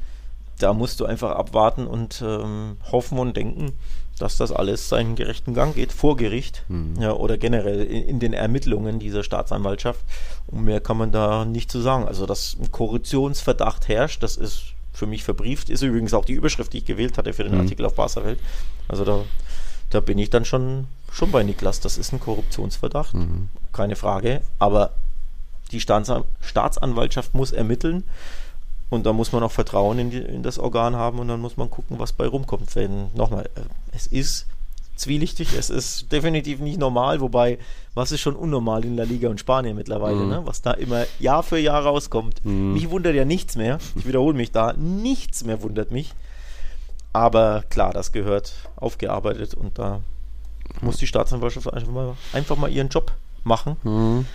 [0.59, 3.73] Da musst du einfach abwarten und ähm, hoffen und denken,
[4.19, 6.95] dass das alles seinen gerechten Gang geht, vor Gericht mhm.
[7.01, 10.01] ja, oder generell in, in, den Ermittlungen dieser Staatsanwaltschaft.
[10.49, 12.07] Und mehr kann man da nicht zu sagen.
[12.07, 15.71] Also, dass ein Korruptionsverdacht herrscht, das ist für mich verbrieft.
[15.71, 17.61] Ist übrigens auch die Überschrift, die ich gewählt hatte für den mhm.
[17.61, 18.39] Artikel auf Barca-Welt.
[18.89, 19.25] Also da,
[19.91, 21.81] da bin ich dann schon, schon bei Niklas.
[21.81, 23.49] Das ist ein Korruptionsverdacht, mhm.
[23.73, 24.43] keine Frage.
[24.59, 24.91] Aber
[25.71, 28.05] die Staatsanwaltschaft muss ermitteln.
[28.91, 31.59] Und da muss man auch Vertrauen in, die, in, das Organ haben und dann muss
[31.59, 32.75] man gucken, was bei rumkommt.
[32.75, 33.61] Wenn, nochmal, äh,
[33.95, 34.47] es ist
[35.01, 35.55] zwielichtig.
[35.55, 37.59] Es ist definitiv nicht normal, wobei,
[37.95, 40.29] was ist schon unnormal in La Liga und Spanien mittlerweile, mhm.
[40.29, 40.43] ne?
[40.45, 42.45] was da immer Jahr für Jahr rauskommt.
[42.45, 42.75] Mhm.
[42.75, 43.79] Mich wundert ja nichts mehr.
[43.97, 44.73] Ich wiederhole mich da.
[44.75, 46.15] Nichts mehr wundert mich.
[47.13, 50.01] Aber klar, das gehört aufgearbeitet und da
[50.83, 53.13] muss die Staatsanwaltschaft einfach mal, einfach mal ihren Job
[53.45, 53.77] machen.
[53.83, 54.27] Mhm.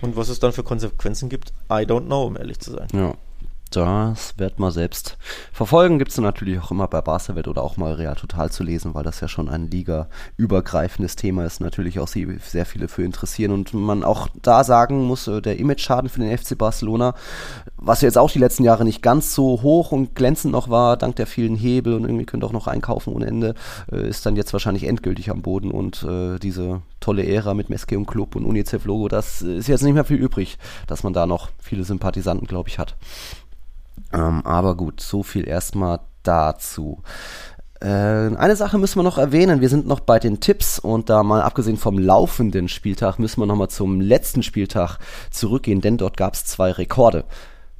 [0.00, 2.88] Und was es dann für Konsequenzen gibt, I don't know, um ehrlich zu sein.
[2.92, 3.14] Ja.
[3.72, 5.16] Das wird man selbst
[5.50, 5.98] verfolgen.
[5.98, 9.02] Gibt es natürlich auch immer bei Barcelona oder auch mal Real Total zu lesen, weil
[9.02, 11.60] das ja schon ein ligaübergreifendes Thema ist.
[11.60, 16.10] Natürlich auch sehr viele für interessieren und man auch da sagen muss, äh, der Image-Schaden
[16.10, 17.14] für den FC Barcelona,
[17.76, 21.16] was jetzt auch die letzten Jahre nicht ganz so hoch und glänzend noch war, dank
[21.16, 23.54] der vielen Hebel und irgendwie könnt auch noch einkaufen ohne Ende,
[23.90, 27.96] äh, ist dann jetzt wahrscheinlich endgültig am Boden und äh, diese tolle Ära mit Meske
[27.96, 31.48] und Club und UNICEF-Logo, das ist jetzt nicht mehr viel übrig, dass man da noch
[31.58, 32.96] viele Sympathisanten, glaube ich, hat.
[34.12, 37.02] Ähm, aber gut, so viel erstmal dazu.
[37.80, 39.60] Äh, eine Sache müssen wir noch erwähnen.
[39.60, 43.46] Wir sind noch bei den Tipps und da mal abgesehen vom laufenden Spieltag müssen wir
[43.46, 44.98] nochmal zum letzten Spieltag
[45.30, 47.24] zurückgehen, denn dort gab es zwei Rekorde.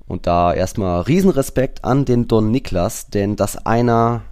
[0.09, 4.23] Und da erstmal Riesenrespekt an den Don Niklas, denn dass einer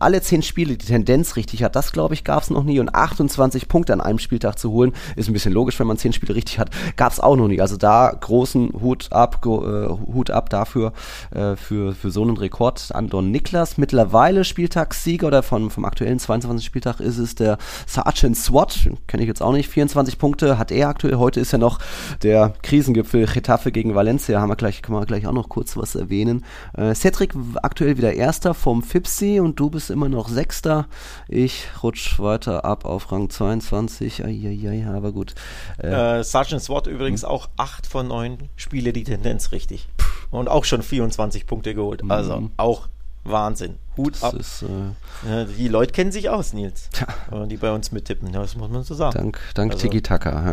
[0.00, 1.76] alle zehn Spiele die Tendenz richtig hat.
[1.76, 2.80] Das, glaube ich, gab es noch nie.
[2.80, 6.12] Und 28 Punkte an einem Spieltag zu holen, ist ein bisschen logisch, wenn man zehn
[6.12, 6.70] Spiele richtig hat.
[6.96, 7.60] Gab es auch noch nie.
[7.60, 10.92] Also da großen Hut ab, go, äh, Hut ab dafür,
[11.30, 13.78] äh, für, für so einen Rekord an Don Niklas.
[13.78, 16.64] Mittlerweile Spieltagssieger oder von, vom aktuellen 22.
[16.64, 18.90] Spieltag ist es der Sergeant SWAT.
[19.06, 19.68] Kenne ich jetzt auch nicht.
[19.68, 21.16] 24 Punkte hat er aktuell.
[21.16, 21.78] Heute ist ja noch
[22.22, 24.40] der Krisengipfel Getafe gegen Valencia.
[24.40, 26.44] Haben wir gleich, können wir gleich auch noch kurz was erwähnen.
[26.74, 30.86] Äh, Cedric aktuell wieder Erster vom Fipsi und du bist immer noch Sechster.
[31.28, 34.24] Ich rutsch weiter ab auf Rang 22.
[34.24, 35.34] Eieiei, aber gut.
[35.78, 39.88] Äh, äh, Sergeant SWAT übrigens auch 8 von 9 Spiele die Tendenz richtig.
[40.30, 42.02] Und auch schon 24 Punkte geholt.
[42.08, 42.50] Also mhm.
[42.56, 42.88] auch
[43.24, 43.78] Wahnsinn.
[44.00, 44.34] Hut das ab.
[44.34, 46.88] Ist, äh, die Leute kennen sich aus, Nils.
[46.98, 47.46] Ja.
[47.46, 48.32] Die bei uns mittippen.
[48.32, 49.16] Ja, das muss man so sagen.
[49.16, 50.30] Dank, dank also, Tiki-Taka.
[50.30, 50.52] Ja.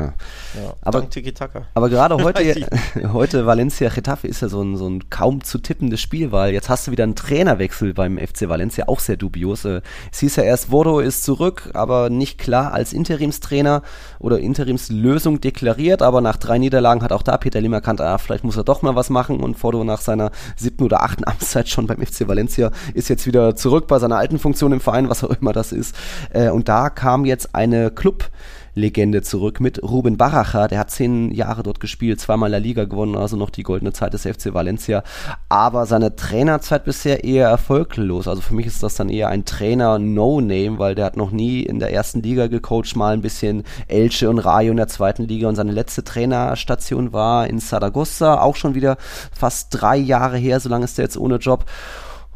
[0.62, 0.74] ja.
[0.82, 1.64] aber, dank Tiki-Taka.
[1.74, 2.68] Aber gerade heute,
[3.14, 6.70] heute Valencia Getafe ist ja so ein, so ein kaum zu tippendes Spiel, weil jetzt
[6.70, 9.64] hast du wieder einen Trainerwechsel beim FC Valencia, auch sehr dubios.
[9.66, 13.84] Äh, es hieß ja erst, Vodo ist zurück, aber nicht klar als Interimstrainer
[14.20, 16.02] oder Interimslösung deklariert.
[16.02, 18.82] Aber nach drei Niederlagen hat auch da Peter Lim erkannt, ah, vielleicht muss er doch
[18.82, 19.40] mal was machen.
[19.40, 23.37] Und Vodo nach seiner siebten oder achten Amtszeit schon beim FC Valencia ist jetzt wieder
[23.38, 25.96] wieder zurück bei seiner alten Funktion im Verein, was auch immer das ist.
[26.32, 28.30] Äh, und da kam jetzt eine Club-
[28.78, 30.68] Legende zurück mit Ruben Baracha.
[30.68, 34.14] Der hat zehn Jahre dort gespielt, zweimal La Liga gewonnen, also noch die goldene Zeit
[34.14, 35.04] des FC Valencia.
[35.50, 38.28] Aber seine Trainerzeit bisher eher erfolglos.
[38.28, 41.64] Also für mich ist das dann eher ein Trainer No-Name, weil der hat noch nie
[41.64, 45.50] in der ersten Liga gecoacht, mal ein bisschen Elche und Rayo in der zweiten Liga.
[45.50, 48.98] Und seine letzte Trainerstation war in Saragossa, auch schon wieder
[49.36, 51.66] fast drei Jahre her, so lange ist er jetzt ohne Job.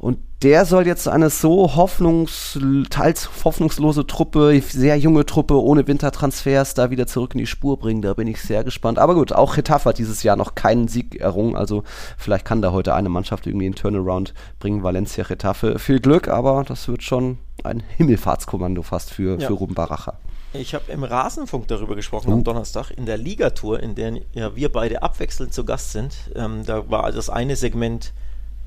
[0.01, 2.57] Und der soll jetzt eine so hoffnungs
[2.89, 8.01] teils hoffnungslose Truppe, sehr junge Truppe ohne Wintertransfers da wieder zurück in die Spur bringen.
[8.01, 8.97] Da bin ich sehr gespannt.
[8.97, 11.55] Aber gut, auch Getafe hat dieses Jahr noch keinen Sieg errungen.
[11.55, 11.83] Also
[12.17, 14.81] vielleicht kann da heute eine Mannschaft irgendwie einen Turnaround bringen.
[14.81, 15.77] Valencia Getafe.
[15.77, 19.45] Viel Glück, aber das wird schon ein Himmelfahrtskommando fast für, ja.
[19.45, 20.15] für Ruben Baracha.
[20.53, 24.71] Ich habe im Rasenfunk darüber gesprochen am Donnerstag in der Ligatour, in der ja, wir
[24.71, 26.15] beide abwechselnd zu Gast sind.
[26.35, 28.13] Ähm, da war das eine Segment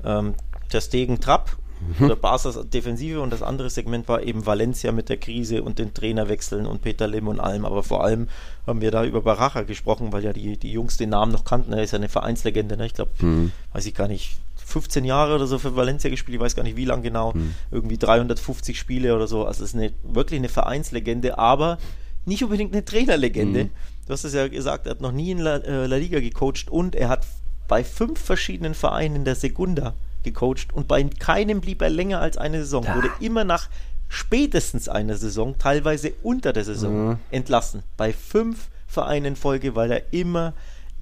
[0.05, 0.35] ähm,
[0.71, 1.57] der Stegen Trapp
[1.99, 2.05] mhm.
[2.05, 5.93] oder Barca's Defensive und das andere Segment war eben Valencia mit der Krise und den
[5.93, 7.65] Trainerwechseln und Peter Lim und allem.
[7.65, 8.27] Aber vor allem
[8.65, 11.73] haben wir da über Baracha gesprochen, weil ja die, die Jungs den Namen noch kannten.
[11.73, 12.85] Er ist ja eine Vereinslegende, ne?
[12.85, 13.51] ich glaube, mhm.
[13.73, 16.75] weiß ich gar nicht, 15 Jahre oder so für Valencia gespielt, ich weiß gar nicht
[16.75, 17.53] wie lange genau, mhm.
[17.69, 19.45] irgendwie 350 Spiele oder so.
[19.45, 21.77] Also es ist eine, wirklich eine Vereinslegende, aber
[22.25, 23.65] nicht unbedingt eine Trainerlegende.
[23.65, 23.69] Mhm.
[24.07, 26.69] Du hast es ja gesagt, er hat noch nie in La, äh, La Liga gecoacht
[26.69, 27.25] und er hat
[27.67, 29.93] bei fünf verschiedenen Vereinen in der Segunda
[30.25, 32.83] gecoacht und bei keinem blieb er länger als eine Saison.
[32.83, 32.95] Ja.
[32.95, 33.69] Wurde immer nach
[34.09, 37.17] spätestens einer Saison, teilweise unter der Saison, mhm.
[37.31, 37.83] entlassen.
[37.97, 40.53] Bei fünf Vereinen in Folge, weil er immer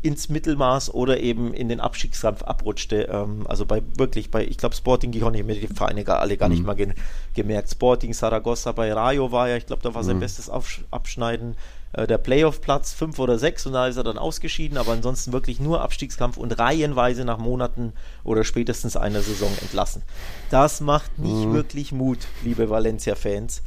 [0.04, 3.08] ins Mittelmaß oder eben in den Abstiegskampf abrutschte.
[3.10, 6.20] Ähm, also bei wirklich, bei, ich glaube, Sporting Gijon, ich habe mir die Vereine gar,
[6.20, 6.56] alle gar mhm.
[6.56, 6.94] nicht mal ge
[7.34, 7.72] gemerkt.
[7.72, 10.22] Sporting, Saragossa, bei Rayo war er, ich glaube, da war sein mhm.
[10.22, 11.56] bestes Aufsch Abschneiden.
[11.94, 15.60] Äh, der Playoff-Platz fünf oder sechs und da ist er dann ausgeschieden, aber ansonsten wirklich
[15.60, 17.94] nur Abstiegskampf und reihenweise nach Monaten
[18.24, 20.02] oder spätestens einer Saison entlassen.
[20.50, 21.54] Das macht nicht mhm.
[21.54, 23.62] wirklich Mut, liebe Valencia-Fans.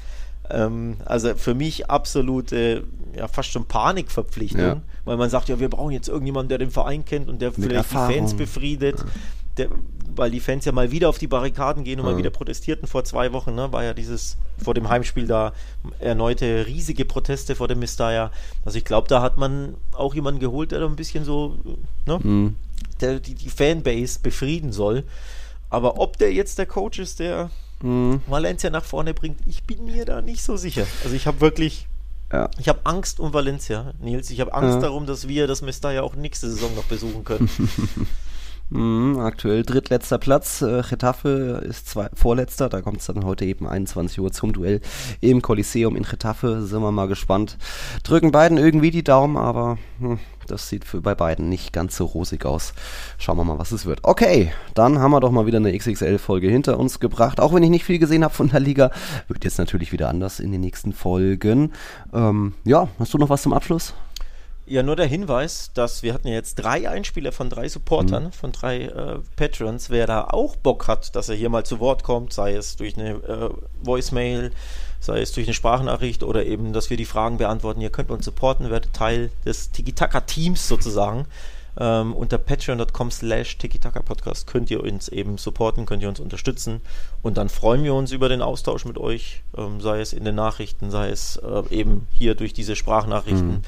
[0.51, 2.85] Ähm, also für mich absolute,
[3.15, 4.83] ja, fast schon Panikverpflichtung, ja.
[5.05, 7.57] weil man sagt, ja, wir brauchen jetzt irgendjemanden, der den Verein kennt und der Mit
[7.57, 8.09] vielleicht Erfahrung.
[8.09, 9.05] die Fans befriedet.
[9.57, 9.69] Der,
[10.17, 12.13] weil die Fans ja mal wieder auf die Barrikaden gehen und ja.
[12.13, 15.53] mal wieder protestierten vor zwei Wochen, ne, war ja dieses vor dem Heimspiel da
[15.99, 18.31] erneute riesige Proteste vor dem Mistaya.
[18.65, 21.59] Also ich glaube, da hat man auch jemanden geholt, der da ein bisschen so,
[22.07, 22.57] ne, mhm.
[23.01, 25.05] der die, die Fanbase befrieden soll.
[25.69, 27.51] Aber ob der jetzt der Coach ist, der
[27.83, 28.23] mhm.
[28.27, 30.87] Valencia nach vorne bringt, ich bin mir da nicht so sicher.
[31.05, 31.89] Also ich habe wirklich
[32.33, 32.51] ja.
[32.59, 34.31] Ich habe Angst um Valencia, Nils.
[34.31, 34.81] Ich habe Angst ja.
[34.81, 37.49] darum, dass wir das Mestalla auch nächste Saison noch besuchen können.
[38.69, 40.61] Mhm, aktuell drittletzter Platz.
[40.61, 42.69] Äh, Getafe ist zwei, vorletzter.
[42.69, 44.81] Da kommt es dann heute eben 21 Uhr zum Duell
[45.21, 46.63] im Coliseum in Getafe.
[46.63, 47.59] Sind wir mal gespannt.
[48.03, 50.19] Drücken beiden irgendwie die Daumen, aber hm,
[50.49, 52.75] das sieht für bei beiden nicht ganz so rosig aus.
[53.19, 54.01] Schauen wir mal, was es wird.
[54.03, 57.39] Okay, dann haben wir doch mal wieder eine XXL-Folge hinter uns gebracht.
[57.39, 58.91] Auch wenn ich nicht viel gesehen habe von der Liga,
[59.29, 61.73] wird jetzt natürlich wieder anders in den nächsten Folgen.
[62.13, 63.95] Ähm, ja, hast du noch was zum Abschluss?
[64.69, 68.33] Ja, nur der Hinweis, dass wir hatten ja jetzt drei Einspieler von drei Supportern, mhm.
[68.33, 69.91] von drei äh, Patrons.
[69.91, 72.99] Wer da auch Bock hat, dass er hier mal zu Wort kommt, sei es durch
[72.99, 73.51] eine äh,
[73.83, 74.51] Voicemail,
[74.99, 77.81] sei es durch eine Sprachnachricht oder eben, dass wir die Fragen beantworten.
[77.81, 81.27] Ihr könnt uns supporten, werdet Teil des Tiki-Taka-Teams sozusagen.
[81.79, 86.81] Ähm, unter patreon.com slash Tiki-Taka-Podcast könnt ihr uns eben supporten, könnt ihr uns unterstützen
[87.23, 90.35] und dann freuen wir uns über den Austausch mit euch, ähm, sei es in den
[90.35, 93.49] Nachrichten, sei es äh, eben hier durch diese Sprachnachrichten.
[93.49, 93.63] Mhm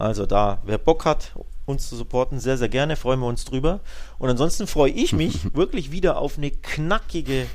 [0.00, 1.32] also da, wer Bock hat,
[1.66, 3.80] uns zu supporten, sehr, sehr gerne, freuen wir uns drüber.
[4.18, 7.46] Und ansonsten freue ich mich wirklich wieder auf eine knackige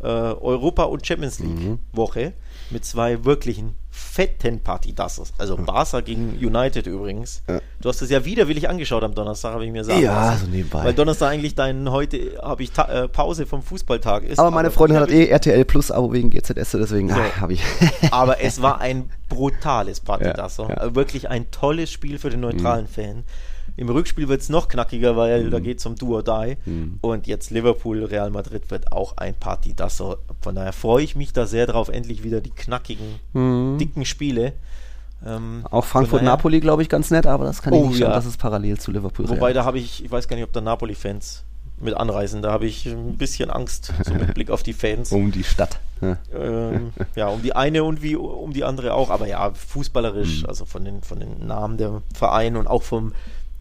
[0.00, 2.32] äh, Europa- und Champions League-Woche mhm.
[2.70, 5.32] Mit zwei wirklichen fetten Partidassos.
[5.38, 7.42] Also Barca gegen United übrigens.
[7.48, 7.60] Ja.
[7.80, 10.84] Du hast es ja widerwillig angeschaut am Donnerstag, habe ich mir sagen Ja, so nebenbei.
[10.84, 14.38] Weil Donnerstag eigentlich dein, heute habe ich äh, Pause vom Fußballtag ist.
[14.38, 17.14] Aber meine aber Freundin hat eh RTL Plus Abo wegen GZS, deswegen so.
[17.14, 17.62] ah, habe ich.
[18.10, 20.64] aber es war ein brutales Partidasso.
[20.64, 20.74] Ja, ja.
[20.76, 22.88] Also wirklich ein tolles Spiel für den neutralen mhm.
[22.88, 23.24] Fan.
[23.78, 25.50] Im Rückspiel wird es noch knackiger, weil mhm.
[25.52, 26.56] da geht es um Do or Die.
[26.66, 26.98] Mhm.
[27.00, 29.72] Und jetzt Liverpool, Real Madrid wird auch ein Party.
[29.74, 30.16] Das so.
[30.40, 33.78] Von daher freue ich mich da sehr drauf, endlich wieder die knackigen, mhm.
[33.78, 34.54] dicken Spiele.
[35.24, 38.08] Ähm, auch Frankfurt-Napoli, glaube ich, ganz nett, aber das kann oh, ich nicht ja.
[38.08, 39.28] das ist parallel zu Liverpool.
[39.28, 41.44] Wobei, da habe ich, ich weiß gar nicht, ob da Napoli-Fans
[41.80, 42.42] mit anreisen.
[42.42, 45.12] Da habe ich ein bisschen Angst, so mit Blick auf die Fans.
[45.18, 45.78] Um die Stadt.
[46.00, 49.10] Ja, ähm, ja um die eine und wie um die andere auch.
[49.10, 50.48] Aber ja, fußballerisch, mhm.
[50.48, 53.12] also von den, von den Namen der Vereine und auch vom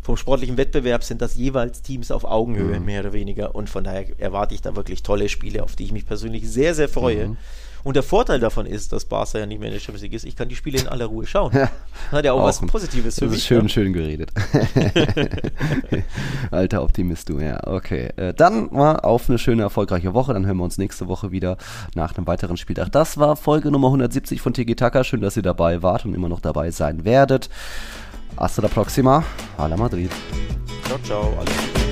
[0.08, 2.86] vom sportlichen Wettbewerb sind das jeweils Teams auf Augenhöhe, mhm.
[2.86, 3.54] mehr oder weniger.
[3.56, 6.74] Und von daher erwarte ich da wirklich tolle Spiele, auf die ich mich persönlich sehr,
[6.74, 7.28] sehr freue.
[7.28, 7.38] Mhm.
[7.84, 10.24] Und der Vorteil davon ist, dass Barca ja nicht mehr in der Champions League ist,
[10.24, 11.52] ich kann die Spiele in aller Ruhe schauen.
[11.54, 11.70] Ja,
[12.14, 13.40] hat ja auch, auch was Positives für das mich.
[13.40, 13.70] Ist schön, ne?
[13.70, 14.32] schön geredet.
[16.52, 18.08] Alter Optimist du, ja, okay.
[18.16, 20.34] Äh, dann mal auf eine schöne, erfolgreiche Woche.
[20.34, 21.58] Dann hören wir uns nächste Woche wieder
[21.96, 22.94] nach einem weiteren Spieltag.
[22.94, 25.04] Das war Folge Nummer 170 von Tiki Taka.
[25.04, 27.50] Schön, dass ihr dabei wart und immer noch dabei sein werdet.
[28.38, 29.24] Hasta la próxima.
[29.58, 30.10] A la Madrid.
[30.86, 31.40] Ciao, ciao.
[31.40, 31.87] Alles Gute.